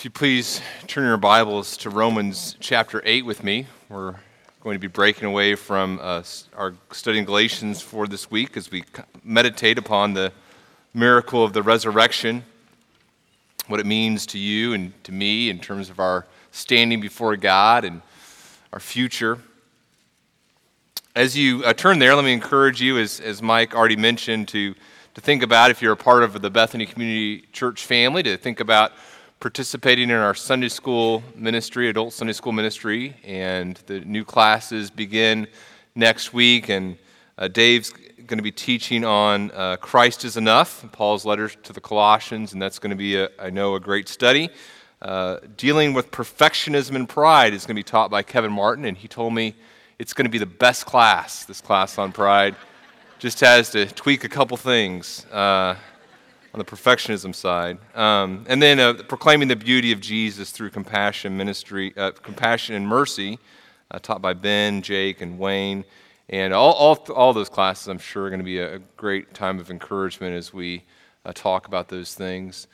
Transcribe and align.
If 0.00 0.04
you 0.04 0.10
please 0.10 0.62
turn 0.86 1.04
your 1.04 1.18
Bibles 1.18 1.76
to 1.76 1.90
Romans 1.90 2.56
chapter 2.58 3.02
8 3.04 3.26
with 3.26 3.44
me. 3.44 3.66
We're 3.90 4.14
going 4.62 4.74
to 4.74 4.78
be 4.78 4.86
breaking 4.86 5.26
away 5.26 5.56
from 5.56 6.00
uh, 6.00 6.22
our 6.56 6.72
studying 6.90 7.26
Galatians 7.26 7.82
for 7.82 8.06
this 8.06 8.30
week 8.30 8.56
as 8.56 8.70
we 8.70 8.82
meditate 9.22 9.76
upon 9.76 10.14
the 10.14 10.32
miracle 10.94 11.44
of 11.44 11.52
the 11.52 11.62
resurrection, 11.62 12.44
what 13.66 13.78
it 13.78 13.84
means 13.84 14.24
to 14.28 14.38
you 14.38 14.72
and 14.72 14.94
to 15.04 15.12
me 15.12 15.50
in 15.50 15.58
terms 15.58 15.90
of 15.90 16.00
our 16.00 16.26
standing 16.50 17.02
before 17.02 17.36
God 17.36 17.84
and 17.84 18.00
our 18.72 18.80
future. 18.80 19.38
As 21.14 21.36
you 21.36 21.62
uh, 21.62 21.74
turn 21.74 21.98
there, 21.98 22.14
let 22.14 22.24
me 22.24 22.32
encourage 22.32 22.80
you, 22.80 22.96
as, 22.96 23.20
as 23.20 23.42
Mike 23.42 23.74
already 23.74 23.96
mentioned, 23.96 24.48
to, 24.48 24.74
to 25.14 25.20
think 25.20 25.42
about 25.42 25.70
if 25.70 25.82
you're 25.82 25.92
a 25.92 25.96
part 25.96 26.22
of 26.22 26.40
the 26.40 26.48
Bethany 26.48 26.86
Community 26.86 27.46
Church 27.52 27.84
family, 27.84 28.22
to 28.22 28.38
think 28.38 28.60
about 28.60 28.92
participating 29.40 30.10
in 30.10 30.16
our 30.16 30.34
Sunday 30.34 30.68
school 30.68 31.22
ministry, 31.34 31.88
adult 31.88 32.12
Sunday 32.12 32.34
school 32.34 32.52
ministry, 32.52 33.16
and 33.24 33.76
the 33.86 34.00
new 34.00 34.22
classes 34.22 34.90
begin 34.90 35.46
next 35.94 36.34
week. 36.34 36.68
And 36.68 36.98
uh, 37.38 37.48
Dave's 37.48 37.90
going 37.90 38.36
to 38.36 38.42
be 38.42 38.52
teaching 38.52 39.02
on 39.02 39.50
uh, 39.52 39.78
Christ 39.78 40.26
is 40.26 40.36
enough, 40.36 40.84
Paul's 40.92 41.24
letter 41.24 41.48
to 41.48 41.72
the 41.72 41.80
Colossians, 41.80 42.52
and 42.52 42.60
that's 42.60 42.78
going 42.78 42.90
to 42.90 42.96
be, 42.96 43.16
a, 43.16 43.30
I 43.38 43.48
know, 43.48 43.76
a 43.76 43.80
great 43.80 44.10
study. 44.10 44.50
Uh, 45.00 45.38
dealing 45.56 45.94
with 45.94 46.10
perfectionism 46.10 46.94
and 46.94 47.08
pride 47.08 47.54
is 47.54 47.62
going 47.62 47.76
to 47.76 47.80
be 47.80 47.82
taught 47.82 48.10
by 48.10 48.22
Kevin 48.22 48.52
Martin, 48.52 48.84
and 48.84 48.94
he 48.94 49.08
told 49.08 49.32
me 49.32 49.54
it's 49.98 50.12
going 50.12 50.26
to 50.26 50.30
be 50.30 50.36
the 50.36 50.44
best 50.44 50.84
class, 50.84 51.46
this 51.46 51.62
class 51.62 51.96
on 51.96 52.12
pride. 52.12 52.54
Just 53.18 53.40
has 53.40 53.70
to 53.70 53.86
tweak 53.86 54.22
a 54.24 54.28
couple 54.28 54.58
things. 54.58 55.24
Uh, 55.32 55.76
on 56.52 56.58
the 56.58 56.64
perfectionism 56.64 57.34
side. 57.34 57.78
Um, 57.94 58.44
and 58.48 58.60
then 58.60 58.80
uh, 58.80 58.94
proclaiming 59.08 59.48
the 59.48 59.56
beauty 59.56 59.92
of 59.92 60.00
Jesus 60.00 60.50
through 60.50 60.70
compassion 60.70 61.36
ministry, 61.36 61.92
uh, 61.96 62.10
compassion 62.10 62.74
and 62.74 62.86
mercy, 62.86 63.38
uh, 63.90 63.98
taught 63.98 64.20
by 64.20 64.32
Ben, 64.32 64.82
Jake, 64.82 65.20
and 65.20 65.38
Wayne. 65.38 65.84
And 66.28 66.52
all, 66.52 66.72
all, 66.72 66.96
all 67.14 67.32
those 67.32 67.48
classes, 67.48 67.88
I'm 67.88 67.98
sure, 67.98 68.24
are 68.24 68.30
going 68.30 68.40
to 68.40 68.44
be 68.44 68.58
a, 68.58 68.78
great 68.96 69.34
time 69.34 69.58
of 69.58 69.70
encouragement 69.70 70.36
as 70.36 70.52
we 70.52 70.84
uh, 71.24 71.32
talk 71.34 71.66
about 71.66 71.88
those 71.88 72.14
things. 72.14 72.68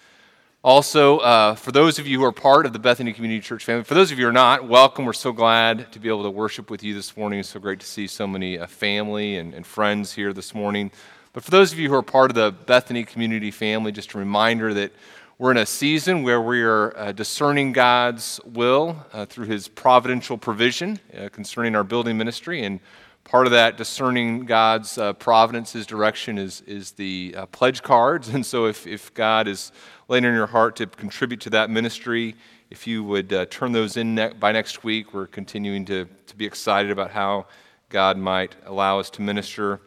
Also, 0.62 1.19
uh, 1.19 1.54
for 1.54 1.70
those 1.70 1.98
of 1.98 2.06
you 2.06 2.19
who 2.19 2.24
are 2.24 2.32
part 2.32 2.66
of 2.66 2.72
the 2.72 2.78
Bethany 2.78 3.12
Community 3.12 3.41
Church 3.41 3.64
family, 3.64 3.84
for 3.84 3.94
those 3.94 4.10
of 4.10 4.19
you 4.19 4.24
who 4.24 4.30
are 4.30 4.32
not, 4.32 4.66
welcome. 4.66 5.04
We're 5.04 5.12
so 5.12 5.32
glad 5.32 5.92
to 5.92 6.00
be 6.00 6.08
able 6.08 6.24
to 6.24 6.30
worship 6.30 6.70
with 6.70 6.82
you 6.82 6.92
this 6.92 7.16
morning. 7.16 7.38
It's 7.38 7.50
so 7.50 7.60
great 7.60 7.80
to 7.80 7.86
see 7.86 8.06
so 8.06 8.27
many 8.27 8.58
uh, 8.58 8.66
family 8.66 9.36
and, 9.38 9.54
and 9.54 9.66
friends 9.66 10.12
here 10.12 10.32
this 10.32 10.54
morning. 10.54 10.91
But 11.36 11.44
for 11.44 11.50
those 11.50 11.70
of 11.70 11.78
you 11.78 11.90
who 11.90 11.94
are 11.94 12.02
part 12.02 12.30
of 12.30 12.34
the 12.34 12.50
Bethany 12.50 13.04
community 13.04 13.50
family, 13.50 13.92
just 13.92 14.14
a 14.14 14.18
reminder 14.18 14.72
that 14.72 14.90
we're 15.36 15.50
in 15.50 15.58
a 15.58 15.66
season 15.66 16.22
where 16.22 16.40
we 16.40 16.62
are 16.62 16.96
uh, 16.96 17.12
discerning 17.12 17.72
God's 17.72 18.40
will 18.46 19.04
uh, 19.12 19.26
through 19.26 19.44
His 19.44 19.68
providential 19.68 20.38
provision 20.38 20.98
uh, 21.14 21.28
concerning 21.28 21.76
our 21.76 21.84
building 21.84 22.16
ministry. 22.16 22.64
And 22.64 22.80
part 23.24 23.46
of 23.46 23.52
that 23.52 23.76
discerning 23.76 24.46
God's 24.46 24.96
uh, 24.96 25.12
providence, 25.12 25.74
His 25.74 25.84
direction, 25.84 26.38
is, 26.38 26.62
is 26.62 26.92
the 26.92 27.34
uh, 27.36 27.44
pledge 27.44 27.82
cards. 27.82 28.30
And 28.34 28.46
so 28.46 28.64
if, 28.64 28.86
if 28.86 29.12
God 29.12 29.46
is 29.46 29.72
laying 30.08 30.24
in 30.24 30.32
your 30.32 30.46
heart 30.46 30.74
to 30.76 30.86
contribute 30.86 31.42
to 31.42 31.50
that 31.50 31.68
ministry, 31.68 32.34
if 32.70 32.86
you 32.86 33.04
would 33.04 33.30
uh, 33.34 33.44
turn 33.50 33.72
those 33.72 33.98
in 33.98 34.14
ne- 34.14 34.32
by 34.32 34.52
next 34.52 34.84
week, 34.84 35.12
we're 35.12 35.26
continuing 35.26 35.84
to, 35.84 36.08
to 36.28 36.34
be 36.34 36.46
excited 36.46 36.90
about 36.90 37.10
how 37.10 37.44
God 37.90 38.16
might 38.16 38.56
allow 38.64 38.98
us 38.98 39.10
to 39.10 39.20
minister 39.20 39.82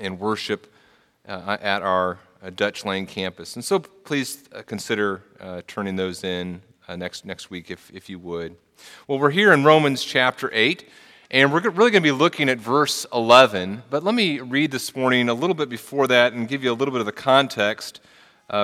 and 0.00 0.18
worship 0.18 0.72
uh, 1.26 1.56
at 1.60 1.82
our 1.82 2.18
uh, 2.42 2.50
Dutch 2.50 2.84
Lane 2.84 3.06
campus. 3.06 3.56
And 3.56 3.64
so 3.64 3.78
please 3.78 4.44
uh, 4.54 4.62
consider 4.62 5.22
uh, 5.40 5.62
turning 5.66 5.96
those 5.96 6.24
in 6.24 6.62
uh, 6.88 6.96
next, 6.96 7.24
next 7.24 7.50
week 7.50 7.70
if, 7.70 7.90
if 7.92 8.08
you 8.08 8.18
would. 8.18 8.56
Well, 9.06 9.18
we're 9.18 9.30
here 9.30 9.52
in 9.52 9.64
Romans 9.64 10.04
chapter 10.04 10.50
8, 10.52 10.88
and 11.30 11.52
we're 11.52 11.60
really 11.60 11.90
going 11.90 11.94
to 11.94 12.00
be 12.00 12.12
looking 12.12 12.48
at 12.48 12.58
verse 12.58 13.06
11. 13.12 13.82
But 13.90 14.04
let 14.04 14.14
me 14.14 14.40
read 14.40 14.70
this 14.70 14.94
morning 14.94 15.28
a 15.28 15.34
little 15.34 15.54
bit 15.54 15.68
before 15.68 16.06
that 16.06 16.32
and 16.32 16.48
give 16.48 16.62
you 16.62 16.72
a 16.72 16.74
little 16.74 16.92
bit 16.92 17.00
of 17.00 17.06
the 17.06 17.12
context, 17.12 18.00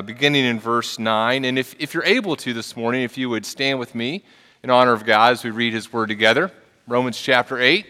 beginning 0.06 0.44
in 0.44 0.60
verse 0.60 0.98
9. 0.98 1.44
And 1.44 1.58
if, 1.58 1.74
if 1.78 1.92
you're 1.92 2.04
able 2.04 2.36
to 2.36 2.54
this 2.54 2.76
morning, 2.76 3.02
if 3.02 3.18
you 3.18 3.28
would 3.28 3.44
stand 3.44 3.78
with 3.78 3.94
me 3.94 4.24
in 4.62 4.70
honor 4.70 4.94
of 4.94 5.04
God 5.04 5.32
as 5.32 5.44
we 5.44 5.50
read 5.50 5.74
his 5.74 5.92
word 5.92 6.08
together. 6.08 6.50
Romans 6.86 7.18
chapter 7.20 7.60
8 7.60 7.86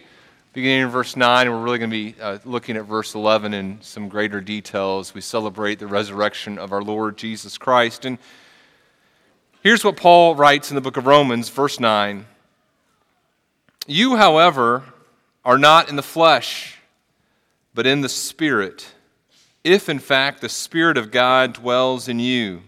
beginning 0.54 0.82
in 0.82 0.88
verse 0.88 1.16
9, 1.16 1.48
and 1.48 1.56
we're 1.56 1.65
really 1.65 1.78
going 1.78 1.91
to 1.91 2.12
be 2.12 2.15
uh, 2.20 2.38
looking 2.44 2.76
at 2.76 2.84
verse 2.84 3.16
11 3.16 3.53
in 3.54 3.78
some 3.82 4.09
greater 4.09 4.41
details. 4.41 5.12
we 5.12 5.20
celebrate 5.20 5.81
the 5.81 5.87
resurrection 5.88 6.59
of 6.59 6.70
our 6.70 6.81
Lord 6.81 7.16
Jesus 7.16 7.59
Christ. 7.59 8.04
And 8.04 8.19
here's 9.64 9.84
what 9.84 9.97
Paul 9.97 10.37
writes 10.37 10.70
in 10.70 10.76
the 10.76 10.81
book 10.81 10.97
of 10.97 11.06
Romans, 11.06 11.48
verse 11.48 11.81
9 11.81 12.25
You, 13.88 14.14
however, 14.14 14.84
are 15.44 15.59
not 15.59 15.88
in 15.88 15.97
the 15.97 16.04
flesh, 16.04 16.78
but 17.75 17.84
in 17.84 18.03
the 18.03 18.09
Spirit, 18.09 18.94
if 19.64 19.88
in 19.88 19.98
fact 19.98 20.41
the 20.41 20.48
Spirit 20.48 20.97
of 20.97 21.10
God 21.10 21.54
dwells 21.54 22.06
in 22.06 22.20
you. 22.20 22.62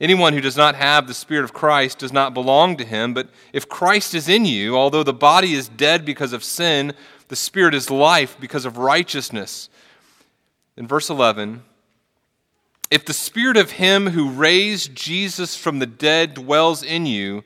Anyone 0.00 0.34
who 0.34 0.40
does 0.40 0.56
not 0.56 0.74
have 0.74 1.06
the 1.06 1.14
Spirit 1.14 1.44
of 1.44 1.54
Christ 1.54 1.98
does 1.98 2.12
not 2.12 2.34
belong 2.34 2.76
to 2.76 2.84
him, 2.84 3.14
but 3.14 3.30
if 3.52 3.68
Christ 3.68 4.14
is 4.14 4.28
in 4.28 4.44
you, 4.44 4.76
although 4.76 5.02
the 5.02 5.14
body 5.14 5.54
is 5.54 5.68
dead 5.68 6.04
because 6.04 6.32
of 6.32 6.44
sin, 6.44 6.92
the 7.28 7.36
Spirit 7.36 7.74
is 7.74 7.90
life 7.90 8.36
because 8.38 8.64
of 8.64 8.76
righteousness. 8.76 9.70
In 10.76 10.86
verse 10.86 11.08
11, 11.08 11.62
if 12.90 13.04
the 13.04 13.14
Spirit 13.14 13.56
of 13.56 13.72
him 13.72 14.08
who 14.08 14.30
raised 14.30 14.94
Jesus 14.94 15.56
from 15.56 15.78
the 15.78 15.86
dead 15.86 16.34
dwells 16.34 16.82
in 16.82 17.06
you, 17.06 17.42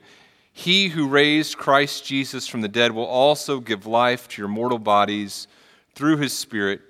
he 0.51 0.89
who 0.89 1.07
raised 1.07 1.57
Christ 1.57 2.05
Jesus 2.05 2.45
from 2.47 2.61
the 2.61 2.67
dead 2.67 2.91
will 2.91 3.05
also 3.05 3.59
give 3.59 3.85
life 3.85 4.27
to 4.29 4.41
your 4.41 4.49
mortal 4.49 4.77
bodies 4.77 5.47
through 5.95 6.17
his 6.17 6.33
Spirit 6.33 6.81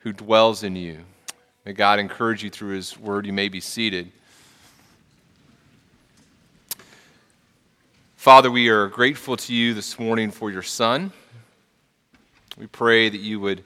who 0.00 0.12
dwells 0.12 0.62
in 0.64 0.74
you. 0.76 0.98
May 1.64 1.72
God 1.72 1.98
encourage 1.98 2.42
you 2.42 2.50
through 2.50 2.74
his 2.74 2.98
word. 2.98 3.24
You 3.24 3.32
may 3.32 3.48
be 3.48 3.60
seated. 3.60 4.10
Father, 8.24 8.50
we 8.50 8.70
are 8.70 8.86
grateful 8.86 9.36
to 9.36 9.52
you 9.52 9.74
this 9.74 9.98
morning 9.98 10.30
for 10.30 10.50
your 10.50 10.62
Son. 10.62 11.12
We 12.56 12.66
pray 12.66 13.10
that 13.10 13.20
you 13.20 13.38
would 13.38 13.62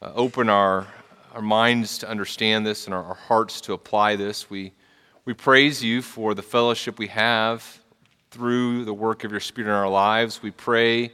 uh, 0.00 0.12
open 0.14 0.48
our, 0.48 0.86
our 1.34 1.42
minds 1.42 1.98
to 1.98 2.08
understand 2.08 2.64
this 2.64 2.84
and 2.84 2.94
our, 2.94 3.02
our, 3.02 3.16
hearts 3.16 3.60
to 3.62 3.72
apply 3.72 4.14
this. 4.14 4.48
We, 4.48 4.72
we 5.24 5.34
praise 5.34 5.82
you 5.82 6.00
for 6.00 6.34
the 6.34 6.44
fellowship 6.44 6.96
we 6.96 7.08
have 7.08 7.80
through 8.30 8.84
the 8.84 8.94
work 8.94 9.24
of 9.24 9.32
your 9.32 9.40
Spirit 9.40 9.66
in 9.66 9.74
our 9.74 9.88
lives. 9.88 10.44
We 10.44 10.52
pray 10.52 11.10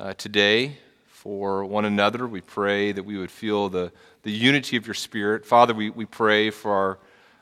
uh, 0.00 0.14
today 0.14 0.78
for 1.08 1.66
one 1.66 1.84
another. 1.84 2.26
We 2.26 2.40
pray 2.40 2.92
that 2.92 3.02
we 3.02 3.18
would 3.18 3.30
feel 3.30 3.68
the, 3.68 3.92
the 4.22 4.32
unity 4.32 4.78
of 4.78 4.86
your 4.86 4.94
Spirit. 4.94 5.44
Father, 5.44 5.74
we, 5.74 5.90
we 5.90 6.06
pray 6.06 6.48
for 6.48 6.72
our 6.72 6.98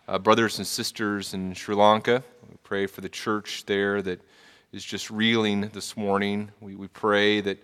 uh, 0.08 0.18
brothers 0.18 0.58
and 0.58 0.66
sisters 0.66 1.32
in 1.32 1.54
Sri 1.54 1.76
Lanka. 1.76 2.24
We 2.50 2.56
pray 2.64 2.88
for 2.88 3.02
the 3.02 3.08
church 3.08 3.62
there 3.66 4.02
that 4.02 4.20
is 4.72 4.84
just 4.84 5.10
reeling 5.10 5.62
this 5.72 5.96
morning. 5.96 6.50
We, 6.60 6.76
we 6.76 6.88
pray 6.88 7.40
that 7.40 7.62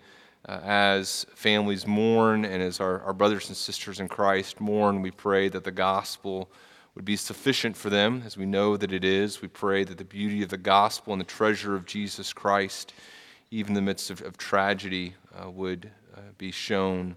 uh, 0.49 0.61
as 0.65 1.25
families 1.35 1.87
mourn 1.87 2.45
and 2.45 2.63
as 2.63 2.81
our, 2.81 3.01
our 3.03 3.13
brothers 3.13 3.49
and 3.49 3.57
sisters 3.57 4.01
in 4.01 4.09
Christ 4.09 4.61
mourn, 4.61 5.03
we 5.03 5.11
pray 5.11 5.49
that 5.49 5.65
the 5.65 5.71
gospel 5.71 6.51
would 6.95 7.05
be 7.05 7.17
sufficient 7.17 7.77
for 7.77 7.91
them, 7.91 8.23
as 8.25 8.37
we 8.37 8.47
know 8.47 8.77
that 8.77 8.93
it 8.93 9.05
is. 9.05 9.43
We 9.43 9.49
pray 9.49 9.85
that 9.85 9.99
the 9.99 10.05
beauty 10.05 10.43
of 10.43 10.49
the 10.49 10.57
gospel 10.57 11.13
and 11.13 11.21
the 11.21 11.27
treasure 11.27 11.77
of 11.77 11.87
Jesus 11.87 12.33
Christ, 12.33 12.93
even 13.51 13.71
in 13.71 13.75
the 13.75 13.83
midst 13.83 14.11
of, 14.11 14.23
of 14.23 14.37
tragedy, 14.37 15.15
uh, 15.41 15.51
would 15.51 15.91
uh, 16.17 16.21
be 16.39 16.51
shown. 16.51 17.17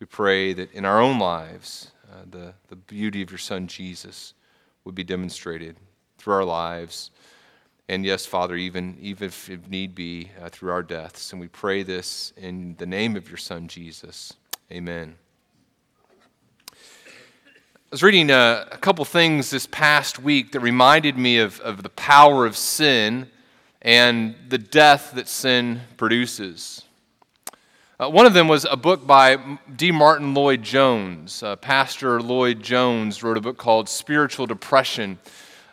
We 0.00 0.06
pray 0.06 0.54
that 0.54 0.72
in 0.72 0.84
our 0.84 1.00
own 1.00 1.18
lives, 1.18 1.92
uh, 2.10 2.22
the, 2.28 2.54
the 2.68 2.76
beauty 2.76 3.22
of 3.22 3.30
your 3.30 3.38
Son 3.38 3.68
Jesus 3.68 4.34
would 4.84 4.94
be 4.94 5.04
demonstrated 5.04 5.76
through 6.18 6.34
our 6.34 6.44
lives 6.44 7.10
and 7.90 8.04
yes, 8.04 8.24
Father, 8.24 8.54
even, 8.54 8.96
even 9.00 9.26
if 9.26 9.68
need 9.68 9.96
be 9.96 10.30
uh, 10.40 10.48
through 10.48 10.70
our 10.70 10.84
deaths. 10.84 11.32
And 11.32 11.40
we 11.40 11.48
pray 11.48 11.82
this 11.82 12.32
in 12.36 12.76
the 12.78 12.86
name 12.86 13.16
of 13.16 13.28
your 13.28 13.36
Son, 13.36 13.66
Jesus. 13.66 14.32
Amen. 14.70 15.16
I 16.72 16.76
was 17.90 18.04
reading 18.04 18.30
uh, 18.30 18.68
a 18.70 18.76
couple 18.76 19.04
things 19.04 19.50
this 19.50 19.66
past 19.66 20.20
week 20.20 20.52
that 20.52 20.60
reminded 20.60 21.18
me 21.18 21.40
of, 21.40 21.58
of 21.62 21.82
the 21.82 21.88
power 21.88 22.46
of 22.46 22.56
sin 22.56 23.28
and 23.82 24.36
the 24.48 24.58
death 24.58 25.10
that 25.16 25.26
sin 25.26 25.80
produces. 25.96 26.84
Uh, 27.98 28.08
one 28.08 28.24
of 28.24 28.34
them 28.34 28.46
was 28.46 28.64
a 28.70 28.76
book 28.76 29.04
by 29.04 29.36
D. 29.74 29.90
Martyn 29.90 30.32
Lloyd 30.32 30.62
Jones. 30.62 31.42
Uh, 31.42 31.56
Pastor 31.56 32.22
Lloyd 32.22 32.62
Jones 32.62 33.24
wrote 33.24 33.36
a 33.36 33.40
book 33.40 33.56
called 33.56 33.88
Spiritual 33.88 34.46
Depression. 34.46 35.18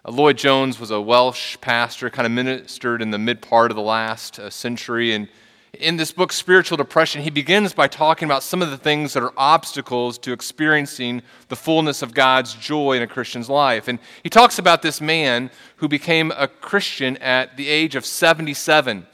Uh, 0.08 0.12
Lloyd 0.12 0.38
Jones 0.38 0.80
was 0.80 0.92
a 0.92 1.02
Welsh 1.02 1.58
pastor, 1.60 2.10
kind 2.10 2.26
of 2.26 2.32
ministered 2.32 3.02
in 3.02 3.12
the 3.12 3.18
mid 3.18 3.42
part 3.42 3.72
of 3.72 3.76
the 3.76 3.82
last 3.84 4.40
uh, 4.40 4.50
century. 4.50 5.14
And 5.14 5.28
in 5.74 5.98
this 5.98 6.12
book, 6.12 6.32
Spiritual 6.32 6.78
Depression, 6.78 7.22
he 7.22 7.30
begins 7.30 7.74
by 7.74 7.88
talking 7.88 8.26
about 8.26 8.42
some 8.42 8.62
of 8.62 8.72
the 8.72 8.78
things 8.78 9.14
that 9.14 9.22
are 9.22 9.34
obstacles 9.36 10.18
to 10.20 10.32
experiencing 10.32 11.22
the 11.50 11.56
fullness 11.56 12.02
of 12.02 12.14
God's 12.14 12.56
joy 12.56 12.94
in 12.94 13.04
a 13.04 13.08
Christian's 13.08 13.50
life. 13.50 13.88
And 13.88 14.00
he 14.24 14.30
talks 14.30 14.58
about 14.60 14.82
this 14.82 15.02
man 15.02 15.52
who 15.78 15.88
became 15.88 16.32
a 16.32 16.48
Christian 16.48 17.18
at 17.18 17.58
the 17.58 17.68
age 17.68 17.96
of 17.96 18.06
77. 18.06 19.06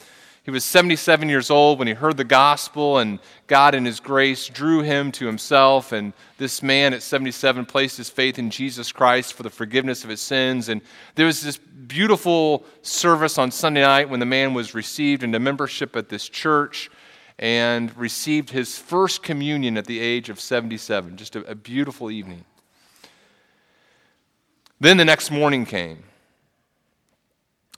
He 0.44 0.52
was 0.52 0.66
77 0.66 1.30
years 1.30 1.50
old 1.50 1.80
when 1.80 1.88
he 1.88 1.94
heard 1.94 2.18
the 2.18 2.26
gospel, 2.26 2.98
and 2.98 3.20
God, 3.48 3.74
in 3.74 3.86
his 3.86 4.02
grace, 4.02 4.48
drew 4.48 4.82
him 4.82 5.10
to 5.14 5.26
himself. 5.26 5.94
And 5.94 6.12
this 6.38 6.62
man 6.62 6.94
at 6.94 7.02
77 7.02 7.66
placed 7.66 7.96
his 7.96 8.10
faith 8.10 8.38
in 8.38 8.50
Jesus 8.50 8.92
Christ 8.92 9.36
for 9.36 9.44
the 9.44 9.50
forgiveness 9.50 10.04
of 10.04 10.10
his 10.10 10.20
sins. 10.20 10.68
And 10.68 10.82
there 11.16 11.28
was 11.28 11.42
this 11.42 11.58
beautiful 11.58 12.66
service 12.82 13.38
on 13.38 13.52
Sunday 13.52 13.84
night 13.84 14.10
when 14.10 14.20
the 14.20 14.26
man 14.26 14.54
was 14.54 14.76
received 14.76 15.24
into 15.24 15.40
membership 15.40 15.96
at 15.96 16.10
this 16.10 16.28
church 16.28 16.92
and 17.40 17.96
received 17.96 18.50
his 18.50 18.78
first 18.78 19.24
communion 19.24 19.78
at 19.78 19.86
the 19.86 20.02
age 20.02 20.28
of 20.30 20.42
77. 20.42 21.16
Just 21.16 21.38
a, 21.38 21.50
a 21.50 21.56
beautiful 21.56 22.12
evening. 22.12 22.44
Then 24.82 24.98
the 24.98 25.06
next 25.06 25.32
morning 25.32 25.66
came. 25.66 26.04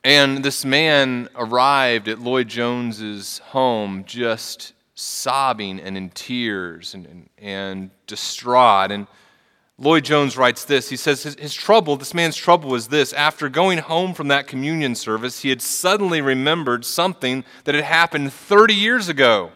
And 0.05 0.45
this 0.45 0.63
man 0.63 1.29
arrived 1.35 2.07
at 2.07 2.19
Lloyd 2.19 2.47
Jones's 2.47 3.39
home 3.39 4.03
just 4.05 4.73
sobbing 4.93 5.79
and 5.79 5.97
in 5.97 6.11
tears 6.11 6.93
and, 6.93 7.07
and, 7.07 7.29
and 7.39 7.89
distraught. 8.05 8.91
And 8.91 9.07
Lloyd 9.79 10.05
Jones 10.05 10.37
writes 10.37 10.63
this. 10.63 10.89
He 10.89 10.95
says 10.95 11.23
his, 11.23 11.33
his 11.39 11.55
trouble, 11.55 11.95
this 11.95 12.13
man's 12.13 12.35
trouble 12.35 12.69
was 12.69 12.89
this. 12.89 13.13
After 13.13 13.49
going 13.49 13.79
home 13.79 14.13
from 14.13 14.27
that 14.27 14.45
communion 14.45 14.93
service, 14.93 15.41
he 15.41 15.49
had 15.49 15.59
suddenly 15.59 16.21
remembered 16.21 16.85
something 16.85 17.43
that 17.63 17.73
had 17.73 17.83
happened 17.83 18.31
30 18.31 18.75
years 18.75 19.09
ago. 19.09 19.53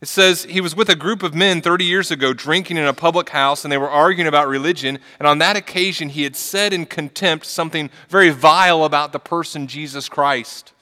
It 0.00 0.06
says 0.06 0.44
he 0.44 0.60
was 0.60 0.76
with 0.76 0.88
a 0.88 0.96
group 0.96 1.22
of 1.22 1.34
men 1.34 1.60
30 1.60 1.84
years 1.84 2.10
ago 2.10 2.32
drinking 2.32 2.76
in 2.76 2.84
a 2.84 2.94
public 2.94 3.30
house 3.30 3.64
and 3.64 3.72
they 3.72 3.78
were 3.78 3.90
arguing 3.90 4.28
about 4.28 4.46
religion. 4.46 5.00
And 5.18 5.26
on 5.26 5.38
that 5.38 5.56
occasion, 5.56 6.10
he 6.10 6.22
had 6.22 6.36
said 6.36 6.72
in 6.72 6.86
contempt 6.86 7.46
something 7.46 7.90
very 8.08 8.30
vile 8.30 8.84
about 8.84 9.12
the 9.12 9.18
person 9.18 9.66
Jesus 9.66 10.08
Christ. 10.08 10.72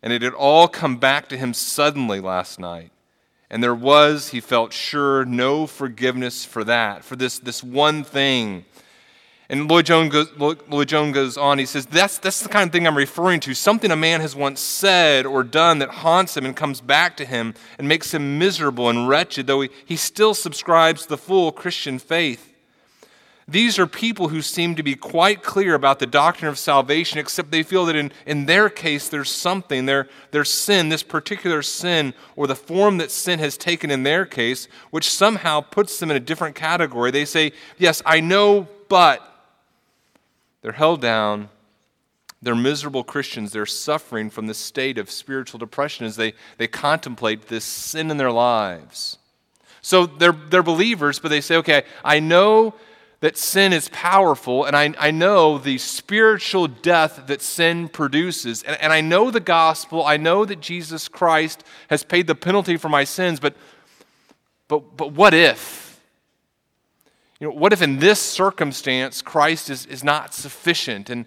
And 0.00 0.12
it 0.12 0.22
had 0.22 0.34
all 0.34 0.68
come 0.68 0.96
back 0.96 1.28
to 1.28 1.36
him 1.36 1.54
suddenly 1.54 2.20
last 2.20 2.60
night. 2.60 2.90
And 3.50 3.62
there 3.62 3.74
was, 3.74 4.28
he 4.28 4.40
felt 4.40 4.72
sure, 4.72 5.24
no 5.24 5.66
forgiveness 5.66 6.44
for 6.44 6.64
that, 6.64 7.04
for 7.04 7.16
this, 7.16 7.38
this 7.38 7.62
one 7.62 8.02
thing 8.02 8.64
and 9.52 9.70
Lloyd 9.70 9.84
Jones, 9.84 10.10
goes, 10.10 10.30
goes 11.12 11.36
on, 11.36 11.58
he 11.58 11.66
says, 11.66 11.84
that's, 11.84 12.16
that's 12.16 12.40
the 12.40 12.48
kind 12.48 12.68
of 12.68 12.72
thing 12.72 12.86
I'm 12.86 12.96
referring 12.96 13.38
to. 13.40 13.52
Something 13.52 13.90
a 13.90 13.96
man 13.96 14.22
has 14.22 14.34
once 14.34 14.60
said 14.60 15.26
or 15.26 15.44
done 15.44 15.78
that 15.80 15.90
haunts 15.90 16.38
him 16.38 16.46
and 16.46 16.56
comes 16.56 16.80
back 16.80 17.18
to 17.18 17.26
him 17.26 17.52
and 17.78 17.86
makes 17.86 18.14
him 18.14 18.38
miserable 18.38 18.88
and 18.88 19.06
wretched, 19.06 19.46
though 19.46 19.60
he, 19.60 19.68
he 19.84 19.96
still 19.96 20.32
subscribes 20.32 21.02
to 21.02 21.10
the 21.10 21.18
full 21.18 21.52
Christian 21.52 21.98
faith. 21.98 22.48
These 23.46 23.78
are 23.78 23.86
people 23.86 24.28
who 24.28 24.40
seem 24.40 24.74
to 24.76 24.82
be 24.82 24.94
quite 24.94 25.42
clear 25.42 25.74
about 25.74 25.98
the 25.98 26.06
doctrine 26.06 26.48
of 26.48 26.58
salvation, 26.58 27.18
except 27.18 27.50
they 27.50 27.62
feel 27.62 27.84
that 27.84 27.96
in, 27.96 28.10
in 28.24 28.46
their 28.46 28.70
case 28.70 29.10
there's 29.10 29.30
something, 29.30 29.84
their, 29.84 30.08
their 30.30 30.46
sin, 30.46 30.88
this 30.88 31.02
particular 31.02 31.60
sin, 31.60 32.14
or 32.36 32.46
the 32.46 32.56
form 32.56 32.96
that 32.96 33.10
sin 33.10 33.38
has 33.38 33.58
taken 33.58 33.90
in 33.90 34.02
their 34.02 34.24
case, 34.24 34.66
which 34.90 35.10
somehow 35.10 35.60
puts 35.60 36.00
them 36.00 36.10
in 36.10 36.16
a 36.16 36.20
different 36.20 36.54
category. 36.54 37.10
They 37.10 37.26
say, 37.26 37.52
Yes, 37.76 38.00
I 38.06 38.20
know, 38.20 38.66
but 38.88 39.28
they're 40.62 40.72
held 40.72 41.00
down. 41.00 41.48
They're 42.40 42.54
miserable 42.56 43.04
Christians. 43.04 43.52
They're 43.52 43.66
suffering 43.66 44.30
from 44.30 44.46
this 44.46 44.58
state 44.58 44.98
of 44.98 45.10
spiritual 45.10 45.58
depression 45.58 46.06
as 46.06 46.16
they, 46.16 46.34
they 46.58 46.66
contemplate 46.66 47.48
this 47.48 47.64
sin 47.64 48.10
in 48.10 48.16
their 48.16 48.32
lives. 48.32 49.18
So 49.80 50.06
they're, 50.06 50.32
they're 50.32 50.62
believers, 50.62 51.18
but 51.18 51.28
they 51.28 51.40
say, 51.40 51.56
okay, 51.56 51.84
I 52.04 52.20
know 52.20 52.74
that 53.20 53.36
sin 53.36 53.72
is 53.72 53.88
powerful, 53.90 54.64
and 54.64 54.74
I, 54.74 54.92
I 54.98 55.12
know 55.12 55.56
the 55.58 55.78
spiritual 55.78 56.66
death 56.66 57.24
that 57.28 57.40
sin 57.40 57.88
produces. 57.88 58.64
And, 58.64 58.80
and 58.80 58.92
I 58.92 59.00
know 59.00 59.30
the 59.30 59.38
gospel. 59.38 60.04
I 60.04 60.16
know 60.16 60.44
that 60.44 60.60
Jesus 60.60 61.06
Christ 61.06 61.62
has 61.88 62.02
paid 62.02 62.26
the 62.26 62.34
penalty 62.34 62.76
for 62.76 62.88
my 62.88 63.04
sins, 63.04 63.38
but, 63.38 63.54
but, 64.66 64.96
but 64.96 65.12
what 65.12 65.34
if? 65.34 65.81
You 67.42 67.48
know, 67.48 67.54
what 67.54 67.72
if 67.72 67.82
in 67.82 67.98
this 67.98 68.20
circumstance 68.20 69.20
Christ 69.20 69.68
is, 69.68 69.84
is 69.86 70.04
not 70.04 70.32
sufficient 70.32 71.10
and, 71.10 71.24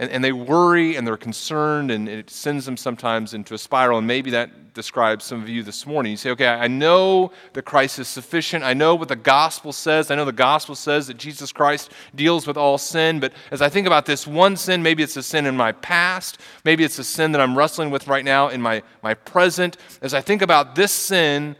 and, 0.00 0.10
and 0.10 0.24
they 0.24 0.32
worry 0.32 0.96
and 0.96 1.06
they're 1.06 1.16
concerned 1.16 1.92
and 1.92 2.08
it 2.08 2.30
sends 2.30 2.66
them 2.66 2.76
sometimes 2.76 3.32
into 3.32 3.54
a 3.54 3.58
spiral? 3.58 3.98
And 3.98 4.06
maybe 4.08 4.32
that 4.32 4.74
describes 4.74 5.24
some 5.24 5.40
of 5.40 5.48
you 5.48 5.62
this 5.62 5.86
morning. 5.86 6.10
You 6.10 6.16
say, 6.16 6.30
okay, 6.30 6.48
I 6.48 6.66
know 6.66 7.30
that 7.52 7.62
Christ 7.62 8.00
is 8.00 8.08
sufficient. 8.08 8.64
I 8.64 8.74
know 8.74 8.96
what 8.96 9.06
the 9.06 9.14
gospel 9.14 9.72
says. 9.72 10.10
I 10.10 10.16
know 10.16 10.24
the 10.24 10.32
gospel 10.32 10.74
says 10.74 11.06
that 11.06 11.16
Jesus 11.16 11.52
Christ 11.52 11.92
deals 12.12 12.44
with 12.44 12.56
all 12.56 12.76
sin. 12.76 13.20
But 13.20 13.32
as 13.52 13.62
I 13.62 13.68
think 13.68 13.86
about 13.86 14.04
this 14.04 14.26
one 14.26 14.56
sin, 14.56 14.82
maybe 14.82 15.04
it's 15.04 15.16
a 15.16 15.22
sin 15.22 15.46
in 15.46 15.56
my 15.56 15.70
past. 15.70 16.38
Maybe 16.64 16.82
it's 16.82 16.98
a 16.98 17.04
sin 17.04 17.30
that 17.30 17.40
I'm 17.40 17.56
wrestling 17.56 17.90
with 17.92 18.08
right 18.08 18.24
now 18.24 18.48
in 18.48 18.60
my, 18.60 18.82
my 19.00 19.14
present. 19.14 19.76
As 20.00 20.12
I 20.12 20.22
think 20.22 20.42
about 20.42 20.74
this 20.74 20.90
sin, 20.90 21.54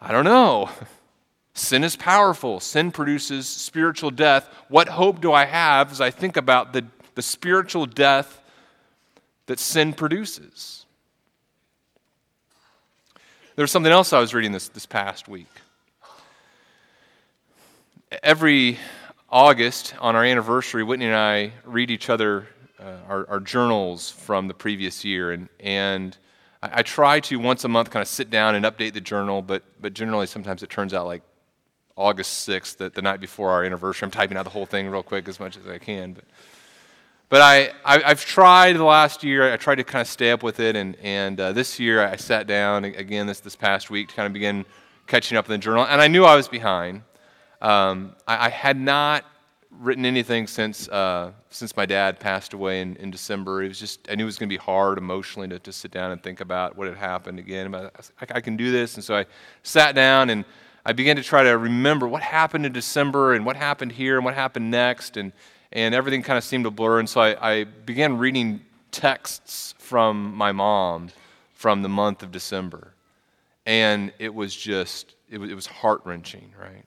I 0.00 0.10
don't 0.10 0.24
know. 0.24 0.70
Sin 1.56 1.84
is 1.84 1.96
powerful. 1.96 2.60
Sin 2.60 2.92
produces 2.92 3.48
spiritual 3.48 4.10
death. 4.10 4.46
What 4.68 4.88
hope 4.88 5.22
do 5.22 5.32
I 5.32 5.46
have 5.46 5.90
as 5.90 6.02
I 6.02 6.10
think 6.10 6.36
about 6.36 6.74
the, 6.74 6.84
the 7.14 7.22
spiritual 7.22 7.86
death 7.86 8.42
that 9.46 9.58
sin 9.58 9.94
produces? 9.94 10.84
There's 13.56 13.70
something 13.70 13.90
else 13.90 14.12
I 14.12 14.20
was 14.20 14.34
reading 14.34 14.52
this, 14.52 14.68
this 14.68 14.84
past 14.84 15.28
week. 15.28 15.48
Every 18.22 18.78
August, 19.30 19.94
on 19.98 20.14
our 20.14 20.24
anniversary, 20.24 20.82
Whitney 20.82 21.06
and 21.06 21.16
I 21.16 21.52
read 21.64 21.90
each 21.90 22.10
other 22.10 22.48
uh, 22.78 22.96
our, 23.08 23.26
our, 23.30 23.40
journals 23.40 24.10
from 24.10 24.46
the 24.46 24.54
previous 24.54 25.06
year. 25.06 25.32
And, 25.32 25.48
and 25.58 26.14
I, 26.62 26.80
I 26.80 26.82
try 26.82 27.20
to 27.20 27.36
once 27.36 27.64
a 27.64 27.68
month 27.68 27.88
kind 27.88 28.02
of 28.02 28.08
sit 28.08 28.28
down 28.28 28.54
and 28.54 28.66
update 28.66 28.92
the 28.92 29.00
journal, 29.00 29.40
but, 29.40 29.62
but 29.80 29.94
generally 29.94 30.26
sometimes 30.26 30.62
it 30.62 30.68
turns 30.68 30.92
out 30.92 31.06
like 31.06 31.22
August 31.96 32.46
6th, 32.46 32.76
the, 32.76 32.90
the 32.90 33.00
night 33.00 33.20
before 33.20 33.50
our 33.50 33.64
anniversary. 33.64 34.06
I'm 34.06 34.10
typing 34.10 34.36
out 34.36 34.44
the 34.44 34.50
whole 34.50 34.66
thing 34.66 34.88
real 34.88 35.02
quick 35.02 35.28
as 35.28 35.40
much 35.40 35.56
as 35.56 35.66
I 35.66 35.78
can. 35.78 36.12
But, 36.12 36.24
but 37.28 37.40
I, 37.40 37.70
I, 37.84 38.08
have 38.08 38.24
tried 38.24 38.76
the 38.76 38.84
last 38.84 39.24
year, 39.24 39.50
I 39.52 39.56
tried 39.56 39.76
to 39.76 39.84
kind 39.84 40.02
of 40.02 40.06
stay 40.06 40.30
up 40.30 40.42
with 40.42 40.60
it. 40.60 40.76
And, 40.76 40.96
and 40.96 41.40
uh, 41.40 41.52
this 41.52 41.80
year 41.80 42.06
I 42.06 42.16
sat 42.16 42.46
down 42.46 42.84
again 42.84 43.26
this, 43.26 43.40
this 43.40 43.56
past 43.56 43.88
week 43.88 44.08
to 44.08 44.14
kind 44.14 44.26
of 44.26 44.34
begin 44.34 44.66
catching 45.06 45.38
up 45.38 45.46
in 45.46 45.52
the 45.52 45.58
journal. 45.58 45.86
And 45.86 46.00
I 46.00 46.08
knew 46.08 46.24
I 46.24 46.36
was 46.36 46.48
behind. 46.48 47.02
Um, 47.62 48.14
I, 48.28 48.46
I, 48.46 48.48
had 48.50 48.78
not 48.78 49.24
written 49.70 50.04
anything 50.04 50.46
since, 50.46 50.88
uh, 50.90 51.32
since 51.48 51.74
my 51.74 51.86
dad 51.86 52.20
passed 52.20 52.52
away 52.52 52.82
in, 52.82 52.96
in 52.96 53.10
December. 53.10 53.62
It 53.62 53.68
was 53.68 53.80
just, 53.80 54.06
I 54.10 54.14
knew 54.14 54.24
it 54.24 54.26
was 54.26 54.38
going 54.38 54.50
to 54.50 54.52
be 54.52 54.58
hard 54.58 54.98
emotionally 54.98 55.48
to, 55.48 55.58
to 55.58 55.72
sit 55.72 55.90
down 55.90 56.12
and 56.12 56.22
think 56.22 56.40
about 56.40 56.76
what 56.76 56.86
had 56.86 56.98
happened 56.98 57.38
again. 57.38 57.70
But 57.70 58.12
I, 58.20 58.26
I 58.36 58.40
can 58.42 58.56
do 58.58 58.70
this. 58.70 58.96
And 58.96 59.02
so 59.02 59.16
I 59.16 59.24
sat 59.62 59.94
down 59.94 60.28
and 60.28 60.44
I 60.86 60.92
began 60.92 61.16
to 61.16 61.22
try 61.24 61.42
to 61.42 61.58
remember 61.58 62.06
what 62.06 62.22
happened 62.22 62.64
in 62.64 62.70
December 62.70 63.34
and 63.34 63.44
what 63.44 63.56
happened 63.56 63.90
here 63.90 64.14
and 64.14 64.24
what 64.24 64.34
happened 64.34 64.70
next, 64.70 65.16
and, 65.16 65.32
and 65.72 65.96
everything 65.96 66.22
kind 66.22 66.38
of 66.38 66.44
seemed 66.44 66.62
to 66.62 66.70
blur. 66.70 67.00
And 67.00 67.08
so 67.08 67.20
I, 67.20 67.54
I 67.54 67.64
began 67.64 68.18
reading 68.18 68.60
texts 68.92 69.74
from 69.78 70.32
my 70.32 70.52
mom 70.52 71.08
from 71.54 71.82
the 71.82 71.88
month 71.88 72.22
of 72.22 72.30
December. 72.30 72.94
And 73.66 74.12
it 74.20 74.32
was 74.32 74.54
just, 74.54 75.16
it 75.28 75.38
was, 75.38 75.50
it 75.50 75.54
was 75.54 75.66
heart 75.66 76.02
wrenching, 76.04 76.54
right? 76.56 76.84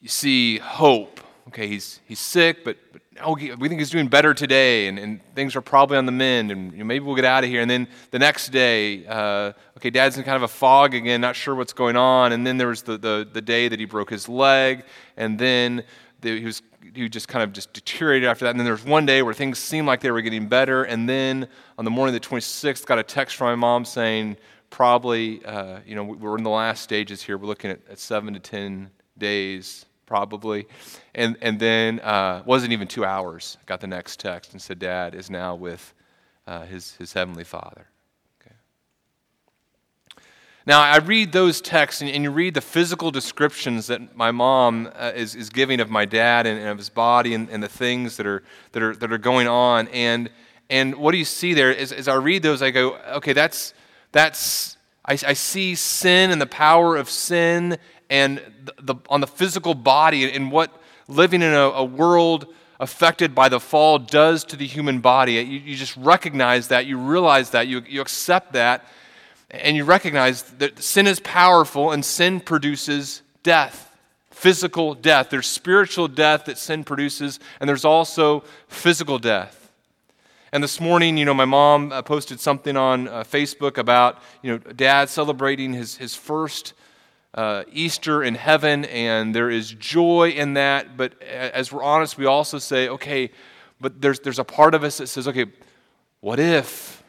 You 0.00 0.08
see 0.08 0.56
hope. 0.56 1.20
Okay, 1.48 1.68
he's, 1.68 2.00
he's 2.06 2.20
sick, 2.20 2.64
but, 2.64 2.78
but 2.90 3.02
oh, 3.22 3.34
we 3.34 3.68
think 3.68 3.80
he's 3.80 3.90
doing 3.90 4.08
better 4.08 4.34
today, 4.34 4.88
and, 4.88 4.98
and 4.98 5.20
things 5.34 5.56
are 5.56 5.60
probably 5.60 5.96
on 5.96 6.06
the 6.06 6.12
mend, 6.12 6.50
and 6.50 6.72
you 6.72 6.78
know, 6.78 6.84
maybe 6.84 7.04
we'll 7.04 7.16
get 7.16 7.24
out 7.24 7.44
of 7.44 7.50
here. 7.50 7.60
And 7.60 7.70
then 7.70 7.88
the 8.10 8.18
next 8.18 8.48
day, 8.48 9.06
uh, 9.06 9.52
okay, 9.76 9.90
dad's 9.90 10.16
in 10.18 10.24
kind 10.24 10.36
of 10.36 10.42
a 10.42 10.48
fog 10.48 10.94
again, 10.94 11.20
not 11.20 11.36
sure 11.36 11.54
what's 11.54 11.72
going 11.72 11.96
on. 11.96 12.32
And 12.32 12.46
then 12.46 12.56
there 12.56 12.68
was 12.68 12.82
the, 12.82 12.98
the, 12.98 13.28
the 13.30 13.40
day 13.40 13.68
that 13.68 13.78
he 13.78 13.84
broke 13.84 14.10
his 14.10 14.28
leg, 14.28 14.84
and 15.16 15.38
then 15.38 15.84
the, 16.20 16.38
he 16.38 16.44
was 16.44 16.62
he 16.94 17.08
just 17.08 17.28
kind 17.28 17.42
of 17.42 17.52
just 17.52 17.72
deteriorated 17.72 18.28
after 18.28 18.44
that. 18.44 18.50
And 18.50 18.60
then 18.60 18.64
there 18.64 18.74
was 18.74 18.84
one 18.84 19.06
day 19.06 19.22
where 19.22 19.34
things 19.34 19.58
seemed 19.58 19.86
like 19.86 20.00
they 20.00 20.10
were 20.10 20.22
getting 20.22 20.48
better, 20.48 20.84
and 20.84 21.08
then 21.08 21.48
on 21.78 21.84
the 21.84 21.90
morning 21.90 22.14
of 22.14 22.22
the 22.22 22.28
26th, 22.28 22.86
got 22.86 22.98
a 22.98 23.02
text 23.02 23.36
from 23.36 23.48
my 23.48 23.54
mom 23.54 23.84
saying, 23.84 24.36
probably, 24.70 25.44
uh, 25.44 25.80
you 25.86 25.94
know, 25.94 26.04
we're 26.04 26.36
in 26.36 26.44
the 26.44 26.50
last 26.50 26.82
stages 26.82 27.22
here. 27.22 27.38
We're 27.38 27.46
looking 27.46 27.70
at, 27.70 27.80
at 27.90 27.98
seven 27.98 28.34
to 28.34 28.40
10 28.40 28.90
days 29.18 29.86
probably. 30.06 30.66
And, 31.14 31.36
and 31.42 31.58
then 31.58 32.00
uh, 32.00 32.42
wasn't 32.46 32.72
even 32.72 32.88
two 32.88 33.04
hours, 33.04 33.58
got 33.66 33.80
the 33.80 33.86
next 33.86 34.20
text 34.20 34.52
and 34.52 34.62
said, 34.62 34.78
Dad 34.78 35.14
is 35.14 35.28
now 35.28 35.54
with 35.54 35.92
uh, 36.46 36.64
his, 36.64 36.92
his 36.92 37.12
heavenly 37.12 37.44
Father. 37.44 37.86
Okay. 38.40 38.54
Now, 40.64 40.80
I 40.80 40.98
read 40.98 41.32
those 41.32 41.60
texts, 41.60 42.00
and, 42.00 42.10
and 42.10 42.22
you 42.22 42.30
read 42.30 42.54
the 42.54 42.60
physical 42.60 43.10
descriptions 43.10 43.88
that 43.88 44.16
my 44.16 44.30
mom 44.30 44.90
uh, 44.94 45.12
is, 45.14 45.34
is 45.34 45.50
giving 45.50 45.80
of 45.80 45.90
my 45.90 46.04
dad 46.04 46.46
and, 46.46 46.58
and 46.58 46.68
of 46.68 46.78
his 46.78 46.88
body 46.88 47.34
and, 47.34 47.50
and, 47.50 47.62
the 47.62 47.68
things 47.68 48.16
that 48.16 48.26
are, 48.26 48.44
that, 48.72 48.82
are, 48.82 48.94
that 48.96 49.12
are 49.12 49.18
going 49.18 49.48
on. 49.48 49.88
And, 49.88 50.30
and 50.70 50.94
what 50.94 51.12
do 51.12 51.18
you 51.18 51.24
see 51.24 51.52
there? 51.52 51.76
As, 51.76 51.92
as 51.92 52.06
I 52.06 52.14
read 52.14 52.42
those, 52.42 52.62
I 52.62 52.70
go, 52.70 52.96
okay, 53.16 53.32
that's, 53.32 53.74
that's 54.12 54.76
I, 55.06 55.12
I 55.12 55.32
see 55.34 55.74
sin 55.74 56.30
and 56.30 56.40
the 56.40 56.46
power 56.46 56.96
of 56.96 57.08
sin 57.08 57.78
and 58.08 58.38
the, 58.64 58.94
the 58.94 58.94
on 59.08 59.20
the 59.20 59.26
physical 59.26 59.74
body 59.74 60.30
and 60.30 60.50
what 60.52 60.70
living 61.08 61.42
in 61.42 61.52
a, 61.52 61.68
a, 61.70 61.84
world 61.84 62.46
affected 62.80 63.34
by 63.34 63.48
the 63.48 63.60
fall 63.60 63.98
does 63.98 64.44
to 64.44 64.56
the 64.56 64.66
human 64.66 65.00
body. 65.00 65.34
You, 65.34 65.42
you 65.42 65.76
just 65.76 65.96
recognize 65.96 66.68
that, 66.68 66.86
you 66.86 66.98
realize 66.98 67.50
that, 67.50 67.68
you, 67.68 67.82
you 67.88 68.00
accept 68.00 68.52
that 68.52 68.84
and 69.50 69.76
you 69.76 69.84
recognize 69.84 70.42
that 70.42 70.82
sin 70.82 71.06
is 71.06 71.20
powerful 71.20 71.92
and 71.92 72.04
sin 72.04 72.40
produces 72.40 73.22
death, 73.42 73.94
physical 74.30 74.94
death. 74.94 75.30
There's 75.30 75.46
spiritual 75.46 76.08
death 76.08 76.46
that 76.46 76.58
sin 76.58 76.84
produces, 76.84 77.38
and 77.60 77.68
there's 77.68 77.84
also 77.84 78.42
physical 78.68 79.18
death. 79.18 79.70
And 80.52 80.62
this 80.62 80.80
morning, 80.80 81.16
you 81.16 81.24
know, 81.24 81.34
my 81.34 81.44
mom 81.44 81.92
uh, 81.92 82.02
posted 82.02 82.40
something 82.40 82.76
on 82.76 83.08
uh, 83.08 83.24
Facebook 83.24 83.78
about, 83.78 84.22
you 84.42 84.52
know, 84.52 84.58
dad 84.58 85.08
celebrating 85.08 85.72
his, 85.72 85.96
his 85.96 86.14
first 86.14 86.72
uh, 87.36 87.64
Easter 87.70 88.22
in 88.24 88.34
heaven, 88.34 88.86
and 88.86 89.34
there 89.34 89.50
is 89.50 89.72
joy 89.72 90.30
in 90.30 90.54
that. 90.54 90.96
But 90.96 91.22
as 91.22 91.70
we're 91.70 91.82
honest, 91.82 92.16
we 92.16 92.26
also 92.26 92.58
say, 92.58 92.88
okay, 92.88 93.30
but 93.80 94.00
there's, 94.00 94.20
there's 94.20 94.38
a 94.38 94.44
part 94.44 94.74
of 94.74 94.82
us 94.82 94.98
that 94.98 95.08
says, 95.08 95.28
okay, 95.28 95.44
what 96.20 96.40
if? 96.40 97.02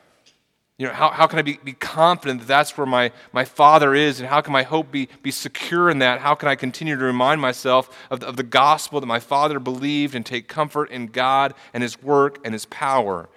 You 0.78 0.86
know, 0.86 0.94
how, 0.94 1.10
how 1.10 1.26
can 1.26 1.40
I 1.40 1.42
be, 1.42 1.58
be 1.64 1.74
confident 1.74 2.42
that 2.42 2.48
that's 2.48 2.78
where 2.78 2.86
my, 2.86 3.12
my 3.34 3.46
Father 3.46 3.96
is, 3.96 4.20
and 4.20 4.30
how 4.30 4.42
can 4.42 4.54
my 4.54 4.62
hope 4.62 4.92
be, 4.92 5.10
be 5.24 5.32
secure 5.32 5.90
in 5.90 6.00
that? 6.00 6.20
How 6.20 6.36
can 6.36 6.50
I 6.50 6.56
continue 6.56 6.96
to 6.96 7.04
remind 7.04 7.42
myself 7.42 7.90
of, 8.12 8.22
of 8.22 8.36
the 8.36 8.44
gospel 8.44 9.00
that 9.00 9.08
my 9.08 9.20
Father 9.20 9.60
believed 9.60 10.14
and 10.14 10.24
take 10.24 10.48
comfort 10.48 10.92
in 10.92 11.08
God 11.08 11.56
and 11.74 11.82
His 11.82 12.02
work 12.04 12.40
and 12.44 12.54
His 12.54 12.66
power? 12.66 13.28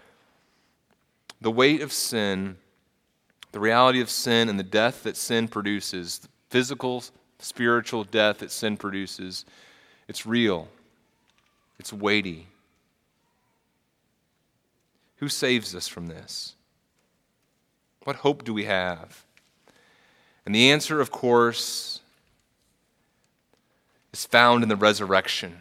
The 1.41 1.51
weight 1.51 1.81
of 1.81 1.95
sin, 1.95 2.59
the 3.53 3.61
reality 3.61 4.03
of 4.03 4.11
sin, 4.11 4.51
and 4.51 4.59
the 4.59 4.65
death 4.65 5.05
that 5.05 5.17
sin 5.17 5.49
produces, 5.49 6.19
the 6.19 6.29
physical, 6.51 7.03
spiritual 7.39 8.05
death 8.05 8.39
that 8.39 8.51
sin 8.51 8.77
produces, 8.77 9.45
it's 10.09 10.27
real, 10.27 10.69
it's 11.79 11.93
weighty. 11.93 12.49
Who 15.17 15.29
saves 15.29 15.75
us 15.75 15.87
from 15.89 16.09
this? 16.09 16.55
What 18.05 18.17
hope 18.17 18.45
do 18.45 18.53
we 18.53 18.65
have? 18.65 19.25
And 20.45 20.55
the 20.55 20.71
answer, 20.71 21.01
of 21.01 21.11
course, 21.11 22.01
is 24.13 24.25
found 24.25 24.63
in 24.63 24.69
the 24.69 24.77
resurrection 24.77 25.61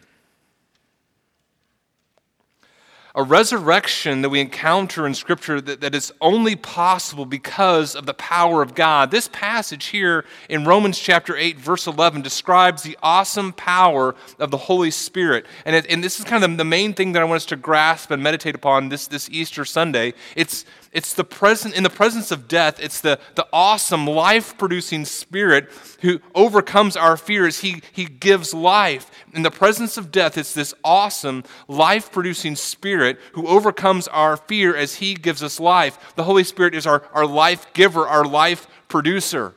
a 3.14 3.22
resurrection 3.22 4.22
that 4.22 4.28
we 4.28 4.40
encounter 4.40 5.06
in 5.06 5.14
Scripture 5.14 5.60
that, 5.60 5.80
that 5.80 5.94
is 5.94 6.12
only 6.20 6.56
possible 6.56 7.26
because 7.26 7.94
of 7.94 8.06
the 8.06 8.14
power 8.14 8.62
of 8.62 8.74
God. 8.74 9.10
This 9.10 9.28
passage 9.28 9.86
here 9.86 10.24
in 10.48 10.64
Romans 10.64 10.98
chapter 10.98 11.36
8, 11.36 11.58
verse 11.58 11.86
11, 11.86 12.22
describes 12.22 12.82
the 12.82 12.96
awesome 13.02 13.52
power 13.52 14.14
of 14.38 14.50
the 14.50 14.56
Holy 14.56 14.90
Spirit. 14.90 15.46
And, 15.64 15.74
it, 15.74 15.86
and 15.90 16.04
this 16.04 16.18
is 16.18 16.24
kind 16.24 16.44
of 16.44 16.56
the 16.56 16.64
main 16.64 16.94
thing 16.94 17.12
that 17.12 17.22
I 17.22 17.24
want 17.24 17.36
us 17.36 17.46
to 17.46 17.56
grasp 17.56 18.10
and 18.10 18.22
meditate 18.22 18.54
upon 18.54 18.88
this, 18.88 19.06
this 19.06 19.28
Easter 19.30 19.64
Sunday. 19.64 20.14
It's, 20.36 20.64
it's 20.92 21.14
the 21.14 21.22
present, 21.22 21.76
in 21.76 21.84
the 21.84 21.90
presence 21.90 22.32
of 22.32 22.48
death, 22.48 22.80
it's 22.80 23.00
the, 23.00 23.20
the 23.36 23.46
awesome, 23.52 24.06
life 24.06 24.58
producing 24.58 25.04
Spirit 25.04 25.68
who 26.00 26.20
overcomes 26.34 26.96
our 26.96 27.16
fears. 27.16 27.60
He, 27.60 27.80
he 27.92 28.06
gives 28.06 28.52
life. 28.52 29.08
In 29.32 29.42
the 29.42 29.52
presence 29.52 29.96
of 29.96 30.10
death, 30.10 30.36
it's 30.36 30.52
this 30.52 30.74
awesome, 30.82 31.44
life 31.68 32.10
producing 32.10 32.56
Spirit 32.56 33.20
who 33.34 33.46
overcomes 33.46 34.08
our 34.08 34.36
fear 34.36 34.74
as 34.74 34.96
He 34.96 35.14
gives 35.14 35.44
us 35.44 35.60
life. 35.60 36.14
The 36.16 36.24
Holy 36.24 36.42
Spirit 36.42 36.74
is 36.74 36.88
our, 36.88 37.04
our 37.12 37.26
life 37.26 37.72
giver, 37.72 38.08
our 38.08 38.24
life 38.24 38.66
producer. 38.88 39.54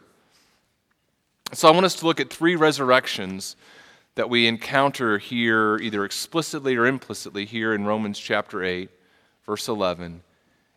So 1.51 1.67
I 1.67 1.71
want 1.71 1.87
us 1.87 1.95
to 1.95 2.05
look 2.05 2.19
at 2.19 2.29
three 2.29 2.55
resurrections 2.55 3.55
that 4.13 4.29
we 4.29 4.45
encounter 4.45 5.17
here, 5.17 5.77
either 5.77 6.05
explicitly 6.05 6.75
or 6.75 6.85
implicitly, 6.85 7.45
here 7.45 7.73
in 7.73 7.85
Romans 7.85 8.19
chapter 8.19 8.63
8, 8.63 8.91
verse 9.47 9.67
11 9.67 10.21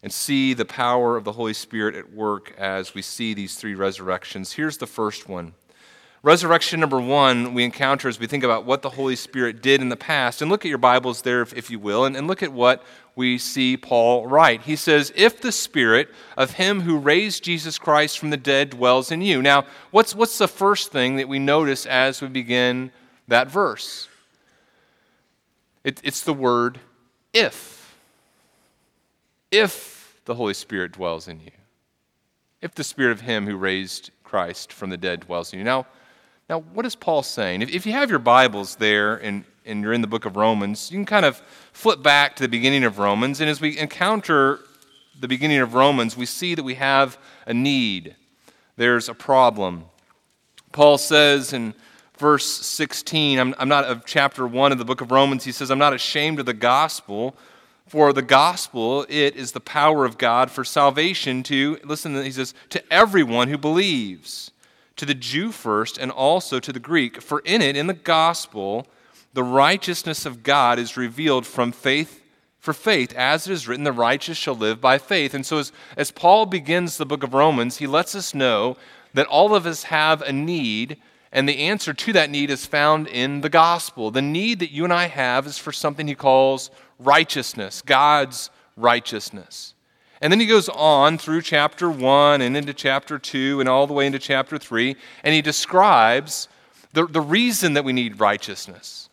and 0.03 0.12
see 0.12 0.55
the 0.55 0.65
power 0.65 1.17
of 1.17 1.25
the 1.25 1.33
Holy 1.33 1.55
Spirit 1.55 1.95
at 1.95 2.12
work 2.12 2.55
as 2.59 2.95
we 2.95 3.03
see 3.03 3.35
these 3.35 3.57
three 3.57 3.75
resurrections. 3.75 4.53
Here's 4.53 4.79
the 4.79 4.87
first 4.87 5.29
one. 5.29 5.55
Resurrection 6.23 6.81
number 6.81 7.00
one, 7.00 7.55
we 7.55 7.62
encounter 7.62 8.09
as 8.09 8.19
we 8.19 8.26
think 8.26 8.43
about 8.43 8.65
what 8.65 8.83
the 8.83 8.91
Holy 8.91 9.15
Spirit 9.15 9.62
did 9.62 9.81
in 9.81 9.91
the 9.91 9.97
past. 9.97 10.43
And 10.43 10.50
look 10.50 10.65
at 10.65 10.69
your 10.69 10.79
Bibles 10.79 11.23
there, 11.23 11.41
if, 11.41 11.55
if 11.55 11.71
you 11.71 11.79
will, 11.79 12.05
and, 12.05 12.17
and 12.17 12.26
look 12.26 12.43
at 12.43 12.53
what 12.53 12.83
we 13.15 13.38
see 13.38 13.76
Paul 13.76 14.26
write. 14.26 14.62
He 14.62 14.75
says, 14.75 15.12
If 15.15 15.41
the 15.41 15.53
Spirit 15.53 16.09
of 16.37 16.53
Him 16.53 16.81
who 16.81 16.99
raised 16.99 17.45
Jesus 17.45 17.79
Christ 17.79 18.19
from 18.19 18.31
the 18.31 18.37
dead 18.37 18.71
dwells 18.71 19.12
in 19.12 19.23
you. 19.23 19.41
Now, 19.41 19.67
what's, 19.93 20.17
what's 20.17 20.37
the 20.37 20.49
first 20.49 20.91
thing 20.91 21.15
that 21.17 21.29
we 21.29 21.38
notice 21.38 21.87
as 21.87 22.21
we 22.21 22.26
begin 22.26 22.91
that 23.29 23.49
verse? 23.49 24.09
It, 25.85 26.00
it's 26.03 26.23
the 26.23 26.35
word 26.35 26.81
if. 27.33 27.75
If 29.50 30.21
the 30.25 30.35
Holy 30.35 30.55
Spirit 30.55 30.93
dwells 30.93 31.29
in 31.29 31.41
you. 31.41 31.53
If 32.61 32.75
the 32.75 32.85
Spirit 32.85 33.12
of 33.12 33.21
Him 33.21 33.47
who 33.47 33.57
raised 33.57 34.11
Christ 34.25 34.73
from 34.73 34.91
the 34.91 34.97
dead 34.97 35.21
dwells 35.21 35.53
in 35.53 35.61
you. 35.61 35.65
Now, 35.65 35.87
now 36.49 36.61
what 36.61 36.85
is 36.85 36.95
Paul 36.95 37.23
saying? 37.23 37.62
If, 37.62 37.73
if 37.73 37.87
you 37.87 37.93
have 37.93 38.11
your 38.11 38.19
Bibles 38.19 38.76
there 38.76 39.17
and, 39.17 39.45
and 39.65 39.83
you're 39.83 39.93
in 39.93 40.00
the 40.00 40.07
book 40.07 40.25
of 40.25 40.37
Romans, 40.37 40.91
you 40.91 40.99
can 40.99 41.07
kind 41.07 41.25
of 41.25 41.41
flip 41.73 42.03
back 42.03 42.37
to 42.37 42.43
the 42.43 42.49
beginning 42.49 42.85
of 42.85 42.99
Romans. 42.99 43.41
And 43.41 43.49
as 43.49 43.61
we 43.61 43.79
encounter 43.79 44.61
the 45.19 45.29
beginning 45.29 45.59
of 45.59 45.75
Romans, 45.75 46.17
we 46.17 46.26
see 46.26 46.55
that 46.55 46.62
we 46.62 46.75
have 46.75 47.19
a 47.47 47.55
need, 47.55 48.17
there's 48.76 49.09
a 49.09 49.15
problem. 49.15 49.87
Paul 50.73 50.99
says 50.99 51.53
in 51.53 51.73
verse 52.19 52.45
16, 52.67 53.38
I'm, 53.38 53.55
I'm 53.59 53.69
not 53.69 53.85
of 53.85 54.05
chapter 54.05 54.47
1 54.47 54.73
of 54.73 54.79
the 54.79 54.85
book 54.85 55.00
of 55.00 55.11
Romans, 55.11 55.45
he 55.45 55.53
says, 55.53 55.71
I'm 55.71 55.79
not 55.79 55.95
ashamed 55.95 56.41
of 56.41 56.47
the 56.47 56.53
gospel 56.53 57.37
for 57.87 58.12
the 58.12 58.23
gospel, 58.23 59.07
it 59.09 59.37
is 59.37 59.52
the 59.52 59.61
power 59.61 60.05
of 60.05 60.19
God 60.19 60.50
for 60.50 60.64
salvation 60.64 61.43
to, 61.45 61.78
listen, 61.85 62.21
he 62.23 62.33
says, 62.33 62.52
to 62.71 62.93
everyone 62.93 63.49
who 63.49 63.59
believes, 63.59 64.50
to 64.97 65.07
the 65.07 65.14
Jew 65.14 65.52
first 65.52 65.99
and 65.99 66.11
also 66.11 66.59
to 66.59 66.73
the 66.73 66.81
Greek. 66.81 67.21
For 67.21 67.40
in 67.40 67.62
it, 67.62 67.76
in 67.76 67.87
the 67.87 67.95
gospel, 67.95 68.87
the 69.35 69.45
righteousness 69.45 70.26
of 70.26 70.43
God 70.43 70.78
is 70.78 70.97
revealed 70.97 71.47
from 71.47 71.71
faith 71.71 72.23
for 72.59 72.73
faith. 72.73 73.14
As 73.14 73.47
it 73.47 73.52
is 73.52 73.69
written, 73.69 73.85
the 73.85 73.93
righteous 73.93 74.37
shall 74.37 74.57
live 74.57 74.81
by 74.81 74.99
faith. 74.99 75.35
And 75.35 75.47
so, 75.47 75.59
as, 75.59 75.71
as 75.97 76.11
Paul 76.11 76.47
begins 76.47 76.97
the 76.97 77.07
book 77.07 77.23
of 77.23 77.33
Romans, 77.33 77.76
he 77.76 77.87
lets 77.87 78.16
us 78.16 78.35
know 78.35 78.76
that 79.14 79.28
all 79.28 79.55
of 79.55 79.66
us 79.66 79.85
have 79.85 80.21
a 80.23 80.33
need, 80.33 80.97
and 81.37 81.47
the 81.47 81.59
answer 81.59 81.93
to 81.93 82.14
that 82.14 82.31
need 82.31 82.50
is 82.50 82.64
found 82.64 83.09
in 83.09 83.43
the 83.43 83.50
gospel. 83.50 84.11
The 84.11 84.23
need 84.23 84.61
that 84.61 84.71
you 84.71 84.85
and 84.85 84.93
I 84.93 85.09
have 85.09 85.47
is 85.47 85.59
for 85.59 85.71
something 85.71 86.09
he 86.09 86.14
calls 86.14 86.71
righteousness, 86.99 87.83
God's 87.83 88.49
righteousness. 88.75 89.75
And 90.23 90.33
then 90.33 90.40
he 90.40 90.47
goes 90.47 90.71
on 90.71 91.19
through 91.19 91.43
chapter 91.43 91.90
1 91.90 92.40
and 92.40 92.57
into 92.57 92.73
chapter 92.73 93.19
2 93.19 93.61
and 93.61 93.69
all 93.69 93.87
the 93.87 93.93
way 93.93 94.07
into 94.07 94.19
chapter 94.19 94.57
3, 94.57 94.97
and 95.25 95.35
he 95.35 95.43
describes 95.43 96.49
the, 96.95 97.07
the 97.07 97.21
reason 97.21 97.75
that 97.75 97.85
we 97.85 97.93
need 97.93 98.19
righteousness. 98.19 99.11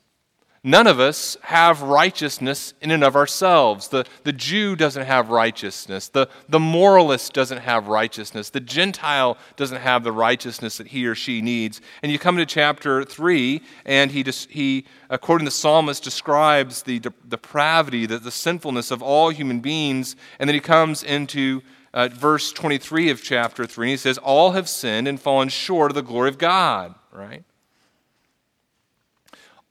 None 0.66 0.88
of 0.88 0.98
us 0.98 1.36
have 1.42 1.82
righteousness 1.82 2.74
in 2.80 2.92
and 2.92 3.04
of 3.04 3.18
ourselves. 3.18 3.90
The, 3.90 4.06
the 4.24 4.32
Jew 4.32 4.78
doesn't 4.78 5.06
have 5.06 5.30
righteousness. 5.30 6.08
The, 6.08 6.30
the 6.48 6.60
moralist 6.60 7.34
doesn't 7.34 7.58
have 7.58 7.90
righteousness. 7.90 8.50
The 8.50 8.62
Gentile 8.62 9.38
doesn't 9.58 9.82
have 9.82 10.06
the 10.06 10.14
righteousness 10.14 10.78
that 10.78 10.88
he 10.88 11.06
or 11.06 11.16
she 11.16 11.42
needs. 11.42 11.82
And 12.02 12.14
you 12.14 12.18
come 12.18 12.38
to 12.38 12.46
chapter 12.46 13.04
3, 13.04 13.62
and 13.86 14.10
he, 14.10 14.24
he 14.50 14.86
according 15.10 15.44
to 15.44 15.50
the 15.50 15.56
psalmist, 15.56 16.02
describes 16.02 16.84
the 16.84 17.00
depravity, 17.28 18.06
the, 18.06 18.18
the 18.18 18.32
sinfulness 18.32 18.90
of 18.90 19.04
all 19.04 19.32
human 19.32 19.60
beings. 19.60 20.16
And 20.40 20.48
then 20.48 20.56
he 20.56 20.62
comes 20.62 21.04
into 21.04 21.62
uh, 21.94 22.08
verse 22.08 22.54
23 22.54 23.10
of 23.10 23.22
chapter 23.22 23.66
3, 23.66 23.88
and 23.88 23.92
he 23.92 23.98
says, 23.98 24.18
All 24.18 24.54
have 24.54 24.70
sinned 24.70 25.10
and 25.10 25.20
fallen 25.20 25.50
short 25.50 25.92
of 25.92 25.96
the 25.96 26.02
glory 26.04 26.30
of 26.30 26.38
God, 26.38 26.96
right? 27.12 27.44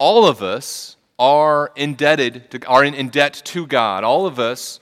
All 0.03 0.27
of 0.27 0.43
us 0.43 0.97
are 1.17 1.71
indebted 1.77 2.51
to, 2.51 2.67
are 2.67 2.83
in, 2.83 3.09
debt 3.09 3.41
to 3.45 3.69
God. 3.69 4.03
All 4.03 4.27
of 4.27 4.41
us 4.41 4.81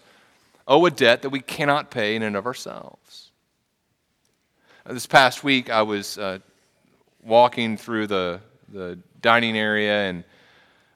owe 0.67 0.87
a 0.87 0.91
debt 0.91 1.21
that 1.21 1.29
we 1.29 1.41
cannot 1.41 1.91
pay 1.91 2.17
in 2.17 2.23
and 2.23 2.35
of 2.37 2.47
ourselves. 2.47 3.31
Uh, 4.87 4.95
this 4.95 5.05
past 5.05 5.45
week, 5.45 5.69
I 5.69 5.83
was 5.83 6.17
uh, 6.17 6.39
walking 7.23 7.77
through 7.77 8.07
the, 8.07 8.41
the 8.73 8.99
dining 9.21 9.59
area 9.59 10.09
and 10.09 10.25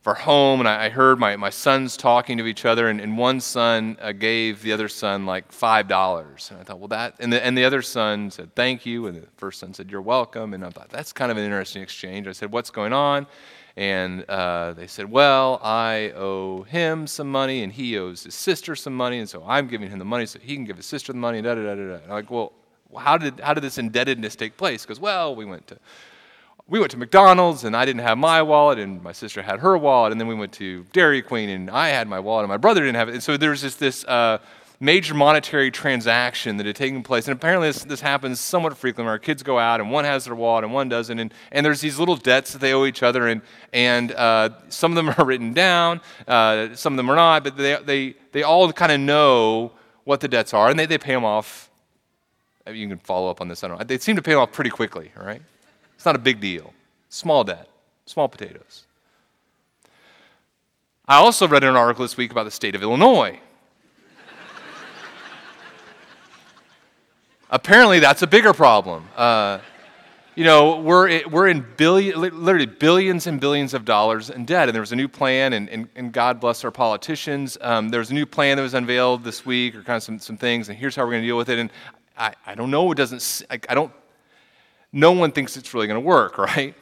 of 0.04 0.08
our 0.08 0.14
home, 0.14 0.60
and 0.60 0.68
I, 0.68 0.84
I 0.84 0.88
heard 0.90 1.18
my, 1.18 1.34
my 1.36 1.48
sons 1.48 1.96
talking 1.96 2.36
to 2.36 2.46
each 2.46 2.66
other, 2.66 2.88
and, 2.88 3.00
and 3.00 3.16
one 3.16 3.40
son 3.40 3.96
uh, 4.02 4.12
gave 4.12 4.60
the 4.60 4.70
other 4.70 4.86
son 4.86 5.24
like 5.24 5.50
$5. 5.50 6.50
And 6.50 6.60
I 6.60 6.62
thought, 6.62 6.78
well, 6.78 6.88
that, 6.88 7.14
and 7.20 7.32
the, 7.32 7.42
and 7.42 7.56
the 7.56 7.64
other 7.64 7.80
son 7.80 8.30
said, 8.30 8.54
thank 8.54 8.84
you, 8.84 9.06
and 9.06 9.22
the 9.22 9.26
first 9.38 9.60
son 9.60 9.72
said, 9.72 9.90
you're 9.90 10.02
welcome. 10.02 10.52
And 10.52 10.62
I 10.62 10.68
thought, 10.68 10.90
that's 10.90 11.10
kind 11.10 11.32
of 11.32 11.38
an 11.38 11.44
interesting 11.44 11.82
exchange. 11.82 12.26
I 12.26 12.32
said, 12.32 12.52
what's 12.52 12.70
going 12.70 12.92
on? 12.92 13.26
And 13.78 14.24
uh, 14.28 14.74
they 14.74 14.86
said, 14.86 15.10
Well, 15.10 15.58
I 15.60 16.12
owe 16.14 16.62
him 16.62 17.08
some 17.08 17.28
money, 17.28 17.64
and 17.64 17.72
he 17.72 17.98
owes 17.98 18.22
his 18.22 18.36
sister 18.36 18.76
some 18.76 18.94
money, 18.94 19.18
and 19.18 19.28
so 19.28 19.42
I'm 19.44 19.66
giving 19.66 19.90
him 19.90 19.98
the 19.98 20.04
money 20.04 20.26
so 20.26 20.38
he 20.38 20.54
can 20.54 20.64
give 20.64 20.76
his 20.76 20.86
sister 20.86 21.12
the 21.12 21.18
money, 21.18 21.42
da 21.42 21.56
da 21.56 21.62
da 21.62 21.74
da. 21.74 21.88
da. 21.88 22.04
I'm 22.04 22.10
like, 22.10 22.30
Well, 22.30 22.52
how 22.96 23.18
did, 23.18 23.40
how 23.40 23.52
did 23.52 23.64
this 23.64 23.76
indebtedness 23.76 24.36
take 24.36 24.56
place? 24.56 24.82
Because, 24.82 25.00
well, 25.00 25.34
we 25.34 25.44
went 25.44 25.66
to 25.66 25.78
we 26.66 26.78
went 26.78 26.90
to 26.92 26.96
McDonald's 26.96 27.64
and 27.64 27.76
I 27.76 27.84
didn't 27.84 28.00
have 28.00 28.16
my 28.16 28.40
wallet 28.40 28.78
and 28.78 29.02
my 29.02 29.12
sister 29.12 29.42
had 29.42 29.60
her 29.60 29.76
wallet 29.76 30.12
and 30.12 30.20
then 30.20 30.28
we 30.28 30.34
went 30.34 30.52
to 30.54 30.84
Dairy 30.92 31.20
Queen 31.20 31.50
and 31.50 31.70
I 31.70 31.88
had 31.88 32.08
my 32.08 32.18
wallet 32.20 32.44
and 32.44 32.48
my 32.48 32.56
brother 32.56 32.80
didn't 32.80 32.96
have 32.96 33.08
it. 33.08 33.14
And 33.14 33.22
so 33.22 33.36
there's 33.36 33.60
just 33.60 33.78
this 33.78 34.02
uh, 34.06 34.38
major 34.80 35.12
monetary 35.12 35.70
transaction 35.70 36.56
that 36.56 36.64
had 36.64 36.74
taken 36.74 37.02
place. 37.02 37.28
And 37.28 37.36
apparently 37.36 37.68
this, 37.68 37.84
this 37.84 38.00
happens 38.00 38.40
somewhat 38.40 38.78
frequently 38.78 39.10
our 39.10 39.18
kids 39.18 39.42
go 39.42 39.58
out 39.58 39.80
and 39.80 39.90
one 39.90 40.06
has 40.06 40.24
their 40.24 40.34
wallet 40.34 40.64
and 40.64 40.72
one 40.72 40.88
doesn't. 40.88 41.18
And, 41.18 41.34
and 41.52 41.66
there's 41.66 41.82
these 41.82 41.98
little 41.98 42.16
debts 42.16 42.54
that 42.54 42.60
they 42.60 42.72
owe 42.72 42.86
each 42.86 43.02
other 43.02 43.28
and, 43.28 43.42
and 43.74 44.12
uh, 44.12 44.50
some 44.70 44.90
of 44.90 44.96
them 44.96 45.14
are 45.18 45.24
written 45.24 45.52
down, 45.52 46.00
uh, 46.26 46.74
some 46.74 46.94
of 46.94 46.96
them 46.96 47.10
are 47.10 47.16
not, 47.16 47.44
but 47.44 47.58
they, 47.58 47.76
they, 47.84 48.14
they 48.32 48.42
all 48.42 48.72
kind 48.72 48.90
of 48.90 49.00
know 49.00 49.72
what 50.04 50.20
the 50.20 50.28
debts 50.28 50.54
are 50.54 50.70
and 50.70 50.78
they, 50.78 50.86
they 50.86 50.98
pay 50.98 51.12
them 51.12 51.26
off. 51.26 51.68
You 52.66 52.88
can 52.88 52.96
follow 52.96 53.28
up 53.28 53.42
on 53.42 53.48
this. 53.48 53.62
I 53.62 53.68
don't 53.68 53.78
know. 53.78 53.84
They 53.84 53.98
seem 53.98 54.16
to 54.16 54.22
pay 54.22 54.30
them 54.30 54.40
off 54.40 54.52
pretty 54.52 54.70
quickly, 54.70 55.12
all 55.20 55.26
right? 55.26 55.42
It's 56.04 56.06
not 56.06 56.16
a 56.16 56.18
big 56.18 56.38
deal. 56.38 56.74
Small 57.08 57.44
debt, 57.44 57.66
small 58.04 58.28
potatoes. 58.28 58.84
I 61.08 61.16
also 61.16 61.48
read 61.48 61.64
an 61.64 61.76
article 61.76 62.04
this 62.04 62.18
week 62.18 62.30
about 62.30 62.44
the 62.44 62.50
state 62.50 62.74
of 62.74 62.82
Illinois. 62.82 63.40
Apparently, 67.50 68.00
that's 68.00 68.20
a 68.20 68.26
bigger 68.26 68.52
problem. 68.52 69.08
Uh, 69.16 69.60
you 70.34 70.44
know, 70.44 70.78
we're, 70.80 71.26
we're 71.26 71.48
in 71.48 71.64
billion, 71.78 72.20
literally 72.20 72.66
billions 72.66 73.26
and 73.26 73.40
billions 73.40 73.72
of 73.72 73.86
dollars 73.86 74.28
in 74.28 74.44
debt. 74.44 74.68
And 74.68 74.74
there 74.74 74.82
was 74.82 74.92
a 74.92 74.96
new 74.96 75.08
plan, 75.08 75.54
and, 75.54 75.70
and, 75.70 75.88
and 75.96 76.12
God 76.12 76.38
bless 76.38 76.64
our 76.64 76.70
politicians. 76.70 77.56
Um, 77.62 77.88
there 77.88 78.00
was 78.00 78.10
a 78.10 78.14
new 78.14 78.26
plan 78.26 78.58
that 78.58 78.62
was 78.62 78.74
unveiled 78.74 79.24
this 79.24 79.46
week, 79.46 79.74
or 79.74 79.82
kind 79.82 79.96
of 79.96 80.02
some, 80.02 80.18
some 80.18 80.36
things, 80.36 80.68
and 80.68 80.76
here's 80.76 80.96
how 80.96 81.04
we're 81.04 81.12
going 81.12 81.22
to 81.22 81.28
deal 81.28 81.38
with 81.38 81.48
it. 81.48 81.58
And 81.58 81.70
I, 82.14 82.34
I 82.44 82.54
don't 82.54 82.70
know, 82.70 82.92
it 82.92 82.96
doesn't, 82.96 83.46
I, 83.48 83.58
I 83.70 83.74
don't 83.74 83.90
no 84.94 85.10
one 85.10 85.32
thinks 85.32 85.56
it's 85.56 85.74
really 85.74 85.88
going 85.88 86.00
to 86.00 86.06
work, 86.06 86.38
right? 86.38 86.74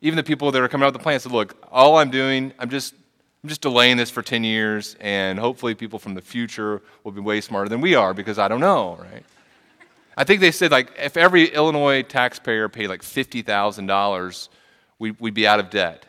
Even 0.00 0.16
the 0.16 0.22
people 0.22 0.52
that 0.52 0.62
are 0.62 0.68
coming 0.68 0.84
out 0.84 0.92
with 0.92 1.00
the 1.00 1.02
plan 1.02 1.18
said, 1.18 1.32
look, 1.32 1.56
all 1.72 1.96
I'm 1.96 2.10
doing, 2.10 2.52
I'm 2.58 2.70
just, 2.70 2.94
I'm 3.42 3.48
just 3.48 3.62
delaying 3.62 3.96
this 3.96 4.10
for 4.10 4.22
10 4.22 4.44
years, 4.44 4.94
and 5.00 5.38
hopefully 5.38 5.74
people 5.74 5.98
from 5.98 6.14
the 6.14 6.20
future 6.20 6.82
will 7.02 7.12
be 7.12 7.20
way 7.20 7.40
smarter 7.40 7.68
than 7.68 7.80
we 7.80 7.94
are 7.94 8.14
because 8.14 8.38
I 8.38 8.46
don't 8.46 8.60
know, 8.60 8.96
right? 9.00 9.24
I 10.16 10.24
think 10.24 10.40
they 10.40 10.50
said, 10.50 10.70
like, 10.70 10.92
if 10.98 11.16
every 11.16 11.46
Illinois 11.46 12.02
taxpayer 12.02 12.68
paid 12.68 12.88
like 12.88 13.02
$50,000, 13.02 14.48
we, 14.98 15.12
we'd 15.12 15.34
be 15.34 15.46
out 15.46 15.60
of 15.60 15.70
debt 15.70 16.04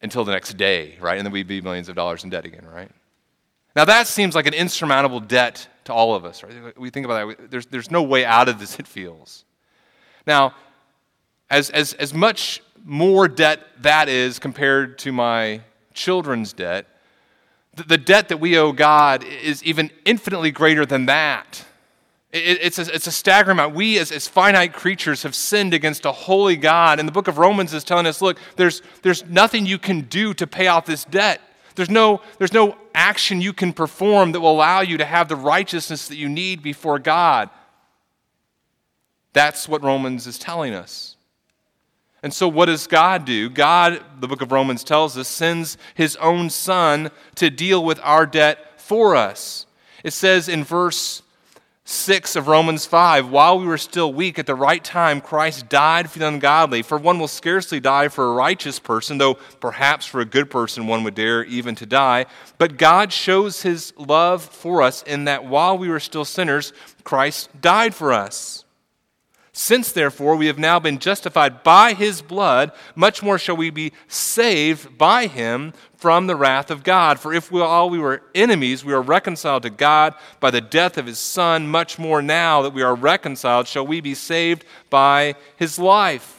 until 0.00 0.24
the 0.24 0.32
next 0.32 0.54
day, 0.54 0.96
right? 1.00 1.18
And 1.18 1.26
then 1.26 1.32
we'd 1.32 1.48
be 1.48 1.60
millions 1.60 1.88
of 1.88 1.96
dollars 1.96 2.24
in 2.24 2.30
debt 2.30 2.44
again, 2.44 2.64
right? 2.64 2.90
Now, 3.76 3.84
that 3.84 4.06
seems 4.06 4.34
like 4.34 4.46
an 4.46 4.54
insurmountable 4.54 5.20
debt 5.20 5.68
to 5.84 5.92
all 5.92 6.14
of 6.14 6.24
us, 6.24 6.42
right? 6.42 6.78
We 6.78 6.90
think 6.90 7.04
about 7.04 7.38
that. 7.38 7.50
There's, 7.50 7.66
there's 7.66 7.90
no 7.90 8.02
way 8.02 8.24
out 8.24 8.48
of 8.48 8.58
this, 8.58 8.78
it 8.78 8.86
feels. 8.86 9.44
Now, 10.26 10.54
as, 11.48 11.70
as, 11.70 11.94
as 11.94 12.14
much 12.14 12.62
more 12.84 13.28
debt 13.28 13.60
that 13.80 14.08
is 14.08 14.38
compared 14.38 14.98
to 15.00 15.12
my 15.12 15.62
children's 15.94 16.52
debt, 16.52 16.86
the, 17.74 17.82
the 17.82 17.98
debt 17.98 18.28
that 18.28 18.38
we 18.38 18.56
owe 18.58 18.72
God 18.72 19.24
is 19.24 19.62
even 19.64 19.90
infinitely 20.04 20.50
greater 20.50 20.86
than 20.86 21.06
that. 21.06 21.64
It, 22.32 22.58
it's, 22.62 22.78
a, 22.78 22.94
it's 22.94 23.06
a 23.06 23.12
staggering 23.12 23.56
amount. 23.56 23.74
We, 23.74 23.98
as, 23.98 24.12
as 24.12 24.28
finite 24.28 24.72
creatures, 24.72 25.22
have 25.24 25.34
sinned 25.34 25.74
against 25.74 26.04
a 26.04 26.12
holy 26.12 26.56
God. 26.56 26.98
And 26.98 27.08
the 27.08 27.12
book 27.12 27.28
of 27.28 27.38
Romans 27.38 27.74
is 27.74 27.84
telling 27.84 28.06
us 28.06 28.22
look, 28.22 28.38
there's, 28.56 28.82
there's 29.02 29.24
nothing 29.26 29.66
you 29.66 29.78
can 29.78 30.02
do 30.02 30.34
to 30.34 30.46
pay 30.46 30.68
off 30.68 30.86
this 30.86 31.04
debt. 31.04 31.40
There's 31.74 31.90
no, 31.90 32.20
there's 32.38 32.52
no 32.52 32.76
action 32.94 33.40
you 33.40 33.52
can 33.52 33.72
perform 33.72 34.32
that 34.32 34.40
will 34.40 34.52
allow 34.52 34.80
you 34.80 34.98
to 34.98 35.04
have 35.04 35.28
the 35.28 35.36
righteousness 35.36 36.08
that 36.08 36.16
you 36.16 36.28
need 36.28 36.62
before 36.62 36.98
God. 36.98 37.50
That's 39.32 39.68
what 39.68 39.82
Romans 39.82 40.26
is 40.26 40.38
telling 40.38 40.74
us. 40.74 41.16
And 42.22 42.34
so, 42.34 42.48
what 42.48 42.66
does 42.66 42.86
God 42.86 43.24
do? 43.24 43.48
God, 43.48 44.02
the 44.20 44.28
book 44.28 44.42
of 44.42 44.52
Romans 44.52 44.84
tells 44.84 45.16
us, 45.16 45.28
sends 45.28 45.78
his 45.94 46.16
own 46.16 46.50
son 46.50 47.10
to 47.36 47.48
deal 47.48 47.82
with 47.84 47.98
our 48.02 48.26
debt 48.26 48.80
for 48.80 49.16
us. 49.16 49.66
It 50.04 50.12
says 50.12 50.48
in 50.48 50.64
verse 50.64 51.22
6 51.84 52.36
of 52.36 52.46
Romans 52.46 52.84
5 52.86 53.30
While 53.30 53.58
we 53.58 53.66
were 53.66 53.78
still 53.78 54.12
weak, 54.12 54.38
at 54.38 54.46
the 54.46 54.54
right 54.54 54.82
time, 54.82 55.20
Christ 55.20 55.68
died 55.68 56.10
for 56.10 56.18
the 56.18 56.28
ungodly. 56.28 56.82
For 56.82 56.98
one 56.98 57.18
will 57.18 57.26
scarcely 57.26 57.80
die 57.80 58.08
for 58.08 58.28
a 58.28 58.34
righteous 58.34 58.78
person, 58.78 59.16
though 59.16 59.34
perhaps 59.34 60.04
for 60.04 60.20
a 60.20 60.26
good 60.26 60.50
person 60.50 60.86
one 60.86 61.02
would 61.04 61.14
dare 61.14 61.42
even 61.44 61.74
to 61.76 61.86
die. 61.86 62.26
But 62.58 62.76
God 62.76 63.12
shows 63.12 63.62
his 63.62 63.94
love 63.96 64.42
for 64.42 64.82
us 64.82 65.02
in 65.02 65.24
that 65.24 65.46
while 65.46 65.76
we 65.78 65.88
were 65.88 66.00
still 66.00 66.24
sinners, 66.24 66.72
Christ 67.02 67.48
died 67.60 67.94
for 67.94 68.12
us. 68.12 68.64
Since, 69.52 69.90
therefore, 69.90 70.36
we 70.36 70.46
have 70.46 70.60
now 70.60 70.78
been 70.78 70.98
justified 70.98 71.64
by 71.64 71.92
his 71.92 72.22
blood, 72.22 72.70
much 72.94 73.20
more 73.20 73.36
shall 73.36 73.56
we 73.56 73.70
be 73.70 73.92
saved 74.06 74.96
by 74.96 75.26
him 75.26 75.72
from 75.96 76.28
the 76.28 76.36
wrath 76.36 76.70
of 76.70 76.84
God. 76.84 77.18
For 77.18 77.34
if 77.34 77.50
while 77.50 77.90
we 77.90 77.98
were 77.98 78.22
enemies, 78.32 78.84
we 78.84 78.92
are 78.92 79.02
reconciled 79.02 79.64
to 79.64 79.70
God 79.70 80.14
by 80.38 80.52
the 80.52 80.60
death 80.60 80.96
of 80.98 81.06
his 81.06 81.18
Son, 81.18 81.66
much 81.66 81.98
more 81.98 82.22
now 82.22 82.62
that 82.62 82.72
we 82.72 82.82
are 82.82 82.94
reconciled, 82.94 83.66
shall 83.66 83.86
we 83.86 84.00
be 84.00 84.14
saved 84.14 84.64
by 84.88 85.34
his 85.56 85.80
life. 85.80 86.36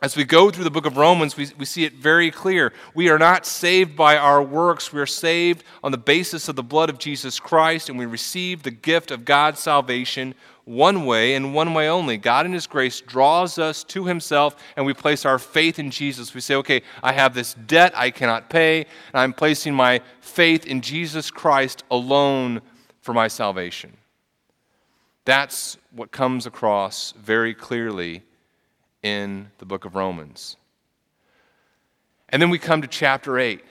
As 0.00 0.14
we 0.14 0.22
go 0.22 0.50
through 0.50 0.62
the 0.62 0.70
book 0.70 0.86
of 0.86 0.96
Romans, 0.96 1.36
we, 1.36 1.48
we 1.58 1.64
see 1.64 1.84
it 1.84 1.94
very 1.94 2.30
clear. 2.30 2.72
We 2.94 3.08
are 3.08 3.18
not 3.18 3.44
saved 3.44 3.96
by 3.96 4.16
our 4.16 4.40
works. 4.40 4.92
We 4.92 5.00
are 5.00 5.06
saved 5.06 5.64
on 5.82 5.90
the 5.90 5.98
basis 5.98 6.48
of 6.48 6.54
the 6.54 6.62
blood 6.62 6.88
of 6.88 6.98
Jesus 6.98 7.40
Christ, 7.40 7.88
and 7.88 7.98
we 7.98 8.06
receive 8.06 8.62
the 8.62 8.70
gift 8.70 9.10
of 9.10 9.24
God's 9.24 9.58
salvation 9.58 10.36
one 10.68 11.06
way 11.06 11.34
and 11.34 11.54
one 11.54 11.72
way 11.72 11.88
only. 11.88 12.18
God, 12.18 12.44
in 12.44 12.52
His 12.52 12.66
grace, 12.66 13.00
draws 13.00 13.58
us 13.58 13.82
to 13.84 14.04
Himself, 14.04 14.54
and 14.76 14.84
we 14.84 14.92
place 14.92 15.24
our 15.24 15.38
faith 15.38 15.78
in 15.78 15.90
Jesus. 15.90 16.34
We 16.34 16.42
say, 16.42 16.56
okay, 16.56 16.82
I 17.02 17.12
have 17.12 17.34
this 17.34 17.54
debt 17.54 17.92
I 17.96 18.10
cannot 18.10 18.50
pay, 18.50 18.80
and 18.80 19.20
I'm 19.20 19.32
placing 19.32 19.74
my 19.74 20.02
faith 20.20 20.66
in 20.66 20.82
Jesus 20.82 21.30
Christ 21.30 21.84
alone 21.90 22.60
for 23.00 23.14
my 23.14 23.28
salvation. 23.28 23.96
That's 25.24 25.78
what 25.90 26.12
comes 26.12 26.44
across 26.44 27.12
very 27.12 27.54
clearly 27.54 28.22
in 29.02 29.50
the 29.58 29.64
book 29.64 29.86
of 29.86 29.94
Romans. 29.94 30.56
And 32.28 32.42
then 32.42 32.50
we 32.50 32.58
come 32.58 32.82
to 32.82 32.88
chapter 32.88 33.38
8. 33.38 33.64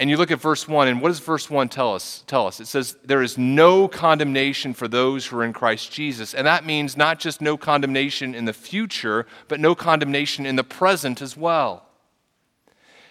And 0.00 0.08
you 0.08 0.16
look 0.16 0.30
at 0.30 0.40
verse 0.40 0.68
1, 0.68 0.86
and 0.86 1.02
what 1.02 1.08
does 1.08 1.18
verse 1.18 1.50
1 1.50 1.68
tell 1.70 1.92
us? 1.92 2.22
Tell 2.28 2.46
us? 2.46 2.60
It 2.60 2.68
says, 2.68 2.96
There 3.04 3.22
is 3.22 3.36
no 3.36 3.88
condemnation 3.88 4.72
for 4.72 4.86
those 4.86 5.26
who 5.26 5.38
are 5.38 5.44
in 5.44 5.52
Christ 5.52 5.90
Jesus. 5.90 6.34
And 6.34 6.46
that 6.46 6.64
means 6.64 6.96
not 6.96 7.18
just 7.18 7.40
no 7.40 7.56
condemnation 7.56 8.34
in 8.34 8.44
the 8.44 8.52
future, 8.52 9.26
but 9.48 9.58
no 9.58 9.74
condemnation 9.74 10.46
in 10.46 10.54
the 10.54 10.62
present 10.62 11.20
as 11.20 11.36
well. 11.36 11.84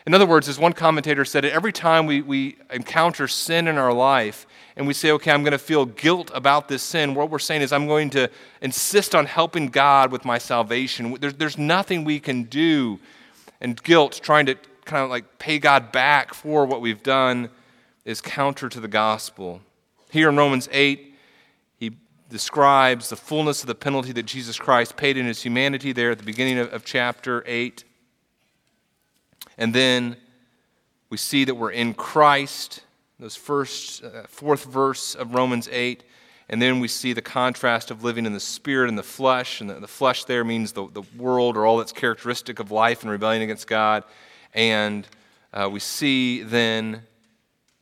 In 0.06 0.14
other 0.14 0.26
words, 0.26 0.48
as 0.48 0.58
one 0.58 0.72
commentator 0.72 1.26
said, 1.26 1.44
every 1.44 1.74
time 1.74 2.06
we, 2.06 2.22
we 2.22 2.56
encounter 2.72 3.28
sin 3.28 3.68
in 3.68 3.78
our 3.78 3.92
life 3.92 4.48
and 4.78 4.88
we 4.88 4.94
say, 4.94 5.12
okay, 5.12 5.32
I'm 5.32 5.44
going 5.44 5.52
to 5.52 5.58
feel 5.58 5.86
guilt 5.86 6.32
about 6.34 6.70
this 6.70 6.82
sin, 6.82 7.14
what 7.14 7.30
we're 7.30 7.40
saying 7.40 7.62
is, 7.62 7.74
I'm 7.74 7.88
going 7.88 8.10
to 8.12 8.30
insist 8.62 9.14
on 9.14 9.26
helping 9.26 9.68
God 9.68 10.14
with 10.14 10.24
my 10.24 10.38
salvation. 10.38 11.18
There's, 11.20 11.34
there's 11.34 11.58
nothing 11.58 12.06
we 12.06 12.22
can 12.22 12.44
do. 12.44 13.02
And 13.60 13.84
guilt, 13.84 14.22
trying 14.24 14.46
to 14.46 14.56
kind 14.88 15.04
of 15.04 15.10
like 15.10 15.38
pay 15.38 15.60
God 15.60 15.92
back 15.92 16.34
for 16.34 16.66
what 16.66 16.82
we've 16.82 17.04
done, 17.04 17.50
is 18.06 18.22
counter 18.22 18.70
to 18.70 18.80
the 18.80 18.88
gospel. 18.88 19.62
Here 20.10 20.30
in 20.30 20.38
Romans 20.38 20.70
8, 20.72 21.14
he 21.78 21.92
describes 22.30 23.10
the 23.10 23.18
fullness 23.18 23.62
of 23.62 23.68
the 23.68 23.76
penalty 23.76 24.14
that 24.14 24.24
Jesus 24.24 24.58
Christ 24.58 24.96
paid 24.96 25.18
in 25.18 25.26
his 25.26 25.44
humanity 25.44 25.92
there 25.92 26.12
at 26.12 26.18
the 26.18 26.24
beginning 26.24 26.58
of, 26.58 26.74
of 26.74 26.86
chapter 26.86 27.44
8. 27.46 27.84
And 29.58 29.76
then 29.76 30.16
we 31.10 31.18
see 31.18 31.44
that 31.46 31.56
we're 31.56 31.72
in 31.72 31.94
Christ, 31.94 32.82
those 33.20 33.36
first, 33.36 34.04
uh, 34.04 34.24
fourth 34.28 34.66
verse 34.66 35.14
of 35.14 35.34
Romans 35.34 35.68
8. 35.72 36.04
And 36.50 36.62
then 36.62 36.80
we 36.80 36.88
see 36.88 37.12
the 37.12 37.22
contrast 37.22 37.92
of 37.92 38.06
living 38.06 38.26
in 38.26 38.32
the 38.32 38.40
spirit 38.40 38.88
and 38.88 38.98
the 38.98 39.04
flesh. 39.04 39.60
And 39.60 39.70
the, 39.70 39.82
the 39.82 39.88
flesh 39.88 40.24
there 40.24 40.46
means 40.46 40.72
the, 40.72 40.88
the 40.88 41.04
world 41.18 41.58
or 41.58 41.66
all 41.66 41.78
that's 41.78 41.92
characteristic 41.92 42.60
of 42.60 42.72
life 42.72 43.02
and 43.02 43.12
rebellion 43.12 43.42
against 43.42 43.68
God. 43.68 44.06
And 44.54 45.08
uh, 45.54 45.70
we 45.72 45.80
see 45.80 46.44
then 46.44 47.04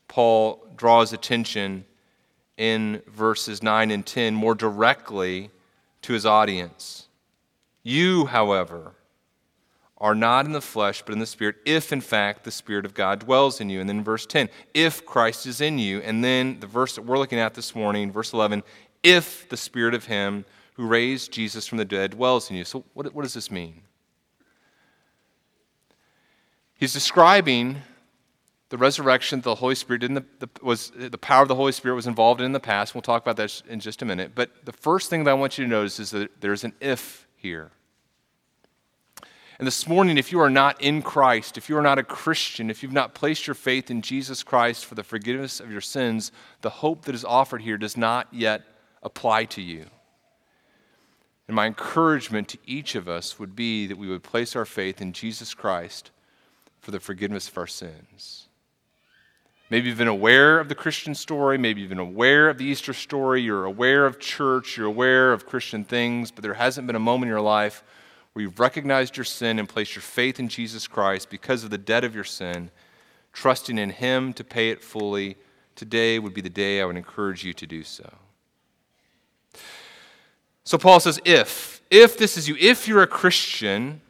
Paul 0.08 0.66
draws 0.76 1.14
attention 1.14 1.86
in 2.58 3.02
verses 3.08 3.62
9 3.62 3.92
and 3.92 4.06
10 4.06 4.34
more 4.34 4.56
directly 4.56 5.50
to 6.04 6.14
his 6.14 6.26
audience. 6.26 7.08
You, 7.84 8.26
however, 8.26 8.94
are 9.98 10.16
not 10.16 10.46
in 10.46 10.52
the 10.52 10.62
flesh, 10.62 11.02
but 11.06 11.14
in 11.14 11.20
the 11.20 11.26
Spirit, 11.26 11.56
if 11.66 11.94
in 11.94 12.02
fact 12.02 12.44
the 12.44 12.52
Spirit 12.52 12.86
of 12.86 12.94
God 12.94 13.20
dwells 13.20 13.62
in 13.62 13.70
you. 13.70 13.80
And 13.80 13.90
then 13.90 14.04
verse 14.04 14.26
10, 14.26 14.50
if 14.74 15.06
Christ 15.06 15.46
is 15.46 15.62
in 15.62 15.80
you. 15.80 16.00
And 16.02 16.24
then 16.24 16.60
the 16.60 16.68
verse 16.68 16.96
that 16.96 17.04
we're 17.04 17.18
looking 17.18 17.40
at 17.40 17.54
this 17.54 17.76
morning, 17.76 18.12
verse 18.12 18.34
11, 18.34 18.64
if 19.04 19.48
the 19.50 19.58
Spirit 19.58 19.94
of 19.94 20.06
Him 20.06 20.46
who 20.74 20.86
raised 20.86 21.32
Jesus 21.32 21.66
from 21.66 21.78
the 21.78 21.86
dead 21.86 22.12
dwells 22.12 22.50
in 22.50 22.58
you. 22.58 22.66
So, 22.66 22.84
what, 22.94 23.14
what 23.14 23.24
does 23.24 23.34
this 23.34 23.50
mean? 23.50 23.82
He's 26.78 26.94
describing 26.94 27.78
the 28.70 28.78
resurrection 28.78 29.42
the 29.42 29.56
Holy 29.56 29.76
Spirit 29.76 30.02
the, 30.02 30.26
the, 30.40 30.50
was 30.62 30.92
the 30.96 31.18
power 31.18 31.44
of 31.44 31.48
the 31.48 31.56
Holy 31.56 31.72
Spirit 31.72 31.96
was 31.96 32.08
involved 32.08 32.42
in, 32.42 32.48
in 32.48 32.52
the 32.52 32.60
past. 32.60 32.94
We'll 32.94 33.02
talk 33.02 33.22
about 33.22 33.38
that 33.38 33.62
in 33.70 33.80
just 33.80 34.02
a 34.02 34.06
minute. 34.06 34.32
But 34.36 34.66
the 34.66 34.74
first 34.74 35.10
thing 35.10 35.24
that 35.24 35.32
I 35.32 35.36
want 35.36 35.58
you 35.58 35.64
to 35.64 35.70
notice 35.70 36.00
is 36.00 36.12
that 36.12 36.42
there's 36.42 36.64
an 36.64 36.74
if 36.82 37.28
here. 37.38 37.72
And 39.58 39.66
this 39.66 39.88
morning, 39.88 40.18
if 40.18 40.34
you 40.34 40.42
are 40.42 40.50
not 40.50 40.82
in 40.82 41.02
Christ, 41.02 41.58
if 41.58 41.70
you 41.70 41.78
are 41.78 41.82
not 41.82 41.98
a 41.98 42.04
Christian, 42.04 42.70
if 42.70 42.84
you've 42.84 42.92
not 42.92 43.16
placed 43.16 43.48
your 43.48 43.54
faith 43.54 43.90
in 43.90 44.02
Jesus 44.02 44.44
Christ 44.44 44.86
for 44.86 44.96
the 44.96 45.04
forgiveness 45.04 45.62
of 45.62 45.72
your 45.72 45.80
sins, 45.80 46.34
the 46.60 46.70
hope 46.70 47.06
that 47.06 47.16
is 47.16 47.24
offered 47.24 47.62
here 47.62 47.78
does 47.78 47.96
not 47.96 48.28
yet 48.34 48.64
apply 49.02 49.46
to 49.46 49.62
you. 49.62 49.86
And 51.48 51.56
my 51.56 51.68
encouragement 51.68 52.50
to 52.50 52.58
each 52.66 52.96
of 52.96 53.08
us 53.08 53.40
would 53.40 53.56
be 53.56 53.88
that 53.88 53.98
we 53.98 54.10
would 54.10 54.24
place 54.24 54.58
our 54.58 54.66
faith 54.66 55.00
in 55.00 55.14
Jesus 55.14 55.54
Christ 55.54 56.12
for 56.86 56.92
the 56.92 57.00
forgiveness 57.00 57.50
of 57.50 57.58
our 57.58 57.66
sins. 57.66 58.48
Maybe 59.72 59.90
you've 59.90 59.98
been 59.98 60.08
aware 60.08 60.60
of 60.60 60.70
the 60.70 60.76
Christian 60.76 61.16
story. 61.16 61.58
Maybe 61.58 61.82
you've 61.82 61.90
been 61.90 61.98
aware 61.98 62.48
of 62.48 62.60
the 62.60 62.66
Easter 62.66 62.94
story. 62.94 63.42
You're 63.42 63.66
aware 63.66 64.06
of 64.06 64.20
church. 64.20 64.78
You're 64.78 64.86
aware 64.86 65.34
of 65.34 65.48
Christian 65.48 65.84
things, 65.84 66.30
but 66.30 66.44
there 66.44 66.54
hasn't 66.54 66.86
been 66.86 66.96
a 66.96 67.00
moment 67.00 67.24
in 67.24 67.30
your 67.30 67.42
life 67.42 67.84
where 68.34 68.44
you've 68.44 68.60
recognized 68.60 69.18
your 69.18 69.24
sin 69.24 69.58
and 69.58 69.68
placed 69.68 69.96
your 69.96 70.04
faith 70.04 70.40
in 70.40 70.48
Jesus 70.48 70.86
Christ 70.88 71.32
because 71.32 71.64
of 71.64 71.72
the 71.72 71.80
debt 71.80 72.04
of 72.04 72.14
your 72.14 72.24
sin, 72.24 72.70
trusting 73.34 73.80
in 73.80 73.90
Him 73.90 74.32
to 74.34 74.44
pay 74.44 74.70
it 74.70 74.84
fully, 74.84 75.38
today 75.76 76.20
would 76.20 76.36
be 76.36 76.42
the 76.42 76.50
day 76.52 76.82
I 76.82 76.86
would 76.86 76.98
encourage 76.98 77.44
you 77.44 77.54
to 77.54 77.66
do 77.66 77.82
so. 77.82 78.14
So 80.64 80.78
Paul 80.78 81.00
says, 81.00 81.20
if, 81.26 81.82
if 81.90 82.16
this 82.16 82.38
is 82.38 82.48
you, 82.48 82.56
if 82.60 82.88
you're 82.88 83.02
a 83.02 83.08
Christian, 83.08 84.02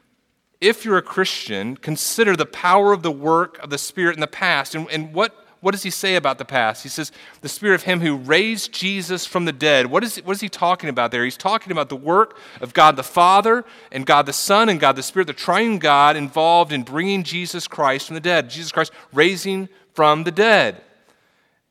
if 0.62 0.86
you're 0.86 0.98
a 0.98 1.02
Christian, 1.02 1.78
consider 1.78 2.36
the 2.36 2.46
power 2.46 2.94
of 2.94 3.04
the 3.04 3.12
work 3.12 3.58
of 3.60 3.70
the 3.70 3.78
Spirit 3.78 4.16
in 4.16 4.22
the 4.22 4.28
past. 4.28 4.76
And, 4.76 4.90
and 4.90 5.14
what 5.14 5.46
what 5.66 5.72
does 5.72 5.82
he 5.82 5.90
say 5.90 6.16
about 6.16 6.38
the 6.38 6.46
past? 6.46 6.84
He 6.84 6.90
says, 6.90 7.12
the 7.42 7.50
spirit 7.50 7.74
of 7.74 7.84
him 7.84 8.00
who 8.00 8.18
raised 8.18 8.72
Jesus 8.72 9.26
from 9.26 9.46
the 9.46 9.52
dead. 9.52 9.88
What 9.88 10.04
is, 10.04 10.18
what 10.18 10.34
is 10.34 10.42
he 10.42 10.48
talking 10.48 10.90
about 10.90 11.10
there? 11.10 11.24
He's 11.24 11.38
talking 11.38 11.72
about 11.72 11.90
the 11.90 11.96
work 11.96 12.38
of 12.62 12.72
God 12.76 12.96
the 12.98 13.04
Father 13.04 13.66
and 13.92 14.06
God 14.06 14.28
the 14.28 14.34
Son 14.34 14.70
and 14.70 14.80
God 14.80 14.96
the 14.96 15.02
Spirit, 15.02 15.26
the 15.26 15.34
triune 15.34 15.80
God 15.80 16.18
involved 16.18 16.72
in 16.72 16.84
bringing 16.84 17.24
Jesus 17.24 17.68
Christ 17.68 18.06
from 18.06 18.14
the 18.14 18.20
dead. 18.20 18.52
Jesus 18.52 18.72
Christ 18.72 18.92
raising 19.12 19.68
from 19.96 20.24
the 20.24 20.32
dead. 20.32 20.84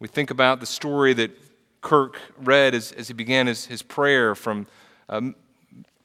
We 0.01 0.09
think 0.09 0.33
about 0.33 0.59
the 0.59 0.67
story 0.67 1.13
that 1.13 1.31
Kirk 1.81 2.19
read 2.37 2.75
as, 2.75 2.91
as 2.91 3.07
he 3.07 3.15
began 3.15 3.47
his, 3.47 3.67
his 3.67 3.83
prayer 3.83 4.35
from 4.35 4.67
um, 5.09 5.37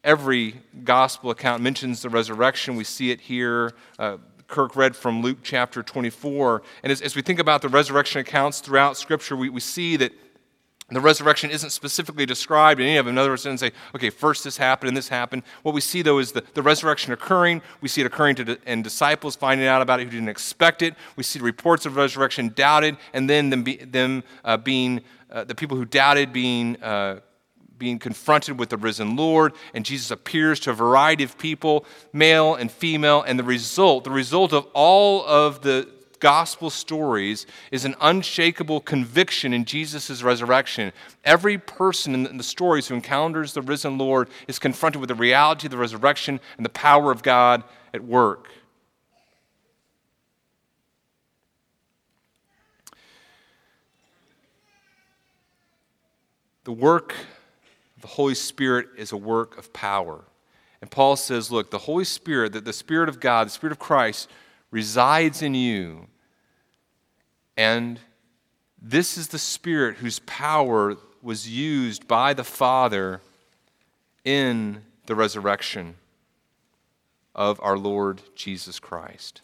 every 0.03 0.55
gospel 0.83 1.31
account 1.31 1.61
mentions 1.61 2.01
the 2.01 2.09
resurrection. 2.09 2.75
We 2.75 2.83
see 2.83 3.11
it 3.11 3.21
here. 3.21 3.73
Uh, 3.97 4.17
Kirk 4.47 4.75
read 4.75 4.95
from 4.95 5.21
Luke 5.21 5.39
chapter 5.43 5.83
24. 5.83 6.63
And 6.83 6.91
as, 6.91 7.01
as 7.01 7.15
we 7.15 7.21
think 7.21 7.39
about 7.39 7.61
the 7.61 7.69
resurrection 7.69 8.19
accounts 8.21 8.59
throughout 8.59 8.97
Scripture, 8.97 9.35
we, 9.35 9.49
we 9.49 9.59
see 9.59 9.95
that 9.97 10.11
the 10.91 10.99
resurrection 10.99 11.51
isn't 11.51 11.69
specifically 11.69 12.25
described 12.25 12.81
in 12.81 12.87
any 12.87 12.97
of 12.97 13.05
them. 13.05 13.13
In 13.13 13.19
other 13.19 13.29
words, 13.29 13.45
it 13.45 13.49
doesn't 13.49 13.59
say, 13.59 13.75
okay, 13.93 14.09
first 14.09 14.43
this 14.43 14.57
happened 14.57 14.87
and 14.87 14.97
this 14.97 15.07
happened. 15.07 15.43
What 15.61 15.75
we 15.75 15.81
see, 15.81 16.01
though, 16.01 16.17
is 16.17 16.31
the, 16.31 16.43
the 16.55 16.63
resurrection 16.63 17.13
occurring. 17.13 17.61
We 17.81 17.89
see 17.89 18.01
it 18.01 18.07
occurring 18.07 18.37
to 18.37 18.57
and 18.65 18.83
disciples 18.83 19.35
finding 19.35 19.67
out 19.67 19.83
about 19.83 19.99
it 19.99 20.05
who 20.05 20.09
didn't 20.09 20.29
expect 20.29 20.81
it. 20.81 20.95
We 21.15 21.21
see 21.21 21.39
reports 21.39 21.85
of 21.85 21.95
resurrection 21.95 22.53
doubted, 22.55 22.97
and 23.13 23.29
then 23.29 23.51
them, 23.51 23.63
be, 23.63 23.77
them 23.77 24.23
uh, 24.43 24.57
being, 24.57 25.01
uh, 25.29 25.43
the 25.43 25.53
people 25.53 25.77
who 25.77 25.85
doubted 25.85 26.33
being 26.33 26.81
uh, 26.81 27.19
being 27.79 27.97
confronted 27.97 28.59
with 28.59 28.69
the 28.69 28.77
risen 28.77 29.15
Lord, 29.15 29.53
and 29.73 29.85
Jesus 29.85 30.11
appears 30.11 30.59
to 30.61 30.71
a 30.71 30.73
variety 30.73 31.23
of 31.23 31.37
people, 31.37 31.85
male 32.13 32.55
and 32.55 32.69
female, 32.71 33.23
and 33.23 33.39
the 33.39 33.43
result, 33.43 34.03
the 34.03 34.11
result 34.11 34.53
of 34.53 34.67
all 34.73 35.25
of 35.25 35.61
the 35.61 35.87
gospel 36.19 36.69
stories 36.69 37.47
is 37.71 37.85
an 37.85 37.95
unshakable 38.01 38.81
conviction 38.81 39.53
in 39.53 39.65
Jesus' 39.65 40.21
resurrection. 40.21 40.91
Every 41.23 41.57
person 41.57 42.25
in 42.25 42.37
the 42.37 42.43
stories 42.43 42.87
who 42.87 42.95
encounters 42.95 43.53
the 43.53 43.61
risen 43.61 43.97
Lord 43.97 44.29
is 44.47 44.59
confronted 44.59 44.99
with 44.99 45.07
the 45.07 45.15
reality 45.15 45.67
of 45.67 45.71
the 45.71 45.77
resurrection 45.77 46.39
and 46.57 46.65
the 46.65 46.69
power 46.69 47.11
of 47.11 47.23
God 47.23 47.63
at 47.93 48.03
work. 48.03 48.49
The 56.65 56.73
work 56.73 57.15
the 58.01 58.07
Holy 58.07 58.35
Spirit 58.35 58.87
is 58.97 59.11
a 59.11 59.17
work 59.17 59.57
of 59.57 59.73
power. 59.73 60.23
And 60.81 60.89
Paul 60.89 61.15
says, 61.15 61.51
look, 61.51 61.71
the 61.71 61.77
Holy 61.77 62.05
Spirit, 62.05 62.53
that 62.53 62.65
the 62.65 62.73
Spirit 62.73 63.09
of 63.09 63.19
God, 63.19 63.47
the 63.47 63.51
Spirit 63.51 63.73
of 63.73 63.79
Christ, 63.79 64.29
resides 64.71 65.41
in 65.41 65.53
you. 65.53 66.07
And 67.57 67.99
this 68.81 69.17
is 69.17 69.27
the 69.27 69.39
Spirit 69.39 69.97
whose 69.97 70.19
power 70.19 70.95
was 71.21 71.49
used 71.49 72.07
by 72.07 72.33
the 72.33 72.45
Father 72.45 73.19
in 74.23 74.83
the 75.05 75.15
resurrection 75.15 75.95
of 77.35 77.59
our 77.61 77.77
Lord 77.77 78.21
Jesus 78.35 78.79
Christ. 78.79 79.41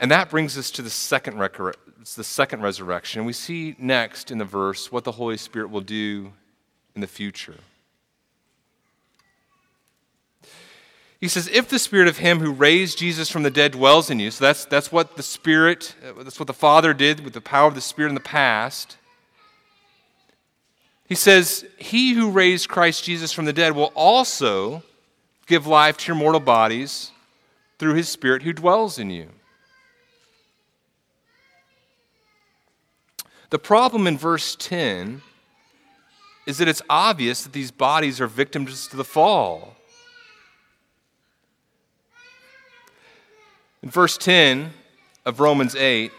And 0.00 0.10
that 0.10 0.30
brings 0.30 0.58
us 0.58 0.70
to 0.72 0.82
the 0.82 0.90
second, 0.90 1.38
the 1.38 2.24
second 2.24 2.62
resurrection. 2.62 3.24
We 3.24 3.32
see 3.32 3.76
next 3.78 4.30
in 4.30 4.38
the 4.38 4.44
verse 4.44 4.90
what 4.90 5.04
the 5.04 5.12
Holy 5.12 5.36
Spirit 5.36 5.70
will 5.70 5.80
do 5.80 6.32
in 6.94 7.00
the 7.00 7.06
future. 7.06 7.56
He 11.20 11.28
says, 11.28 11.48
if 11.48 11.68
the 11.68 11.78
spirit 11.78 12.08
of 12.08 12.18
him 12.18 12.40
who 12.40 12.52
raised 12.52 12.98
Jesus 12.98 13.30
from 13.30 13.44
the 13.44 13.50
dead 13.50 13.72
dwells 13.72 14.10
in 14.10 14.18
you, 14.18 14.30
so 14.30 14.44
that's, 14.44 14.66
that's 14.66 14.92
what 14.92 15.16
the 15.16 15.22
Spirit, 15.22 15.94
that's 16.18 16.38
what 16.38 16.48
the 16.48 16.52
Father 16.52 16.92
did 16.92 17.20
with 17.20 17.32
the 17.32 17.40
power 17.40 17.66
of 17.66 17.74
the 17.74 17.80
Spirit 17.80 18.10
in 18.10 18.14
the 18.14 18.20
past. 18.20 18.98
He 21.08 21.14
says, 21.14 21.64
He 21.78 22.12
who 22.12 22.30
raised 22.30 22.68
Christ 22.68 23.04
Jesus 23.04 23.32
from 23.32 23.46
the 23.46 23.54
dead 23.54 23.74
will 23.74 23.92
also 23.94 24.82
give 25.46 25.66
life 25.66 25.96
to 25.96 26.08
your 26.08 26.16
mortal 26.16 26.40
bodies 26.40 27.10
through 27.78 27.94
his 27.94 28.08
Spirit 28.08 28.42
who 28.42 28.52
dwells 28.52 28.98
in 28.98 29.08
you. 29.08 29.28
The 33.54 33.60
problem 33.60 34.08
in 34.08 34.18
verse 34.18 34.56
10 34.56 35.22
is 36.44 36.58
that 36.58 36.66
it's 36.66 36.82
obvious 36.90 37.44
that 37.44 37.52
these 37.52 37.70
bodies 37.70 38.20
are 38.20 38.26
victims 38.26 38.88
to 38.88 38.96
the 38.96 39.04
fall. 39.04 39.76
In 43.80 43.90
verse 43.90 44.18
10 44.18 44.72
of 45.24 45.38
Romans 45.38 45.76
8, 45.76 46.10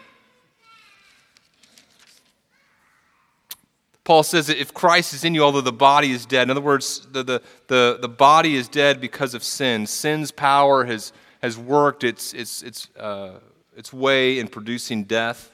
Paul 4.04 4.22
says 4.22 4.46
that 4.46 4.58
if 4.58 4.72
Christ 4.72 5.12
is 5.12 5.22
in 5.22 5.34
you, 5.34 5.42
although 5.42 5.60
the 5.60 5.72
body 5.72 6.12
is 6.12 6.24
dead, 6.24 6.44
in 6.44 6.50
other 6.50 6.62
words, 6.62 7.06
the, 7.12 7.22
the, 7.22 7.42
the, 7.66 7.98
the 8.00 8.08
body 8.08 8.56
is 8.56 8.66
dead 8.66 8.98
because 8.98 9.34
of 9.34 9.44
sin. 9.44 9.86
Sin's 9.86 10.30
power 10.30 10.86
has, 10.86 11.12
has 11.42 11.58
worked 11.58 12.02
its, 12.02 12.32
its, 12.32 12.62
its, 12.62 12.88
uh, 12.96 13.40
its 13.76 13.92
way 13.92 14.38
in 14.38 14.48
producing 14.48 15.04
death. 15.04 15.52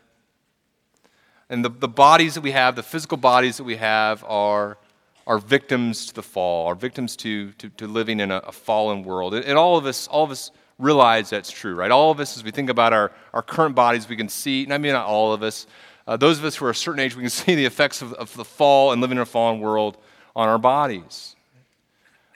And 1.52 1.62
the, 1.62 1.68
the 1.68 1.86
bodies 1.86 2.32
that 2.32 2.40
we 2.40 2.52
have, 2.52 2.76
the 2.76 2.82
physical 2.82 3.18
bodies 3.18 3.58
that 3.58 3.64
we 3.64 3.76
have, 3.76 4.24
are, 4.26 4.78
are 5.26 5.36
victims 5.36 6.06
to 6.06 6.14
the 6.14 6.22
fall, 6.22 6.66
are 6.66 6.74
victims 6.74 7.14
to, 7.16 7.52
to, 7.52 7.68
to 7.68 7.86
living 7.86 8.20
in 8.20 8.30
a, 8.30 8.38
a 8.38 8.52
fallen 8.52 9.04
world. 9.04 9.34
And, 9.34 9.58
all 9.58 9.76
of 9.76 9.84
us, 9.84 10.08
all 10.08 10.24
of 10.24 10.30
us 10.30 10.50
realize 10.78 11.28
that's 11.28 11.50
true, 11.50 11.74
right? 11.74 11.90
All 11.90 12.10
of 12.10 12.20
us, 12.20 12.38
as 12.38 12.42
we 12.42 12.52
think 12.52 12.70
about 12.70 12.94
our, 12.94 13.12
our 13.34 13.42
current 13.42 13.74
bodies, 13.74 14.08
we 14.08 14.16
can 14.16 14.30
see, 14.30 14.64
and 14.64 14.72
I 14.72 14.78
mean 14.78 14.92
not 14.94 15.04
all 15.04 15.34
of 15.34 15.42
us, 15.42 15.66
uh, 16.06 16.16
those 16.16 16.38
of 16.38 16.46
us 16.46 16.56
who 16.56 16.64
are 16.64 16.70
a 16.70 16.74
certain 16.74 17.00
age, 17.00 17.14
we 17.14 17.22
can 17.22 17.28
see 17.44 17.54
the 17.54 17.66
effects 17.66 18.00
of, 18.00 18.14
of 18.14 18.34
the 18.34 18.46
fall 18.46 18.92
and 18.92 19.02
living 19.02 19.18
in 19.18 19.22
a 19.22 19.26
fallen 19.26 19.60
world 19.60 19.98
on 20.34 20.48
our 20.48 20.58
bodies. 20.58 21.36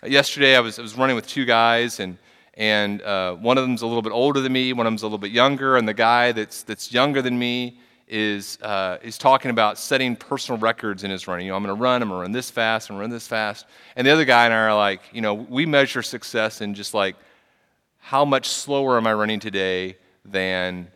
Uh, 0.02 0.09
yesterday, 0.09 0.57
I 0.57 0.61
was, 0.61 0.79
I 0.79 0.83
was 0.83 0.94
running 0.94 1.16
with 1.16 1.26
two 1.26 1.46
guys, 1.46 2.00
and, 2.00 2.18
and 2.52 3.00
uh, 3.00 3.33
one 3.37 3.57
of 3.57 3.64
them's 3.64 3.81
a 3.81 3.87
little 3.87 4.02
bit 4.02 4.12
older 4.12 4.40
than 4.40 4.52
me, 4.52 4.74
one 4.74 4.87
of 4.87 4.90
them's 4.90 5.05
a 5.05 5.07
little 5.07 5.16
bit 5.16 5.33
younger, 5.33 5.79
and 5.79 5.88
the 5.88 5.94
guy 5.94 6.33
that's, 6.33 6.64
that's 6.64 6.92
younger 6.92 7.22
than 7.22 7.38
me, 7.38 7.79
is, 8.08 8.58
uh, 8.62 8.98
is 9.02 9.18
talking 9.18 9.50
about 9.50 9.78
setting 9.78 10.14
personal 10.14 10.60
records 10.60 11.04
in 11.04 11.10
his 11.10 11.26
running. 11.26 11.46
You 11.46 11.52
know, 11.52 11.56
I'm 11.56 11.64
going 11.64 11.74
to 11.74 11.80
run, 11.80 12.02
I'm 12.02 12.08
going 12.08 12.18
to 12.18 12.22
run 12.22 12.32
this 12.32 12.50
fast, 12.50 12.88
I'm 12.88 12.94
going 12.94 13.00
to 13.00 13.04
run 13.04 13.10
this 13.10 13.26
fast. 13.26 13.66
And 13.96 14.06
the 14.06 14.10
other 14.10 14.24
guy 14.24 14.44
and 14.44 14.54
I 14.54 14.58
are 14.58 14.76
like, 14.76 15.00
you 15.12 15.20
know, 15.20 15.34
we 15.34 15.66
measure 15.66 16.02
success 16.02 16.60
in 16.60 16.74
just 16.74 16.94
like, 16.94 17.16
how 17.98 18.24
much 18.24 18.48
slower 18.48 18.96
am 18.96 19.06
I 19.06 19.14
running 19.14 19.40
today 19.40 19.96
than 20.24 20.88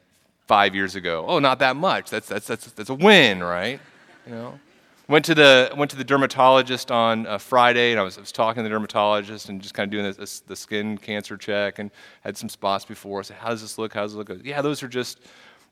five 0.46 0.74
years 0.74 0.94
ago? 0.94 1.24
Oh, 1.26 1.40
not 1.40 1.58
that 1.58 1.74
much. 1.74 2.10
That's, 2.10 2.28
that's, 2.28 2.46
that's, 2.46 2.70
that's 2.72 2.90
a 2.90 2.94
win, 2.94 3.42
right? 3.42 3.80
You 4.26 4.32
know? 4.32 4.60
Went 5.08 5.24
to 5.24 5.34
the, 5.34 5.72
went 5.76 5.90
to 5.90 5.96
the 5.96 6.04
dermatologist 6.04 6.92
on 6.92 7.26
uh, 7.26 7.36
Friday, 7.36 7.90
and 7.90 7.98
I 7.98 8.04
was, 8.04 8.16
I 8.16 8.20
was 8.20 8.30
talking 8.30 8.62
to 8.62 8.62
the 8.62 8.68
dermatologist 8.68 9.48
and 9.48 9.60
just 9.60 9.74
kind 9.74 9.88
of 9.88 9.90
doing 9.90 10.28
the 10.46 10.54
skin 10.54 10.96
cancer 10.98 11.36
check 11.36 11.80
and 11.80 11.90
had 12.22 12.36
some 12.36 12.48
spots 12.48 12.84
before. 12.84 13.18
I 13.18 13.22
said, 13.22 13.38
How 13.38 13.48
does 13.48 13.60
this 13.60 13.76
look? 13.76 13.92
How 13.92 14.02
does 14.02 14.14
it 14.14 14.18
look? 14.18 14.28
Goes, 14.28 14.42
yeah, 14.44 14.62
those 14.62 14.84
are 14.84 14.88
just, 14.88 15.18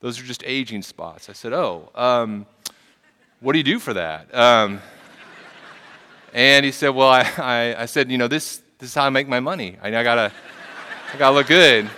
those 0.01 0.21
are 0.21 0.25
just 0.25 0.43
aging 0.45 0.83
spots. 0.83 1.29
I 1.29 1.33
said, 1.33 1.53
Oh, 1.53 1.91
um, 1.95 2.47
what 3.41 3.53
do 3.53 3.59
you 3.59 3.65
do 3.65 3.79
for 3.79 3.95
that? 3.95 4.35
Um, 4.35 4.81
and 6.33 6.65
he 6.65 6.73
said, 6.73 6.91
Well, 6.91 7.09
I, 7.09 7.23
I, 7.39 7.83
I, 7.83 7.87
said, 7.87 8.11
You 8.11 8.19
know, 8.19 8.29
this, 8.29 8.63
this 8.79 8.91
is 8.91 8.95
how 8.95 9.05
I 9.05 9.11
make 9.11 9.29
my 9.29 9.41
money. 9.41 9.77
I, 9.83 9.89
I, 9.89 10.03
gotta, 10.03 10.33
I 11.13 11.19
gotta 11.19 11.35
look 11.35 11.47
good. 11.49 11.91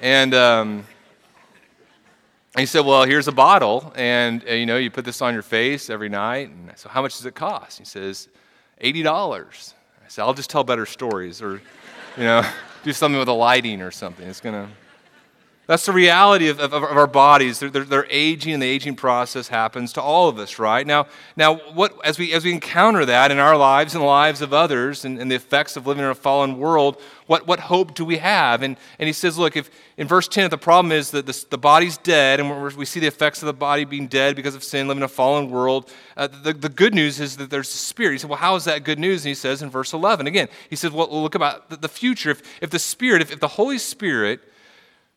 And, 0.00 0.34
um, 0.34 0.84
he 2.58 2.66
said, 2.66 2.84
Well, 2.84 3.04
here's 3.04 3.28
a 3.28 3.32
bottle, 3.32 3.92
and 3.94 4.44
uh, 4.48 4.52
you 4.52 4.66
know, 4.66 4.76
you 4.76 4.90
put 4.90 5.04
this 5.04 5.22
on 5.22 5.34
your 5.34 5.42
face 5.42 5.88
every 5.88 6.08
night. 6.08 6.50
And 6.50 6.72
so, 6.76 6.88
how 6.88 7.00
much 7.00 7.16
does 7.16 7.26
it 7.26 7.34
cost? 7.34 7.78
He 7.78 7.84
says, 7.84 8.28
$80. 8.82 9.06
I 9.06 10.08
said, 10.08 10.22
I'll 10.22 10.34
just 10.34 10.50
tell 10.50 10.64
better 10.64 10.86
stories 10.86 11.42
or, 11.42 11.62
you 12.16 12.24
know, 12.24 12.44
do 12.82 12.92
something 12.92 13.18
with 13.18 13.26
the 13.26 13.34
lighting 13.34 13.82
or 13.82 13.90
something. 13.90 14.26
It's 14.26 14.40
going 14.40 14.54
to. 14.54 14.72
That's 15.70 15.86
the 15.86 15.92
reality 15.92 16.48
of, 16.48 16.58
of, 16.58 16.72
of 16.72 16.82
our 16.82 17.06
bodies. 17.06 17.60
They're, 17.60 17.70
they're, 17.70 17.84
they're, 17.84 18.06
aging, 18.10 18.54
and 18.54 18.60
the 18.60 18.66
aging 18.66 18.96
process 18.96 19.46
happens 19.46 19.92
to 19.92 20.02
all 20.02 20.28
of 20.28 20.36
us, 20.36 20.58
right? 20.58 20.84
Now, 20.84 21.06
now 21.36 21.58
what, 21.74 21.96
as, 22.04 22.18
we, 22.18 22.32
as 22.32 22.44
we 22.44 22.50
encounter 22.52 23.04
that 23.04 23.30
in 23.30 23.38
our 23.38 23.56
lives 23.56 23.94
and 23.94 24.02
the 24.02 24.06
lives 24.06 24.42
of 24.42 24.52
others 24.52 25.04
and, 25.04 25.20
and 25.20 25.30
the 25.30 25.36
effects 25.36 25.76
of 25.76 25.86
living 25.86 26.02
in 26.02 26.10
a 26.10 26.14
fallen 26.16 26.58
world, 26.58 27.00
what, 27.28 27.46
what 27.46 27.60
hope 27.60 27.94
do 27.94 28.04
we 28.04 28.16
have? 28.16 28.64
And, 28.64 28.76
and 28.98 29.06
he 29.06 29.12
says, 29.12 29.38
look, 29.38 29.56
if 29.56 29.70
in 29.96 30.08
verse 30.08 30.26
10, 30.26 30.50
the 30.50 30.58
problem 30.58 30.90
is 30.90 31.12
that 31.12 31.26
the, 31.26 31.44
the 31.50 31.58
body's 31.58 31.98
dead, 31.98 32.40
and 32.40 32.76
we 32.76 32.84
see 32.84 32.98
the 32.98 33.06
effects 33.06 33.40
of 33.40 33.46
the 33.46 33.52
body 33.52 33.84
being 33.84 34.08
dead 34.08 34.34
because 34.34 34.56
of 34.56 34.64
sin, 34.64 34.88
living 34.88 35.02
in 35.02 35.04
a 35.04 35.08
fallen 35.08 35.50
world. 35.50 35.88
Uh, 36.16 36.26
the, 36.26 36.52
the 36.52 36.68
good 36.68 36.96
news 36.96 37.20
is 37.20 37.36
that 37.36 37.48
there's 37.48 37.72
a 37.72 37.78
spirit. 37.78 38.14
He 38.14 38.18
said, 38.18 38.28
well, 38.28 38.40
how 38.40 38.56
is 38.56 38.64
that 38.64 38.82
good 38.82 38.98
news? 38.98 39.22
And 39.24 39.28
he 39.28 39.34
says 39.36 39.62
in 39.62 39.70
verse 39.70 39.92
11, 39.92 40.26
again, 40.26 40.48
he 40.68 40.74
says, 40.74 40.90
well, 40.90 41.08
look 41.08 41.36
about 41.36 41.70
the, 41.70 41.76
the 41.76 41.88
future. 41.88 42.30
If, 42.30 42.42
if 42.60 42.70
the 42.70 42.80
Spirit, 42.80 43.22
if, 43.22 43.30
if 43.30 43.38
the 43.38 43.46
Holy 43.46 43.78
Spirit 43.78 44.40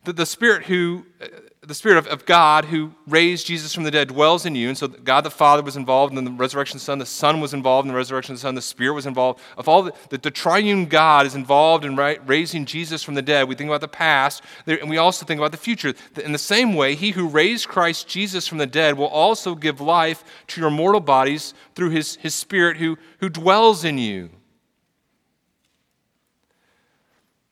the, 0.04 0.12
the 0.12 0.26
Spirit 0.26 0.64
who, 0.64 1.06
uh, 1.20 1.26
the 1.62 1.74
Spirit 1.74 1.98
of, 1.98 2.06
of 2.08 2.26
God 2.26 2.66
who 2.66 2.92
raised 3.06 3.46
Jesus 3.46 3.74
from 3.74 3.84
the 3.84 3.90
dead 3.90 4.08
dwells 4.08 4.44
in 4.44 4.54
you. 4.54 4.68
And 4.68 4.76
so 4.76 4.86
God 4.86 5.22
the 5.22 5.30
Father 5.30 5.62
was 5.62 5.76
involved 5.76 6.16
in 6.16 6.24
the 6.24 6.30
resurrection 6.30 6.76
of 6.76 6.80
the 6.80 6.84
Son. 6.84 6.98
The 6.98 7.06
Son 7.06 7.40
was 7.40 7.54
involved 7.54 7.86
in 7.86 7.92
the 7.92 7.96
resurrection 7.96 8.32
of 8.32 8.38
the 8.38 8.42
Son. 8.42 8.54
The 8.54 8.62
Spirit 8.62 8.92
was 8.92 9.06
involved. 9.06 9.40
Of 9.56 9.68
all 9.68 9.84
the, 9.84 9.92
the, 10.10 10.18
the 10.18 10.30
triune 10.30 10.86
God 10.86 11.26
is 11.26 11.34
involved 11.34 11.84
in 11.84 11.96
right, 11.96 12.20
raising 12.28 12.66
Jesus 12.66 13.02
from 13.02 13.14
the 13.14 13.22
dead. 13.22 13.48
We 13.48 13.54
think 13.54 13.68
about 13.68 13.80
the 13.80 13.88
past, 13.88 14.42
and 14.66 14.90
we 14.90 14.98
also 14.98 15.24
think 15.24 15.38
about 15.38 15.52
the 15.52 15.56
future. 15.56 15.94
In 16.22 16.32
the 16.32 16.38
same 16.38 16.74
way, 16.74 16.94
he 16.94 17.12
who 17.12 17.26
raised 17.26 17.68
Christ 17.68 18.08
Jesus 18.08 18.46
from 18.46 18.58
the 18.58 18.66
dead 18.66 18.98
will 18.98 19.06
also 19.06 19.54
give 19.54 19.80
life 19.80 20.22
to 20.48 20.60
your 20.60 20.70
mortal 20.70 21.00
bodies 21.00 21.54
through 21.74 21.90
his, 21.90 22.16
his 22.16 22.34
Spirit 22.34 22.76
who, 22.76 22.98
who 23.20 23.28
dwells 23.28 23.84
in 23.84 23.98
you. 23.98 24.30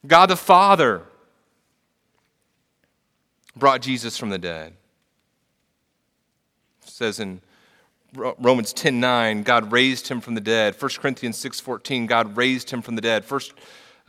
God 0.07 0.27
the 0.27 0.37
Father 0.37 1.07
brought 3.57 3.83
Jesus 3.83 4.17
from 4.17 4.31
the 4.31 4.39
dead. 4.39 4.75
It 6.83 6.89
says 6.89 7.21
in 7.21 7.41
Romans 8.15 8.73
10 8.73 9.01
9, 9.01 9.43
God 9.43 9.73
raised 9.73 10.09
him 10.09 10.21
from 10.21 10.35
the 10.35 10.41
dead. 10.41 10.81
1 10.81 10.91
Corinthians 10.99 11.39
6 11.39 11.61
14, 11.61 12.07
God 12.07 12.37
raised 12.37 12.71
him 12.71 12.83
from 12.83 12.97
the 12.97 13.03
dead. 13.03 13.25
First 13.25 13.55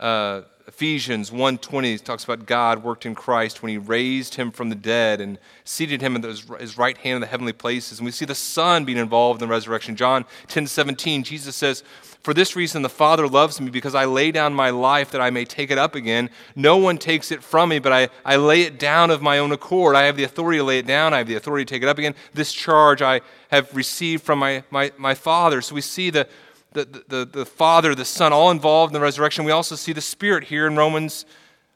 uh, 0.00 0.42
Ephesians 0.66 1.30
1 1.30 1.58
20 1.58 1.98
talks 1.98 2.24
about 2.24 2.46
God 2.46 2.82
worked 2.82 3.04
in 3.04 3.14
Christ 3.14 3.62
when 3.62 3.70
he 3.70 3.78
raised 3.78 4.34
him 4.34 4.50
from 4.50 4.70
the 4.70 4.74
dead 4.74 5.20
and 5.20 5.38
seated 5.64 6.00
him 6.00 6.16
at 6.16 6.24
his 6.24 6.78
right 6.78 6.96
hand 6.96 7.16
in 7.16 7.20
the 7.20 7.26
heavenly 7.26 7.52
places. 7.52 7.98
And 7.98 8.06
we 8.06 8.12
see 8.12 8.24
the 8.24 8.34
Son 8.34 8.84
being 8.84 8.98
involved 8.98 9.42
in 9.42 9.48
the 9.48 9.52
resurrection. 9.52 9.94
John 9.94 10.24
10 10.48 10.66
17, 10.66 11.22
Jesus 11.22 11.54
says, 11.54 11.82
for 12.24 12.32
this 12.32 12.56
reason, 12.56 12.80
the 12.80 12.88
Father 12.88 13.28
loves 13.28 13.60
me 13.60 13.68
because 13.70 13.94
I 13.94 14.06
lay 14.06 14.32
down 14.32 14.54
my 14.54 14.70
life 14.70 15.10
that 15.10 15.20
I 15.20 15.28
may 15.28 15.44
take 15.44 15.70
it 15.70 15.76
up 15.76 15.94
again. 15.94 16.30
No 16.56 16.78
one 16.78 16.96
takes 16.96 17.30
it 17.30 17.42
from 17.42 17.68
me, 17.68 17.78
but 17.78 17.92
I, 17.92 18.08
I 18.24 18.36
lay 18.36 18.62
it 18.62 18.78
down 18.78 19.10
of 19.10 19.20
my 19.20 19.36
own 19.36 19.52
accord. 19.52 19.94
I 19.94 20.04
have 20.04 20.16
the 20.16 20.24
authority 20.24 20.56
to 20.56 20.64
lay 20.64 20.78
it 20.78 20.86
down, 20.86 21.12
I 21.12 21.18
have 21.18 21.26
the 21.26 21.34
authority 21.34 21.66
to 21.66 21.74
take 21.74 21.82
it 21.82 21.88
up 21.88 21.98
again. 21.98 22.14
This 22.32 22.50
charge 22.50 23.02
I 23.02 23.20
have 23.50 23.76
received 23.76 24.22
from 24.22 24.38
my, 24.38 24.64
my, 24.70 24.90
my 24.96 25.14
Father. 25.14 25.60
So 25.60 25.74
we 25.74 25.82
see 25.82 26.08
the, 26.08 26.26
the, 26.72 27.04
the, 27.08 27.28
the 27.30 27.44
Father, 27.44 27.94
the 27.94 28.06
Son, 28.06 28.32
all 28.32 28.50
involved 28.50 28.90
in 28.90 28.94
the 28.94 29.04
resurrection. 29.04 29.44
We 29.44 29.52
also 29.52 29.76
see 29.76 29.92
the 29.92 30.00
Spirit 30.00 30.44
here 30.44 30.66
in 30.66 30.76
Romans. 30.76 31.26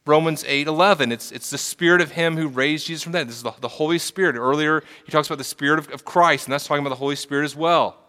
Romans 0.07 0.43
8 0.49 0.67
11. 0.67 1.13
It's, 1.13 1.31
it's 1.31 1.51
the 1.51 1.59
Spirit 1.59 2.01
of 2.01 2.13
Him 2.13 2.39
who 2.39 2.49
raised 2.49 2.87
Jesus 2.87 3.03
from 3.03 3.13
the 3.13 3.19
dead. 3.19 3.29
This 3.29 3.37
is 3.37 3.43
the, 3.43 3.53
the 3.61 3.69
Holy 3.69 3.99
Spirit. 3.99 4.37
Earlier, 4.37 4.83
he 5.05 5.13
talks 5.13 5.29
about 5.29 5.37
the 5.37 5.45
Spirit 5.45 5.79
of, 5.79 5.91
of 5.91 6.07
Christ, 6.07 6.47
and 6.47 6.55
that's 6.55 6.67
talking 6.67 6.81
about 6.81 6.89
the 6.89 6.97
Holy 6.97 7.17
Spirit 7.17 7.45
as 7.45 7.55
well. 7.55 8.08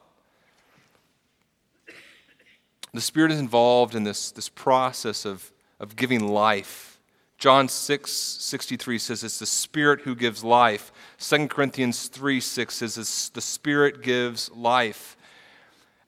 The 2.93 3.02
Spirit 3.02 3.32
is 3.32 3.39
involved 3.39 3.95
in 3.95 4.04
this, 4.04 4.32
this 4.32 4.49
process 4.49 5.25
of, 5.25 5.52
of 5.80 5.95
giving 5.95 6.28
life. 6.28 6.99
John 7.38 7.69
6 7.69 8.12
63 8.12 8.99
says 8.99 9.23
it's 9.23 9.39
the 9.39 9.45
Spirit 9.45 10.02
who 10.02 10.15
gives 10.15 10.43
life. 10.43 10.91
2 11.19 11.47
Corinthians 11.47 12.08
3 12.08 12.39
6 12.39 12.75
says 12.75 12.97
it's 12.97 13.30
the 13.30 13.41
Spirit 13.41 14.02
gives 14.02 14.52
life. 14.52 15.15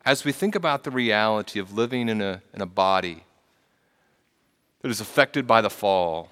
As 0.03 0.25
we 0.25 0.31
think 0.31 0.55
about 0.55 0.83
the 0.83 0.91
reality 0.91 1.59
of 1.59 1.73
living 1.73 2.09
in 2.09 2.21
a, 2.21 2.41
in 2.53 2.61
a 2.61 2.65
body 2.65 3.23
that 4.81 4.89
is 4.89 4.99
affected 4.99 5.45
by 5.45 5.61
the 5.61 5.69
fall, 5.69 6.29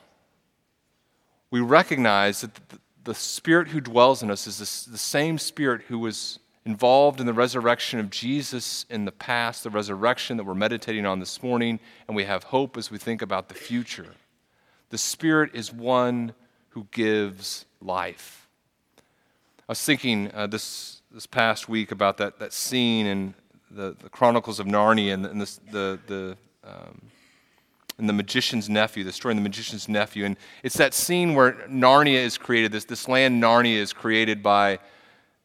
we 1.52 1.62
recognize 1.62 2.42
that 2.42 2.56
the, 2.56 2.80
the 3.06 3.16
Spirit 3.16 3.70
who 3.70 3.80
dwells 3.80 4.22
in 4.24 4.32
us 4.32 4.48
is 4.48 4.58
the, 4.58 4.92
the 4.92 4.98
same 4.98 5.38
Spirit 5.38 5.84
who 5.88 6.00
was 6.00 6.40
involved 6.66 7.20
in 7.20 7.26
the 7.26 7.34
resurrection 7.34 8.00
of 8.00 8.10
Jesus 8.10 8.86
in 8.90 9.06
the 9.06 9.12
past, 9.12 9.64
the 9.64 9.70
resurrection 9.70 10.38
that 10.38 10.44
we're 10.44 10.54
meditating 10.54 11.06
on 11.06 11.20
this 11.20 11.42
morning, 11.42 11.80
and 12.08 12.16
we 12.16 12.26
have 12.26 12.44
hope 12.44 12.78
as 12.78 12.92
we 12.92 12.98
think 12.98 13.22
about 13.22 13.50
the 13.50 13.56
future. 13.56 14.14
The 14.90 14.98
Spirit 14.98 15.52
is 15.54 15.74
one 15.74 16.34
who 16.70 16.88
gives 16.92 17.66
life. 17.82 18.48
I 19.68 19.72
was 19.72 19.84
thinking 19.84 20.32
uh, 20.34 20.48
this, 20.48 21.02
this 21.12 21.26
past 21.26 21.70
week 21.70 21.92
about 21.92 22.18
that, 22.18 22.40
that 22.40 22.54
scene 22.54 23.06
in 23.06 23.34
the, 23.72 23.96
the 24.02 24.10
Chronicles 24.10 24.60
of 24.60 24.68
Narnia 24.68 25.14
and, 25.14 25.26
and 25.26 25.40
this, 25.40 25.60
the, 25.72 26.00
the, 26.08 26.38
um, 26.64 27.02
and 28.00 28.10
the 28.10 28.14
magician's 28.14 28.70
nephew, 28.70 29.04
the 29.04 29.12
story 29.12 29.34
of 29.34 29.38
the 29.38 29.44
magician's 29.44 29.88
nephew. 29.88 30.26
And 30.26 30.38
it's 30.64 30.78
that 30.78 30.94
scene 30.94 31.36
where 31.36 31.54
Narnia 31.70 32.16
is 32.16 32.38
created, 32.38 32.72
this, 32.72 32.86
this 32.86 33.08
land 33.08 33.42
Narnia 33.42 33.76
is 33.76 33.94
created 33.94 34.42
by, 34.42 34.80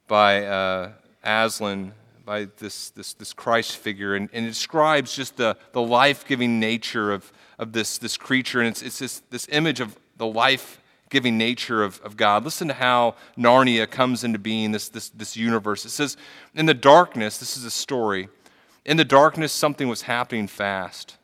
by 0.06 0.46
uh, 0.46 0.92
Aslan 1.24 1.92
by 2.24 2.48
this, 2.58 2.90
this, 2.90 3.12
this 3.14 3.32
Christ 3.32 3.76
figure, 3.76 4.14
and, 4.14 4.28
and 4.32 4.46
it 4.46 4.48
describes 4.48 5.14
just 5.14 5.36
the, 5.36 5.56
the 5.72 5.82
life 5.82 6.26
giving 6.26 6.58
nature 6.58 7.12
of, 7.12 7.32
of 7.58 7.72
this, 7.72 7.98
this 7.98 8.16
creature, 8.16 8.60
and 8.60 8.68
it's, 8.68 8.82
it's 8.82 8.98
this, 8.98 9.22
this 9.30 9.46
image 9.50 9.80
of 9.80 9.98
the 10.16 10.26
life 10.26 10.80
giving 11.10 11.36
nature 11.36 11.84
of, 11.84 12.00
of 12.00 12.16
God. 12.16 12.44
Listen 12.44 12.68
to 12.68 12.74
how 12.74 13.14
Narnia 13.36 13.88
comes 13.88 14.24
into 14.24 14.38
being, 14.38 14.72
this, 14.72 14.88
this, 14.88 15.10
this 15.10 15.36
universe. 15.36 15.84
It 15.84 15.90
says, 15.90 16.16
In 16.54 16.66
the 16.66 16.74
darkness, 16.74 17.38
this 17.38 17.56
is 17.56 17.64
a 17.64 17.70
story, 17.70 18.28
in 18.84 18.96
the 18.96 19.04
darkness, 19.04 19.52
something 19.52 19.88
was 19.88 20.02
happening 20.02 20.46
fast. 20.46 21.16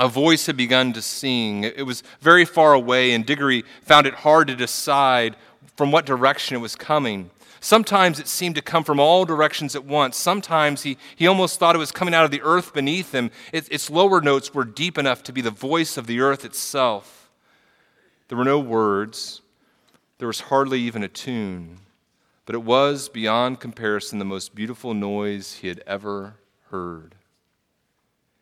A 0.00 0.08
voice 0.08 0.46
had 0.46 0.56
begun 0.56 0.92
to 0.92 1.02
sing. 1.02 1.64
It 1.64 1.84
was 1.84 2.02
very 2.20 2.44
far 2.44 2.72
away, 2.72 3.12
and 3.12 3.26
Diggory 3.26 3.64
found 3.82 4.06
it 4.06 4.14
hard 4.14 4.46
to 4.48 4.54
decide 4.54 5.36
from 5.76 5.90
what 5.90 6.06
direction 6.06 6.56
it 6.56 6.60
was 6.60 6.76
coming. 6.76 7.30
Sometimes 7.60 8.20
it 8.20 8.28
seemed 8.28 8.54
to 8.54 8.62
come 8.62 8.84
from 8.84 9.00
all 9.00 9.24
directions 9.24 9.74
at 9.74 9.84
once. 9.84 10.16
Sometimes 10.16 10.82
he, 10.82 10.96
he 11.16 11.26
almost 11.26 11.58
thought 11.58 11.74
it 11.74 11.78
was 11.78 11.92
coming 11.92 12.14
out 12.14 12.24
of 12.24 12.30
the 12.30 12.42
earth 12.42 12.72
beneath 12.72 13.12
him. 13.12 13.30
It, 13.52 13.70
its 13.70 13.90
lower 13.90 14.20
notes 14.20 14.54
were 14.54 14.64
deep 14.64 14.98
enough 14.98 15.22
to 15.24 15.32
be 15.32 15.40
the 15.40 15.50
voice 15.50 15.96
of 15.96 16.06
the 16.06 16.20
earth 16.20 16.44
itself. 16.44 17.30
There 18.28 18.38
were 18.38 18.44
no 18.44 18.60
words, 18.60 19.40
there 20.18 20.28
was 20.28 20.40
hardly 20.42 20.80
even 20.80 21.02
a 21.02 21.08
tune, 21.08 21.78
but 22.44 22.54
it 22.54 22.62
was, 22.62 23.08
beyond 23.08 23.60
comparison, 23.60 24.18
the 24.18 24.24
most 24.24 24.54
beautiful 24.54 24.94
noise 24.94 25.54
he 25.54 25.68
had 25.68 25.82
ever 25.86 26.36
heard. 26.70 27.14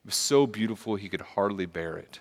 It 0.05 0.07
was 0.07 0.15
so 0.17 0.47
beautiful 0.47 0.97
he 0.97 1.09
could 1.09 1.21
hardly 1.21 1.67
bear 1.67 1.97
it. 1.97 2.21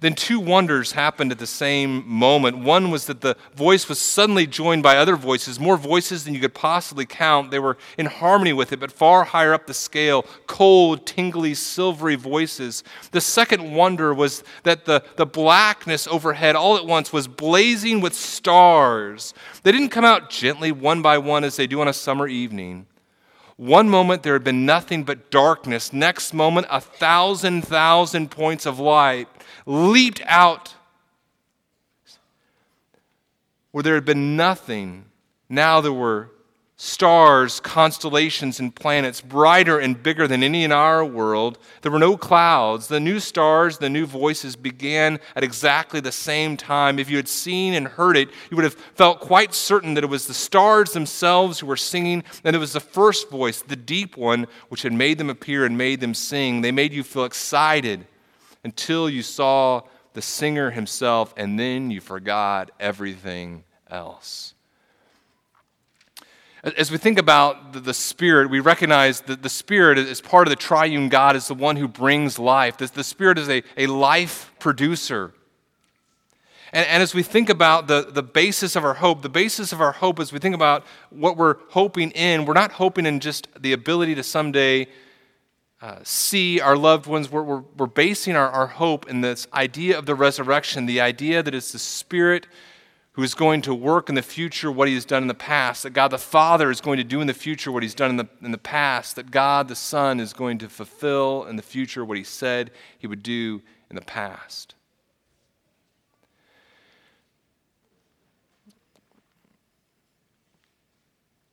Then 0.00 0.14
two 0.14 0.40
wonders 0.40 0.92
happened 0.92 1.32
at 1.32 1.38
the 1.38 1.46
same 1.46 2.06
moment. 2.08 2.58
One 2.58 2.90
was 2.90 3.06
that 3.06 3.20
the 3.20 3.36
voice 3.54 3.88
was 3.88 3.98
suddenly 3.98 4.46
joined 4.46 4.82
by 4.82 4.96
other 4.96 5.16
voices, 5.16 5.58
more 5.58 5.76
voices 5.76 6.24
than 6.24 6.34
you 6.34 6.40
could 6.40 6.54
possibly 6.54 7.06
count. 7.06 7.50
They 7.50 7.58
were 7.58 7.76
in 7.96 8.06
harmony 8.06 8.52
with 8.52 8.72
it, 8.72 8.80
but 8.80 8.92
far 8.92 9.24
higher 9.24 9.54
up 9.54 9.66
the 9.66 9.74
scale 9.74 10.24
cold, 10.46 11.06
tingly, 11.06 11.54
silvery 11.54 12.16
voices. 12.16 12.84
The 13.10 13.20
second 13.20 13.74
wonder 13.74 14.12
was 14.14 14.42
that 14.62 14.84
the, 14.84 15.02
the 15.16 15.26
blackness 15.26 16.06
overhead 16.06 16.56
all 16.56 16.76
at 16.76 16.86
once 16.86 17.12
was 17.12 17.28
blazing 17.28 18.00
with 18.00 18.14
stars. 18.14 19.34
They 19.62 19.72
didn't 19.72 19.90
come 19.90 20.04
out 20.04 20.30
gently 20.30 20.72
one 20.72 21.02
by 21.02 21.18
one 21.18 21.44
as 21.44 21.56
they 21.56 21.66
do 21.66 21.80
on 21.80 21.88
a 21.88 21.92
summer 21.92 22.28
evening. 22.28 22.86
One 23.56 23.88
moment 23.88 24.22
there 24.22 24.34
had 24.34 24.44
been 24.44 24.66
nothing 24.66 25.04
but 25.04 25.30
darkness. 25.30 25.90
Next 25.90 26.34
moment, 26.34 26.66
a 26.70 26.80
thousand, 26.80 27.62
thousand 27.62 28.30
points 28.30 28.66
of 28.66 28.78
light 28.78 29.28
leaped 29.66 30.22
out 30.24 30.74
where 33.72 33.82
there 33.82 33.94
had 33.94 34.06
been 34.06 34.36
nothing 34.36 35.04
Now 35.48 35.80
there 35.80 35.92
were 35.92 36.30
stars, 36.78 37.60
constellations, 37.60 38.60
and 38.60 38.74
planets, 38.74 39.20
brighter 39.20 39.78
and 39.78 40.02
bigger 40.02 40.26
than 40.28 40.42
any 40.42 40.62
in 40.62 40.72
our 40.72 41.04
world. 41.04 41.58
There 41.82 41.92
were 41.92 41.98
no 41.98 42.16
clouds. 42.16 42.88
The 42.88 43.00
new 43.00 43.18
stars, 43.20 43.78
the 43.78 43.88
new 43.88 44.04
voices 44.04 44.56
began 44.56 45.18
at 45.34 45.44
exactly 45.44 46.00
the 46.00 46.12
same 46.12 46.56
time. 46.56 46.98
If 46.98 47.08
you 47.08 47.16
had 47.16 47.28
seen 47.28 47.74
and 47.74 47.86
heard 47.86 48.16
it, 48.16 48.28
you 48.50 48.56
would 48.56 48.64
have 48.64 48.74
felt 48.74 49.20
quite 49.20 49.54
certain 49.54 49.94
that 49.94 50.04
it 50.04 50.10
was 50.10 50.26
the 50.26 50.34
stars 50.34 50.92
themselves 50.92 51.60
who 51.60 51.66
were 51.66 51.76
singing, 51.76 52.24
and 52.44 52.54
it 52.54 52.58
was 52.58 52.72
the 52.72 52.80
first 52.80 53.30
voice, 53.30 53.62
the 53.62 53.76
deep 53.76 54.16
one, 54.16 54.46
which 54.68 54.82
had 54.82 54.92
made 54.92 55.18
them 55.18 55.30
appear 55.30 55.64
and 55.64 55.78
made 55.78 56.00
them 56.00 56.14
sing. 56.14 56.60
They 56.60 56.72
made 56.72 56.92
you 56.92 57.02
feel 57.02 57.24
excited 57.24 58.06
until 58.66 59.08
you 59.08 59.22
saw 59.22 59.80
the 60.14 60.20
singer 60.20 60.72
himself, 60.72 61.32
and 61.36 61.56
then 61.56 61.88
you 61.88 62.00
forgot 62.00 62.72
everything 62.80 63.62
else. 63.88 64.54
As 66.64 66.90
we 66.90 66.98
think 66.98 67.16
about 67.16 67.84
the, 67.84 67.94
Spirit, 67.94 68.50
we 68.50 68.58
recognize 68.58 69.20
that 69.20 69.44
the 69.44 69.48
Spirit 69.48 69.98
is 69.98 70.20
part 70.20 70.48
of 70.48 70.50
the 70.50 70.56
triune 70.56 71.08
God, 71.08 71.36
is 71.36 71.46
the 71.46 71.54
one 71.54 71.76
who 71.76 71.86
brings 71.86 72.40
life. 72.40 72.76
The, 72.76 73.04
Spirit 73.04 73.38
is 73.38 73.48
a, 73.48 73.62
a 73.76 73.86
life 73.86 74.50
producer. 74.58 75.32
And, 76.72 76.88
and, 76.88 77.04
as 77.04 77.14
we 77.14 77.22
think 77.22 77.48
about 77.48 77.86
the, 77.86 78.08
the 78.10 78.24
basis 78.24 78.74
of 78.74 78.84
our 78.84 78.94
hope, 78.94 79.22
the 79.22 79.28
basis 79.28 79.72
of 79.72 79.80
our 79.80 79.92
hope, 79.92 80.18
as 80.18 80.32
we 80.32 80.40
think 80.40 80.56
about 80.56 80.84
what 81.10 81.36
we're 81.36 81.58
hoping 81.68 82.10
in, 82.10 82.44
we're 82.44 82.54
not 82.54 82.72
hoping 82.72 83.06
in 83.06 83.20
just 83.20 83.46
the 83.56 83.72
ability 83.72 84.16
to 84.16 84.24
someday 84.24 84.88
uh, 85.86 86.00
see 86.02 86.60
our 86.60 86.76
loved 86.76 87.06
ones. 87.06 87.30
We're, 87.30 87.44
we're, 87.44 87.62
we're 87.76 87.86
basing 87.86 88.34
our, 88.34 88.50
our 88.50 88.66
hope 88.66 89.08
in 89.08 89.20
this 89.20 89.46
idea 89.54 89.96
of 89.96 90.04
the 90.04 90.16
resurrection, 90.16 90.86
the 90.86 91.00
idea 91.00 91.44
that 91.44 91.54
it's 91.54 91.70
the 91.70 91.78
Spirit 91.78 92.48
who 93.12 93.22
is 93.22 93.34
going 93.34 93.62
to 93.62 93.72
work 93.72 94.08
in 94.08 94.16
the 94.16 94.22
future 94.22 94.72
what 94.72 94.88
he 94.88 94.94
has 94.94 95.04
done 95.04 95.22
in 95.22 95.28
the 95.28 95.32
past, 95.32 95.84
that 95.84 95.90
God 95.90 96.08
the 96.08 96.18
Father 96.18 96.72
is 96.72 96.80
going 96.80 96.96
to 96.96 97.04
do 97.04 97.20
in 97.20 97.28
the 97.28 97.32
future 97.32 97.70
what 97.70 97.84
he's 97.84 97.94
done 97.94 98.10
in 98.10 98.16
the, 98.16 98.28
in 98.42 98.50
the 98.50 98.58
past, 98.58 99.14
that 99.14 99.30
God 99.30 99.68
the 99.68 99.76
Son 99.76 100.18
is 100.18 100.32
going 100.32 100.58
to 100.58 100.68
fulfill 100.68 101.44
in 101.44 101.54
the 101.54 101.62
future 101.62 102.04
what 102.04 102.18
he 102.18 102.24
said 102.24 102.72
he 102.98 103.06
would 103.06 103.22
do 103.22 103.62
in 103.88 103.94
the 103.94 104.02
past. 104.02 104.74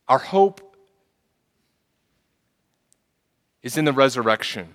Our 0.08 0.18
hope 0.18 0.73
is 3.64 3.78
in 3.78 3.86
the 3.86 3.94
resurrection. 3.94 4.74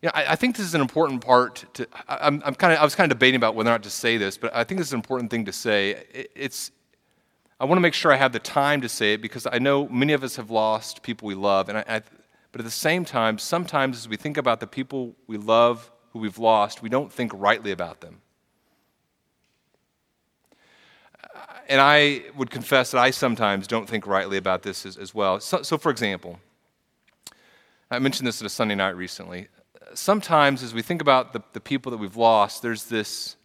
You 0.00 0.08
know, 0.08 0.12
I, 0.14 0.32
I, 0.32 0.36
think 0.36 0.56
this 0.56 0.66
is 0.66 0.74
an 0.74 0.80
important 0.80 1.24
part 1.24 1.64
to. 1.74 1.88
I, 2.08 2.26
am 2.26 2.42
I'm 2.44 2.54
kind 2.54 2.72
of, 2.72 2.78
I 2.78 2.84
was 2.84 2.94
kind 2.94 3.10
of 3.10 3.18
debating 3.18 3.36
about 3.36 3.54
whether 3.54 3.70
or 3.70 3.74
not 3.74 3.82
to 3.82 3.90
say 3.90 4.16
this, 4.16 4.38
but 4.38 4.54
I 4.54 4.62
think 4.62 4.78
this 4.78 4.88
is 4.88 4.92
an 4.92 4.98
important 4.98 5.30
thing 5.30 5.44
to 5.46 5.52
say. 5.52 6.04
It, 6.12 6.30
it's, 6.34 6.70
I 7.58 7.64
want 7.64 7.78
to 7.78 7.80
make 7.80 7.94
sure 7.94 8.12
I 8.12 8.16
have 8.16 8.32
the 8.32 8.38
time 8.38 8.82
to 8.82 8.88
say 8.88 9.14
it 9.14 9.22
because 9.22 9.46
I 9.50 9.58
know 9.58 9.88
many 9.88 10.12
of 10.12 10.22
us 10.22 10.36
have 10.36 10.50
lost 10.50 11.02
people 11.02 11.26
we 11.26 11.34
love, 11.34 11.68
and 11.68 11.78
I, 11.78 11.84
I, 11.88 12.02
but 12.52 12.60
at 12.60 12.64
the 12.64 12.70
same 12.70 13.04
time, 13.04 13.38
sometimes 13.38 13.96
as 13.96 14.08
we 14.08 14.16
think 14.16 14.36
about 14.36 14.60
the 14.60 14.66
people 14.66 15.14
we 15.26 15.38
love 15.38 15.90
who 16.12 16.18
we've 16.18 16.38
lost, 16.38 16.82
we 16.82 16.88
don't 16.88 17.12
think 17.12 17.32
rightly 17.34 17.72
about 17.72 18.00
them. 18.00 18.20
And 21.68 21.80
I 21.80 22.22
would 22.36 22.50
confess 22.50 22.92
that 22.92 23.00
I 23.00 23.10
sometimes 23.10 23.66
don't 23.66 23.88
think 23.88 24.06
rightly 24.06 24.36
about 24.36 24.62
this 24.62 24.86
as, 24.86 24.96
as 24.96 25.14
well. 25.14 25.40
So, 25.40 25.62
so, 25.62 25.78
for 25.78 25.90
example, 25.90 26.38
I 27.90 27.98
mentioned 27.98 28.26
this 28.26 28.40
at 28.40 28.46
a 28.46 28.50
Sunday 28.50 28.74
night 28.74 28.96
recently 28.96 29.48
sometimes 29.94 30.62
as 30.62 30.74
we 30.74 30.82
think 30.82 31.00
about 31.00 31.32
the, 31.32 31.42
the 31.52 31.60
people 31.60 31.90
that 31.90 31.98
we've 31.98 32.16
lost, 32.16 32.62
there's 32.62 32.84
this, 32.84 33.36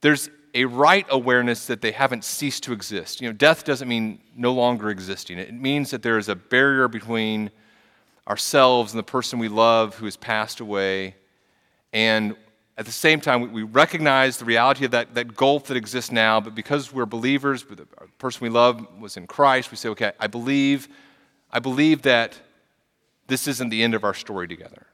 there's 0.00 0.30
a 0.54 0.64
right 0.64 1.06
awareness 1.10 1.66
that 1.66 1.82
they 1.82 1.92
haven't 1.92 2.24
ceased 2.24 2.62
to 2.64 2.72
exist. 2.72 3.20
You 3.20 3.28
know, 3.28 3.32
death 3.32 3.64
doesn't 3.64 3.88
mean 3.88 4.20
no 4.34 4.52
longer 4.52 4.90
existing. 4.90 5.38
It 5.38 5.52
means 5.52 5.90
that 5.90 6.02
there 6.02 6.18
is 6.18 6.28
a 6.28 6.34
barrier 6.34 6.88
between 6.88 7.50
ourselves 8.26 8.92
and 8.92 8.98
the 8.98 9.04
person 9.04 9.38
we 9.38 9.48
love 9.48 9.96
who 9.96 10.04
has 10.06 10.16
passed 10.16 10.60
away. 10.60 11.16
And 11.92 12.36
at 12.78 12.86
the 12.86 12.92
same 12.92 13.20
time, 13.20 13.52
we 13.52 13.64
recognize 13.64 14.36
the 14.36 14.44
reality 14.44 14.84
of 14.84 14.92
that, 14.92 15.12
that 15.16 15.34
gulf 15.34 15.64
that 15.64 15.76
exists 15.76 16.12
now, 16.12 16.38
but 16.40 16.54
because 16.54 16.92
we're 16.92 17.06
believers, 17.06 17.64
the 17.64 17.86
person 18.18 18.44
we 18.44 18.50
love 18.50 18.86
was 19.00 19.16
in 19.16 19.26
Christ, 19.26 19.72
we 19.72 19.76
say, 19.76 19.88
okay, 19.88 20.12
I 20.20 20.28
believe, 20.28 20.88
I 21.50 21.58
believe 21.58 22.02
that 22.02 22.40
this 23.26 23.48
isn't 23.48 23.70
the 23.70 23.82
end 23.82 23.94
of 23.94 24.04
our 24.04 24.14
story 24.14 24.46
together. 24.46 24.86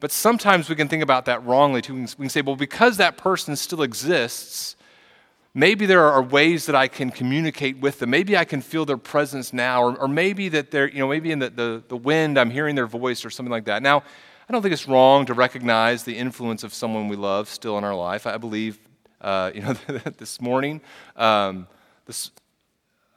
But 0.00 0.12
sometimes 0.12 0.68
we 0.68 0.76
can 0.76 0.86
think 0.86 1.02
about 1.02 1.24
that 1.24 1.44
wrongly 1.46 1.80
too. 1.80 1.94
We 1.94 2.06
can 2.06 2.28
say, 2.28 2.42
well, 2.42 2.56
because 2.56 2.98
that 2.98 3.16
person 3.16 3.56
still 3.56 3.80
exists, 3.80 4.76
maybe 5.54 5.86
there 5.86 6.04
are 6.04 6.22
ways 6.22 6.66
that 6.66 6.76
I 6.76 6.88
can 6.88 7.10
communicate 7.10 7.78
with 7.78 8.00
them. 8.00 8.10
Maybe 8.10 8.36
I 8.36 8.44
can 8.44 8.60
feel 8.60 8.84
their 8.84 8.98
presence 8.98 9.54
now, 9.54 9.82
or, 9.82 9.96
or 9.96 10.08
maybe 10.08 10.50
that 10.50 10.70
they're, 10.72 10.90
you 10.90 10.98
know, 10.98 11.08
maybe 11.08 11.32
in 11.32 11.38
the, 11.38 11.48
the, 11.48 11.82
the 11.88 11.96
wind 11.96 12.38
I'm 12.38 12.50
hearing 12.50 12.74
their 12.74 12.86
voice 12.86 13.24
or 13.24 13.30
something 13.30 13.50
like 13.50 13.64
that. 13.64 13.82
Now, 13.82 14.02
I 14.48 14.52
don't 14.52 14.62
think 14.62 14.72
it's 14.72 14.88
wrong 14.88 15.26
to 15.26 15.34
recognize 15.34 16.04
the 16.04 16.16
influence 16.16 16.64
of 16.64 16.72
someone 16.72 17.08
we 17.08 17.16
love 17.16 17.50
still 17.50 17.76
in 17.76 17.84
our 17.84 17.94
life. 17.94 18.26
I 18.26 18.38
believe, 18.38 18.78
uh, 19.20 19.50
you 19.54 19.60
know, 19.60 19.72
this 20.16 20.40
morning, 20.40 20.80
um, 21.16 21.66
this, 22.06 22.30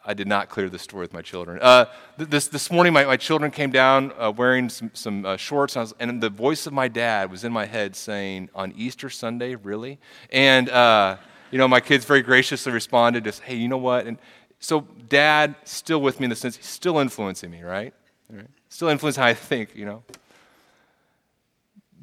I 0.05 0.13
did 0.13 0.27
not 0.27 0.49
clear 0.49 0.67
the 0.67 0.77
story 0.77 1.03
with 1.03 1.13
my 1.13 1.21
children. 1.21 1.59
Uh, 1.61 1.85
this, 2.17 2.49
this 2.49 2.69
morning, 2.69 2.91
my, 2.91 3.05
my 3.05 3.15
children 3.15 3.49
came 3.49 3.71
down 3.71 4.11
uh, 4.19 4.29
wearing 4.35 4.67
some, 4.67 4.91
some 4.93 5.25
uh, 5.25 5.37
shorts, 5.37 5.77
and, 5.77 5.83
was, 5.83 5.93
and, 6.01 6.21
the 6.21 6.29
voice 6.29 6.67
of 6.67 6.73
my 6.73 6.89
dad 6.89 7.31
was 7.31 7.45
in 7.45 7.53
my 7.53 7.65
head 7.65 7.95
saying, 7.95 8.49
On 8.53 8.73
Easter 8.75 9.09
Sunday, 9.09 9.55
really? 9.55 9.99
And, 10.33 10.67
uh, 10.67 11.15
you 11.49 11.57
know, 11.57 11.67
my 11.69 11.79
kids 11.79 12.03
very 12.03 12.23
graciously 12.23 12.73
responded, 12.73 13.23
just, 13.23 13.41
Hey, 13.43 13.55
you 13.55 13.69
know 13.69 13.77
what? 13.77 14.05
And 14.05 14.17
so, 14.59 14.81
dad, 15.07 15.55
still 15.63 16.01
with 16.01 16.19
me 16.19 16.25
in 16.25 16.29
the 16.29 16.35
sense, 16.35 16.57
he's 16.57 16.65
still 16.65 16.99
influencing 16.99 17.49
me, 17.49 17.63
right? 17.63 17.93
right? 18.29 18.47
Still 18.67 18.89
influencing 18.89 19.23
how 19.23 19.29
I 19.29 19.33
think, 19.33 19.77
you 19.77 19.85
know? 19.85 20.03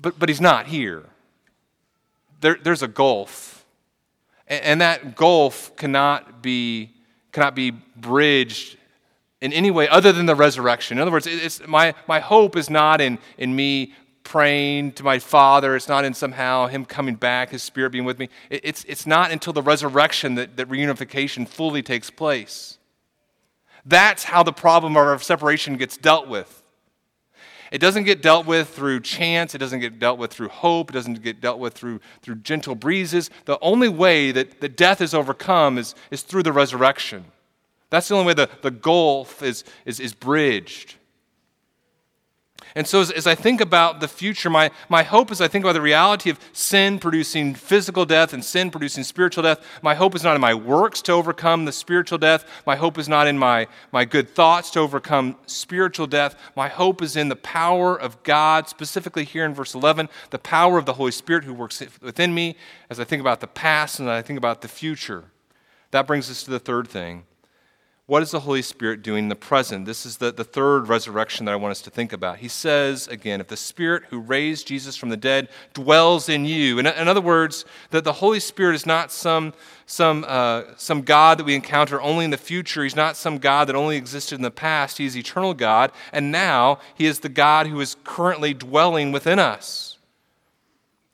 But, 0.00 0.18
but 0.18 0.28
he's 0.28 0.40
not 0.40 0.66
here. 0.66 1.04
There, 2.40 2.56
there's 2.62 2.82
a 2.82 2.88
gulf. 2.88 3.64
And, 4.46 4.62
and 4.64 4.80
that 4.80 5.16
gulf 5.16 5.74
cannot 5.76 6.42
be 6.42 6.94
cannot 7.30 7.54
be 7.54 7.70
bridged 7.70 8.78
in 9.40 9.52
any 9.52 9.70
way 9.70 9.88
other 9.88 10.12
than 10.12 10.26
the 10.26 10.34
resurrection. 10.34 10.98
In 10.98 11.02
other 11.02 11.10
words, 11.10 11.26
it's, 11.26 11.64
my, 11.66 11.94
my 12.06 12.20
hope 12.20 12.56
is 12.56 12.68
not 12.70 13.00
in, 13.00 13.18
in 13.36 13.54
me 13.54 13.94
praying 14.24 14.92
to 14.92 15.04
my 15.04 15.18
Father. 15.18 15.76
It's 15.76 15.88
not 15.88 16.04
in 16.04 16.14
somehow 16.14 16.66
Him 16.66 16.84
coming 16.84 17.14
back, 17.14 17.50
His 17.50 17.62
Spirit 17.62 17.90
being 17.90 18.04
with 18.04 18.18
me. 18.18 18.28
It, 18.50 18.62
it's, 18.64 18.84
it's 18.84 19.06
not 19.06 19.30
until 19.30 19.52
the 19.52 19.62
resurrection 19.62 20.34
that, 20.34 20.56
that 20.56 20.68
reunification 20.68 21.46
fully 21.46 21.82
takes 21.82 22.10
place. 22.10 22.78
That's 23.84 24.24
how 24.24 24.42
the 24.42 24.52
problem 24.52 24.96
of 24.96 25.06
our 25.06 25.18
separation 25.20 25.76
gets 25.76 25.96
dealt 25.96 26.28
with. 26.28 26.57
It 27.70 27.78
doesn't 27.78 28.04
get 28.04 28.22
dealt 28.22 28.46
with 28.46 28.68
through 28.68 29.00
chance. 29.00 29.54
It 29.54 29.58
doesn't 29.58 29.80
get 29.80 29.98
dealt 29.98 30.18
with 30.18 30.32
through 30.32 30.48
hope. 30.48 30.90
It 30.90 30.94
doesn't 30.94 31.22
get 31.22 31.40
dealt 31.40 31.58
with 31.58 31.74
through, 31.74 32.00
through 32.22 32.36
gentle 32.36 32.74
breezes. 32.74 33.30
The 33.44 33.58
only 33.60 33.88
way 33.88 34.32
that, 34.32 34.60
that 34.60 34.76
death 34.76 35.00
is 35.00 35.14
overcome 35.14 35.78
is, 35.78 35.94
is 36.10 36.22
through 36.22 36.44
the 36.44 36.52
resurrection. 36.52 37.24
That's 37.90 38.08
the 38.08 38.14
only 38.14 38.26
way 38.26 38.34
the, 38.34 38.50
the 38.62 38.70
gulf 38.70 39.42
is, 39.42 39.64
is, 39.84 40.00
is 40.00 40.14
bridged. 40.14 40.96
And 42.74 42.86
so, 42.86 43.00
as, 43.00 43.10
as, 43.10 43.26
I 43.26 43.34
think 43.34 43.60
about 43.60 44.00
the 44.00 44.08
future, 44.08 44.50
my, 44.50 44.70
my 44.88 45.02
hope 45.02 45.30
as 45.30 45.40
I 45.40 45.48
think 45.48 45.64
about 45.64 45.72
the 45.72 45.80
reality 45.80 46.28
of 46.28 46.38
sin 46.52 46.98
producing 46.98 47.54
physical 47.54 48.04
death 48.04 48.32
and 48.32 48.44
sin 48.44 48.70
producing 48.70 49.04
spiritual 49.04 49.42
death, 49.42 49.64
my 49.82 49.94
hope 49.94 50.14
is 50.14 50.22
not 50.22 50.34
in 50.34 50.40
my 50.40 50.54
works 50.54 51.00
to 51.02 51.12
overcome 51.12 51.64
the 51.64 51.72
spiritual 51.72 52.18
death. 52.18 52.44
My 52.66 52.76
hope 52.76 52.98
is 52.98 53.08
not 53.08 53.26
in 53.26 53.38
my, 53.38 53.68
my 53.90 54.04
good 54.04 54.28
thoughts 54.28 54.70
to 54.72 54.80
overcome 54.80 55.36
spiritual 55.46 56.06
death. 56.06 56.36
My 56.56 56.68
hope 56.68 57.00
is 57.00 57.16
in 57.16 57.28
the 57.28 57.36
power 57.36 57.98
of 57.98 58.22
God, 58.22 58.68
specifically 58.68 59.24
here 59.24 59.44
in 59.44 59.54
verse 59.54 59.74
11, 59.74 60.08
the 60.30 60.38
power 60.38 60.78
of 60.78 60.84
the 60.84 60.94
Holy 60.94 61.12
Spirit 61.12 61.44
who 61.44 61.54
works 61.54 61.82
within 62.02 62.34
me 62.34 62.56
as 62.90 63.00
I 63.00 63.04
think 63.04 63.20
about 63.20 63.40
the 63.40 63.46
past 63.46 63.98
and 63.98 64.10
I 64.10 64.20
think 64.20 64.36
about 64.36 64.60
the 64.60 64.68
future. 64.68 65.24
That 65.90 66.06
brings 66.06 66.30
us 66.30 66.42
to 66.42 66.50
the 66.50 66.60
third 66.60 66.88
thing 66.88 67.24
what 68.08 68.22
is 68.22 68.30
the 68.30 68.40
Holy 68.40 68.62
Spirit 68.62 69.02
doing 69.02 69.24
in 69.24 69.28
the 69.28 69.36
present? 69.36 69.84
This 69.84 70.06
is 70.06 70.16
the, 70.16 70.32
the 70.32 70.42
third 70.42 70.88
resurrection 70.88 71.44
that 71.44 71.52
I 71.52 71.56
want 71.56 71.72
us 71.72 71.82
to 71.82 71.90
think 71.90 72.14
about. 72.14 72.38
He 72.38 72.48
says 72.48 73.06
again, 73.06 73.38
if 73.38 73.48
the 73.48 73.56
Spirit 73.56 74.04
who 74.08 74.18
raised 74.18 74.66
Jesus 74.66 74.96
from 74.96 75.10
the 75.10 75.16
dead 75.18 75.50
dwells 75.74 76.30
in 76.30 76.46
you, 76.46 76.78
in, 76.78 76.86
in 76.86 77.06
other 77.06 77.20
words, 77.20 77.66
that 77.90 78.04
the 78.04 78.14
Holy 78.14 78.40
Spirit 78.40 78.76
is 78.76 78.86
not 78.86 79.12
some, 79.12 79.52
some, 79.84 80.24
uh, 80.26 80.62
some 80.78 81.02
God 81.02 81.38
that 81.38 81.44
we 81.44 81.54
encounter 81.54 82.00
only 82.00 82.24
in 82.24 82.30
the 82.30 82.38
future. 82.38 82.82
He's 82.82 82.96
not 82.96 83.14
some 83.14 83.36
God 83.36 83.68
that 83.68 83.76
only 83.76 83.98
existed 83.98 84.36
in 84.36 84.42
the 84.42 84.50
past. 84.50 84.96
He 84.96 85.04
is 85.04 85.14
eternal 85.14 85.52
God, 85.52 85.92
and 86.10 86.32
now 86.32 86.78
He 86.94 87.04
is 87.04 87.20
the 87.20 87.28
God 87.28 87.66
who 87.66 87.78
is 87.78 87.94
currently 88.04 88.54
dwelling 88.54 89.12
within 89.12 89.38
us. 89.38 89.98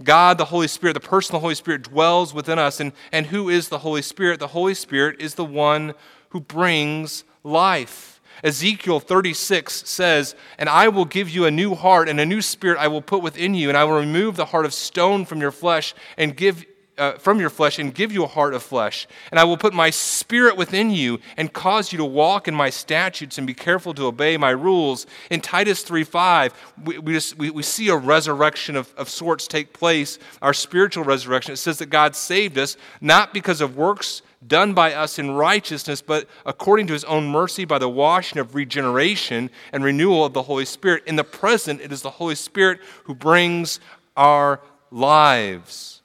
God, 0.05 0.39
the 0.39 0.45
Holy 0.45 0.69
Spirit, 0.69 0.93
the 0.93 1.01
person 1.01 1.33
the 1.33 1.41
Holy 1.41 1.55
Spirit 1.57 1.83
dwells 1.83 2.33
within 2.33 2.59
us. 2.59 2.79
And, 2.79 2.93
and 3.11 3.27
who 3.27 3.49
is 3.49 3.69
the 3.69 3.79
Holy 3.79 4.03
Spirit? 4.03 4.39
The 4.39 4.49
Holy 4.49 4.75
Spirit 4.75 5.21
is 5.21 5.35
the 5.35 5.45
one 5.45 5.95
who 6.35 6.41
brings 6.41 7.23
life. 7.45 8.21
Ezekiel 8.43 8.99
36 8.99 9.89
says, 9.89 10.35
And 10.59 10.69
I 10.69 10.89
will 10.89 11.05
give 11.05 11.31
you 11.31 11.45
a 11.45 11.51
new 11.51 11.77
heart, 11.77 12.09
and 12.09 12.19
a 12.19 12.27
new 12.27 12.43
spirit 12.43 12.77
I 12.77 12.89
will 12.89 13.01
put 13.01 13.23
within 13.23 13.55
you, 13.55 13.69
and 13.69 13.79
I 13.79 13.85
will 13.85 14.01
remove 14.01 14.35
the 14.35 14.47
heart 14.47 14.67
of 14.67 14.75
stone 14.75 15.27
from 15.27 15.41
your 15.41 15.53
flesh, 15.53 15.95
and 16.19 16.37
give 16.37 16.67
uh, 16.99 17.13
from 17.19 17.41
your 17.41 17.51
flesh 17.51 17.79
and 17.81 17.95
give 17.95 18.13
you 18.13 18.23
a 18.23 18.29
heart 18.29 18.55
of 18.55 18.63
flesh. 18.63 19.09
And 19.31 19.41
I 19.41 19.45
will 19.45 19.57
put 19.57 19.75
my 19.75 19.91
spirit 19.91 20.57
within 20.57 20.91
you 20.91 21.19
and 21.37 21.53
cause 21.53 21.93
you 21.93 21.99
to 21.99 22.05
walk 22.05 22.47
in 22.47 22.55
my 22.55 22.71
statutes 22.71 23.37
and 23.37 23.47
be 23.47 23.55
careful 23.55 23.95
to 23.95 24.07
obey 24.07 24.37
my 24.37 24.51
rules. 24.51 25.07
In 25.29 25.41
Titus 25.41 25.85
3.5, 25.85 26.53
we, 26.85 26.99
we, 26.99 27.13
just, 27.15 27.37
we, 27.37 27.51
we 27.51 27.65
see 27.65 27.89
a 27.89 27.97
resurrection 27.97 28.77
of, 28.77 28.95
of 28.97 29.09
sorts 29.09 29.49
take 29.49 29.73
place, 29.73 30.21
our 30.41 30.55
spiritual 30.55 31.03
resurrection. 31.03 31.53
It 31.53 31.57
says 31.57 31.79
that 31.79 31.91
God 31.91 32.15
saved 32.15 32.59
us 32.59 32.77
not 33.01 33.35
because 33.35 33.61
of 33.61 33.77
works 33.77 34.23
done 34.47 34.75
by 34.75 34.93
us 34.93 35.19
in 35.19 35.33
righteousness, 35.33 36.03
but 36.03 36.29
according 36.45 36.87
to 36.89 36.93
his 36.93 37.05
own 37.05 37.29
mercy 37.29 37.65
by 37.65 37.79
the 37.79 37.89
washing 37.89 38.39
of 38.39 38.55
regeneration 38.55 39.51
and 39.73 39.85
renewal 39.85 40.25
of 40.25 40.33
the 40.33 40.43
Holy 40.43 40.65
Spirit. 40.65 41.03
In 41.07 41.17
the 41.17 41.25
present, 41.25 41.81
it 41.81 41.93
is 41.93 42.03
the 42.03 42.11
Holy 42.11 42.35
Spirit 42.35 42.81
who 43.05 43.15
brings 43.15 43.81
our 44.17 44.61
lives. 44.91 46.03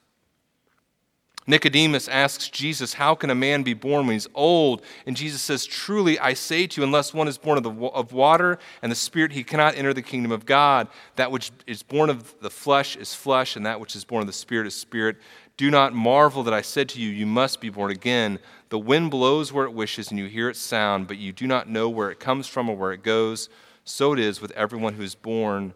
Nicodemus 1.50 2.08
asks 2.08 2.48
Jesus, 2.48 2.94
How 2.94 3.16
can 3.16 3.32
a 3.32 3.36
man 3.36 3.64
be 3.64 3.74
born 3.74 4.06
when 4.06 4.14
he's 4.14 4.28
old? 4.36 4.84
And 5.08 5.18
Jesus 5.18 5.42
says, 5.42 5.66
Truly, 5.66 6.20
I 6.20 6.36
say 6.36 6.68
to 6.68 6.80
you, 6.80 6.86
unless 6.86 7.12
one 7.12 7.28
is 7.28 7.40
born 7.40 7.58
of, 7.58 7.64
the, 7.64 7.72
of 7.72 8.14
water 8.14 8.60
and 8.84 8.92
the 8.92 8.96
Spirit, 8.96 9.32
he 9.32 9.44
cannot 9.44 9.76
enter 9.76 9.92
the 9.92 10.04
kingdom 10.04 10.32
of 10.32 10.46
God. 10.46 10.88
That 11.16 11.32
which 11.32 11.52
is 11.66 11.82
born 11.82 12.12
of 12.12 12.40
the 12.40 12.52
flesh 12.52 12.96
is 12.96 13.16
flesh, 13.16 13.56
and 13.56 13.66
that 13.66 13.80
which 13.80 13.96
is 13.96 14.06
born 14.06 14.22
of 14.22 14.28
the 14.28 14.34
Spirit 14.34 14.68
is 14.68 14.76
spirit. 14.76 15.18
Do 15.60 15.70
not 15.70 15.92
marvel 15.92 16.44
that 16.44 16.54
I 16.54 16.62
said 16.62 16.88
to 16.88 17.02
you, 17.02 17.10
You 17.10 17.26
must 17.26 17.60
be 17.60 17.70
born 17.70 17.92
again. 17.92 18.40
The 18.70 18.80
wind 18.80 19.12
blows 19.12 19.52
where 19.52 19.66
it 19.66 19.74
wishes, 19.74 20.10
and 20.10 20.18
you 20.18 20.28
hear 20.28 20.48
its 20.48 20.62
sound, 20.62 21.06
but 21.10 21.18
you 21.18 21.34
do 21.34 21.46
not 21.46 21.68
know 21.68 21.90
where 21.90 22.10
it 22.10 22.18
comes 22.18 22.48
from 22.48 22.70
or 22.70 22.78
where 22.78 22.94
it 22.94 23.04
goes. 23.04 23.50
So 23.84 24.14
it 24.14 24.20
is 24.20 24.40
with 24.40 24.52
everyone 24.52 24.94
who 24.94 25.04
is 25.04 25.16
born 25.16 25.74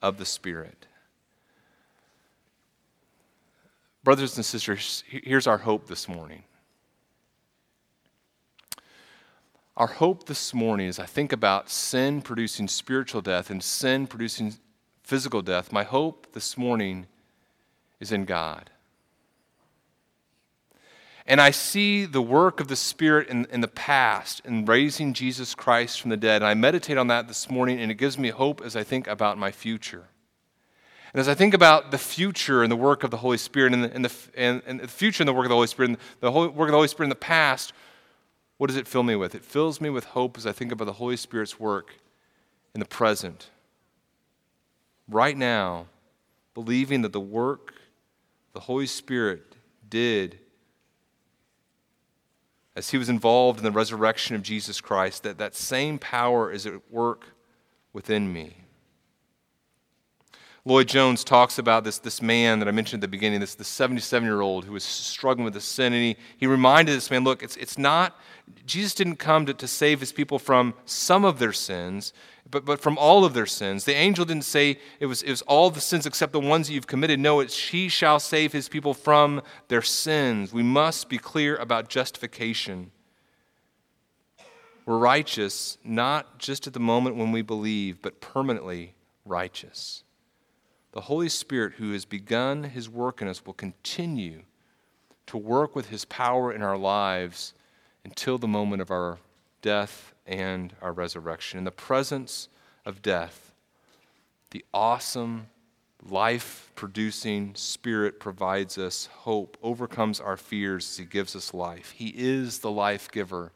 of 0.00 0.16
the 0.16 0.24
Spirit. 0.24 0.86
Brothers 4.02 4.36
and 4.36 4.46
sisters, 4.46 5.04
here's 5.06 5.46
our 5.46 5.58
hope 5.58 5.88
this 5.88 6.08
morning. 6.08 6.44
Our 9.76 9.88
hope 9.88 10.24
this 10.24 10.54
morning, 10.54 10.88
as 10.88 10.98
I 10.98 11.04
think 11.04 11.34
about 11.34 11.68
sin 11.68 12.22
producing 12.22 12.66
spiritual 12.66 13.20
death 13.20 13.50
and 13.50 13.62
sin 13.62 14.06
producing 14.06 14.54
physical 15.02 15.42
death, 15.42 15.70
my 15.70 15.84
hope 15.84 16.28
this 16.32 16.56
morning 16.56 17.08
is 18.00 18.10
in 18.10 18.24
God. 18.24 18.70
And 21.26 21.40
I 21.40 21.50
see 21.52 22.04
the 22.04 22.22
work 22.22 22.60
of 22.60 22.68
the 22.68 22.76
Spirit 22.76 23.28
in, 23.28 23.46
in 23.50 23.60
the 23.60 23.68
past 23.68 24.40
in 24.44 24.64
raising 24.64 25.12
Jesus 25.12 25.54
Christ 25.54 26.00
from 26.00 26.10
the 26.10 26.16
dead. 26.16 26.42
And 26.42 26.48
I 26.48 26.54
meditate 26.54 26.98
on 26.98 27.06
that 27.08 27.28
this 27.28 27.48
morning, 27.48 27.80
and 27.80 27.90
it 27.90 27.94
gives 27.94 28.18
me 28.18 28.30
hope 28.30 28.60
as 28.60 28.74
I 28.74 28.82
think 28.82 29.06
about 29.06 29.38
my 29.38 29.52
future. 29.52 30.04
And 31.12 31.20
as 31.20 31.28
I 31.28 31.34
think 31.34 31.54
about 31.54 31.90
the 31.90 31.98
future 31.98 32.62
and 32.62 32.72
the 32.72 32.76
work 32.76 33.04
of 33.04 33.10
the 33.10 33.18
Holy 33.18 33.36
Spirit 33.36 33.72
and 33.74 33.84
the, 33.84 33.94
and 33.94 34.04
the, 34.04 34.12
and, 34.34 34.62
and 34.66 34.80
the 34.80 34.88
future 34.88 35.22
and 35.22 35.28
the 35.28 35.32
work 35.32 35.44
of 35.44 35.50
the 35.50 35.54
Holy 35.54 35.66
Spirit 35.66 35.90
and 35.90 35.98
the 36.20 36.30
work 36.32 36.52
of 36.52 36.68
the 36.68 36.72
Holy 36.72 36.88
Spirit 36.88 37.06
in 37.06 37.10
the 37.10 37.16
past, 37.16 37.72
what 38.56 38.66
does 38.68 38.76
it 38.76 38.88
fill 38.88 39.02
me 39.02 39.14
with? 39.14 39.34
It 39.34 39.44
fills 39.44 39.80
me 39.80 39.90
with 39.90 40.04
hope 40.04 40.36
as 40.36 40.46
I 40.46 40.52
think 40.52 40.72
about 40.72 40.86
the 40.86 40.94
Holy 40.94 41.16
Spirit's 41.16 41.60
work 41.60 41.94
in 42.74 42.80
the 42.80 42.86
present. 42.86 43.50
Right 45.06 45.36
now, 45.36 45.86
believing 46.54 47.02
that 47.02 47.12
the 47.12 47.20
work 47.20 47.74
the 48.52 48.60
Holy 48.60 48.86
Spirit 48.86 49.56
did 49.88 50.38
as 52.74 52.90
he 52.90 52.98
was 52.98 53.08
involved 53.08 53.58
in 53.58 53.64
the 53.64 53.70
resurrection 53.70 54.34
of 54.34 54.42
Jesus 54.42 54.80
Christ, 54.80 55.22
that 55.22 55.38
that 55.38 55.54
same 55.54 55.98
power 55.98 56.50
is 56.50 56.66
at 56.66 56.90
work 56.90 57.34
within 57.92 58.32
me. 58.32 58.56
Lloyd 60.64 60.86
Jones 60.86 61.24
talks 61.24 61.58
about 61.58 61.82
this, 61.82 61.98
this 61.98 62.22
man 62.22 62.60
that 62.60 62.68
I 62.68 62.70
mentioned 62.70 63.02
at 63.02 63.08
the 63.08 63.10
beginning, 63.10 63.40
this, 63.40 63.56
this 63.56 63.66
77 63.66 64.24
year 64.24 64.40
old 64.40 64.64
who 64.64 64.72
was 64.72 64.84
struggling 64.84 65.44
with 65.44 65.54
the 65.54 65.60
sin. 65.60 65.92
And 65.92 66.02
he, 66.02 66.16
he 66.36 66.46
reminded 66.46 66.94
this 66.94 67.10
man 67.10 67.24
look, 67.24 67.42
it's, 67.42 67.56
it's 67.56 67.76
not, 67.76 68.16
Jesus 68.64 68.94
didn't 68.94 69.16
come 69.16 69.44
to, 69.46 69.54
to 69.54 69.66
save 69.66 69.98
his 69.98 70.12
people 70.12 70.38
from 70.38 70.74
some 70.84 71.24
of 71.24 71.40
their 71.40 71.52
sins, 71.52 72.12
but, 72.48 72.64
but 72.64 72.80
from 72.80 72.96
all 72.96 73.24
of 73.24 73.34
their 73.34 73.46
sins. 73.46 73.86
The 73.86 73.94
angel 73.94 74.24
didn't 74.24 74.44
say 74.44 74.78
it 75.00 75.06
was, 75.06 75.24
it 75.24 75.30
was 75.30 75.42
all 75.42 75.68
the 75.70 75.80
sins 75.80 76.06
except 76.06 76.32
the 76.32 76.38
ones 76.38 76.68
that 76.68 76.74
you've 76.74 76.86
committed. 76.86 77.18
No, 77.18 77.40
it's 77.40 77.70
he 77.70 77.88
shall 77.88 78.20
save 78.20 78.52
his 78.52 78.68
people 78.68 78.94
from 78.94 79.42
their 79.66 79.82
sins. 79.82 80.52
We 80.52 80.62
must 80.62 81.08
be 81.08 81.18
clear 81.18 81.56
about 81.56 81.88
justification. 81.88 82.92
We're 84.86 84.98
righteous 84.98 85.76
not 85.82 86.38
just 86.38 86.68
at 86.68 86.72
the 86.72 86.80
moment 86.80 87.16
when 87.16 87.32
we 87.32 87.42
believe, 87.42 88.00
but 88.00 88.20
permanently 88.20 88.94
righteous 89.24 90.04
the 90.92 91.02
Holy 91.02 91.28
Spirit, 91.28 91.74
who 91.74 91.92
has 91.92 92.04
begun 92.04 92.64
his 92.64 92.88
work 92.88 93.20
in 93.20 93.28
us, 93.28 93.44
will 93.44 93.54
continue 93.54 94.42
to 95.26 95.38
work 95.38 95.74
with 95.74 95.88
his 95.88 96.04
power 96.04 96.52
in 96.52 96.62
our 96.62 96.76
lives 96.76 97.54
until 98.04 98.38
the 98.38 98.48
moment 98.48 98.82
of 98.82 98.90
our 98.90 99.18
death 99.62 100.12
and 100.26 100.74
our 100.82 100.92
resurrection. 100.92 101.58
In 101.58 101.64
the 101.64 101.70
presence 101.70 102.48
of 102.84 103.00
death, 103.00 103.52
the 104.50 104.64
awesome, 104.74 105.46
life 106.04 106.70
producing 106.74 107.54
Spirit 107.54 108.20
provides 108.20 108.76
us 108.76 109.06
hope, 109.06 109.56
overcomes 109.62 110.20
our 110.20 110.36
fears 110.36 110.90
as 110.90 110.96
he 110.98 111.04
gives 111.04 111.34
us 111.34 111.54
life. 111.54 111.92
He 111.92 112.08
is 112.08 112.58
the 112.58 112.70
life 112.70 113.10
giver, 113.10 113.52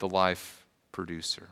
the 0.00 0.08
life 0.08 0.66
producer. 0.92 1.48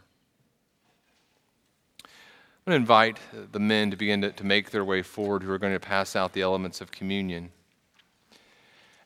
I'm 2.67 2.71
going 2.71 2.81
to 2.81 2.83
invite 2.83 3.19
the 3.53 3.61
men 3.61 3.91
to 3.91 3.97
begin 3.99 4.23
to, 4.23 4.33
to 4.33 4.43
make 4.43 4.71
their 4.71 4.87
way 4.87 5.03
forward 5.03 5.43
who 5.43 5.51
are 5.51 5.59
going 5.59 5.75
to 5.75 5.81
pass 5.81 6.17
out 6.17 6.33
the 6.33 6.41
elements 6.41 6.81
of 6.81 6.91
communion. 6.91 7.51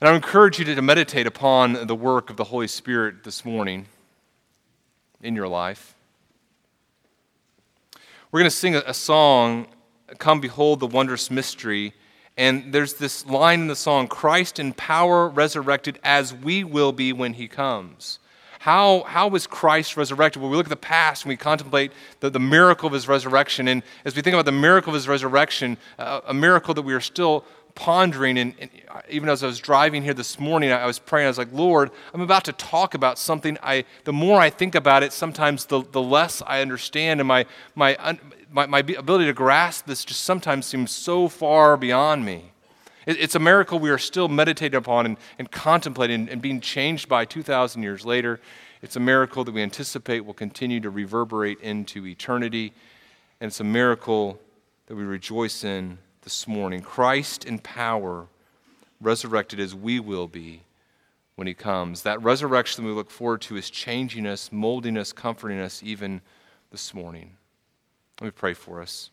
And 0.01 0.09
I 0.09 0.15
encourage 0.15 0.61
you 0.61 0.65
to, 0.67 0.77
to 0.77 0.83
meditate 0.83 1.27
upon 1.27 1.89
the 1.89 1.95
work 1.97 2.31
of 2.31 2.37
the 2.37 2.45
Holy 2.45 2.69
Spirit 2.69 3.25
this 3.25 3.45
morning 3.45 3.87
in 5.23 5.35
your 5.35 5.49
life. 5.49 5.97
We're 8.31 8.39
going 8.39 8.51
to 8.51 8.57
sing 8.57 8.77
a, 8.77 8.83
a 8.87 8.95
song, 8.95 9.67
Come 10.19 10.41
Behold 10.41 10.79
the 10.79 10.87
Wondrous 10.87 11.29
Mystery. 11.29 11.95
And 12.37 12.73
there's 12.73 12.95
this 12.95 13.27
line 13.27 13.63
in 13.63 13.67
the 13.67 13.75
song 13.75 14.07
Christ 14.07 14.61
in 14.61 14.73
power 14.73 15.29
resurrected 15.29 15.99
as 16.05 16.33
we 16.33 16.63
will 16.63 16.93
be 16.93 17.13
when 17.13 17.33
he 17.33 17.49
comes. 17.49 18.21
How, 18.59 19.05
how 19.05 19.29
was 19.29 19.47
Christ 19.47 19.97
resurrected? 19.97 20.43
Well, 20.43 20.51
we 20.51 20.57
look 20.57 20.67
at 20.67 20.71
the 20.71 20.77
past 20.77 21.25
and 21.25 21.31
we 21.31 21.37
contemplate 21.37 21.93
the, 22.21 22.31
the 22.31 22.41
miracle 22.41 22.89
of 22.89 22.93
his 22.93 23.07
resurrection. 23.07 23.69
And 23.69 23.83
as 24.05 24.17
we 24.17 24.23
think 24.23 24.35
about 24.35 24.47
the 24.47 24.53
miracle 24.53 24.91
of 24.91 24.95
his 24.95 25.07
resurrection, 25.07 25.79
uh, 25.99 26.21
a 26.27 26.35
miracle 26.35 26.75
that 26.75 26.83
we 26.83 26.93
are 26.93 27.01
still 27.01 27.45
pondering, 27.77 28.37
and, 28.39 28.55
and, 28.59 28.71
even 29.09 29.29
as 29.29 29.45
I 29.45 29.47
was 29.47 29.61
driving 29.61 30.03
here 30.03 30.15
this 30.15 30.41
morning, 30.41 30.73
I 30.73 30.87
was 30.87 30.99
praying. 30.99 31.27
I 31.27 31.29
was 31.29 31.39
like, 31.39 31.53
Lord, 31.53 31.93
I'm 32.13 32.21
about 32.21 32.45
to 32.47 32.53
talk 32.53 32.95
about 32.95 33.19
something. 33.19 33.57
I, 33.63 33.85
the 34.03 34.13
more 34.13 34.41
I 34.41 34.51
think 34.51 34.75
about 34.75 35.05
it, 35.05 35.13
sometimes 35.13 35.67
the, 35.67 35.85
the 35.93 36.03
less 36.03 36.43
I 36.45 36.61
understand, 36.61 37.21
and 37.21 37.29
my, 37.29 37.47
my, 37.77 38.19
my, 38.51 38.67
my 38.67 38.81
ability 38.81 39.27
to 39.27 39.33
grasp 39.33 39.87
this 39.87 40.05
just 40.05 40.23
sometimes 40.23 40.67
seems 40.67 40.91
so 40.91 41.29
far 41.29 41.77
beyond 41.77 42.25
me. 42.25 42.51
It's 43.09 43.35
a 43.35 43.39
miracle 43.39 43.79
we 43.79 43.89
are 43.89 43.97
still 43.97 44.29
meditating 44.29 44.77
upon 44.77 45.07
and, 45.07 45.17
and 45.39 45.51
contemplating 45.51 46.29
and 46.29 46.43
being 46.43 46.61
changed 46.61 47.09
by 47.09 47.25
2,000 47.25 47.83
years 47.83 48.05
later. 48.05 48.39
It's 48.83 48.97
a 48.97 49.01
miracle 49.01 49.45
that 49.45 49.53
we 49.53 49.63
anticipate 49.63 50.27
will 50.27 50.35
continue 50.35 50.79
to 50.81 50.91
reverberate 50.91 51.59
into 51.61 52.07
eternity. 52.07 52.75
And 53.41 53.49
it's 53.49 53.61
a 53.61 53.65
miracle 53.65 54.39
that 54.89 54.95
we 54.95 55.05
rejoice 55.05 55.65
in 55.65 55.97
this 56.21 56.47
morning. 56.47 56.83
Christ 56.83 57.47
in 57.47 57.61
power, 57.61 58.27
resurrected 59.01 59.59
as 59.59 59.75
we 59.75 60.01
will 60.01 60.29
be 60.29 60.61
when 61.37 61.47
he 61.47 61.55
comes. 61.55 62.03
That 62.03 62.23
resurrection 62.23 62.85
we 62.85 62.91
look 62.91 63.11
forward 63.11 63.41
to 63.43 63.57
is 63.57 63.71
changing 63.71 64.27
us, 64.27 64.53
molding 64.53 64.99
us, 64.99 65.15
comforting 65.15 65.61
us 65.61 65.83
even 65.83 66.21
this 66.71 66.93
morning. 66.93 67.39
Let 68.21 68.27
me 68.27 68.31
pray 68.33 68.53
for 68.53 68.83
us. 68.83 69.09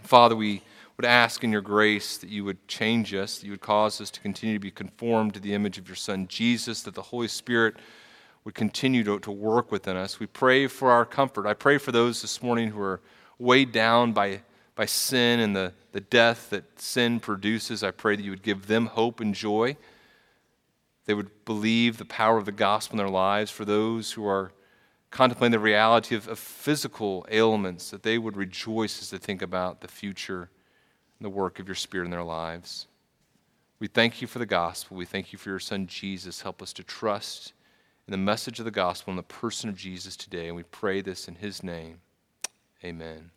Father, 0.00 0.34
we 0.34 0.62
would 0.96 1.06
ask 1.06 1.42
in 1.42 1.52
your 1.52 1.60
grace 1.60 2.18
that 2.18 2.30
you 2.30 2.44
would 2.44 2.66
change 2.68 3.14
us, 3.14 3.38
that 3.38 3.46
you 3.46 3.52
would 3.52 3.60
cause 3.60 4.00
us 4.00 4.10
to 4.10 4.20
continue 4.20 4.56
to 4.56 4.60
be 4.60 4.70
conformed 4.70 5.34
to 5.34 5.40
the 5.40 5.54
image 5.54 5.78
of 5.78 5.88
your 5.88 5.96
Son 5.96 6.26
Jesus, 6.28 6.82
that 6.82 6.94
the 6.94 7.02
Holy 7.02 7.28
Spirit 7.28 7.76
would 8.44 8.54
continue 8.54 9.04
to, 9.04 9.18
to 9.20 9.30
work 9.30 9.70
within 9.70 9.96
us. 9.96 10.18
We 10.18 10.26
pray 10.26 10.66
for 10.66 10.90
our 10.90 11.04
comfort. 11.04 11.46
I 11.46 11.54
pray 11.54 11.78
for 11.78 11.92
those 11.92 12.22
this 12.22 12.42
morning 12.42 12.70
who 12.70 12.80
are 12.80 13.00
weighed 13.38 13.72
down 13.72 14.12
by, 14.12 14.42
by 14.74 14.86
sin 14.86 15.40
and 15.40 15.54
the, 15.54 15.72
the 15.92 16.00
death 16.00 16.50
that 16.50 16.80
sin 16.80 17.20
produces. 17.20 17.82
I 17.82 17.90
pray 17.90 18.16
that 18.16 18.22
you 18.22 18.30
would 18.30 18.42
give 18.42 18.66
them 18.66 18.86
hope 18.86 19.20
and 19.20 19.34
joy. 19.34 19.76
They 21.06 21.14
would 21.14 21.44
believe 21.44 21.98
the 21.98 22.04
power 22.04 22.38
of 22.38 22.44
the 22.44 22.52
gospel 22.52 22.94
in 22.94 22.98
their 22.98 23.08
lives. 23.08 23.50
For 23.50 23.64
those 23.64 24.12
who 24.12 24.26
are 24.26 24.52
contemplating 25.10 25.52
the 25.52 25.58
reality 25.58 26.14
of, 26.14 26.26
of 26.26 26.38
physical 26.38 27.26
ailments, 27.30 27.90
that 27.90 28.02
they 28.02 28.18
would 28.18 28.36
rejoice 28.36 29.00
as 29.00 29.10
they 29.10 29.18
think 29.18 29.42
about 29.42 29.80
the 29.80 29.88
future 29.88 30.50
the 31.22 31.30
work 31.30 31.58
of 31.58 31.68
your 31.68 31.74
Spirit 31.74 32.04
in 32.06 32.10
their 32.10 32.22
lives. 32.22 32.86
We 33.78 33.88
thank 33.88 34.20
you 34.20 34.28
for 34.28 34.38
the 34.38 34.46
gospel. 34.46 34.96
We 34.96 35.06
thank 35.06 35.32
you 35.32 35.38
for 35.38 35.48
your 35.48 35.58
Son, 35.58 35.86
Jesus. 35.86 36.42
Help 36.42 36.62
us 36.62 36.72
to 36.74 36.84
trust 36.84 37.52
in 38.06 38.12
the 38.12 38.18
message 38.18 38.58
of 38.58 38.64
the 38.64 38.70
gospel 38.70 39.10
and 39.10 39.18
the 39.18 39.24
person 39.24 39.68
of 39.68 39.76
Jesus 39.76 40.16
today. 40.16 40.46
And 40.46 40.56
we 40.56 40.62
pray 40.62 41.00
this 41.00 41.28
in 41.28 41.34
his 41.36 41.62
name. 41.62 42.00
Amen. 42.84 43.30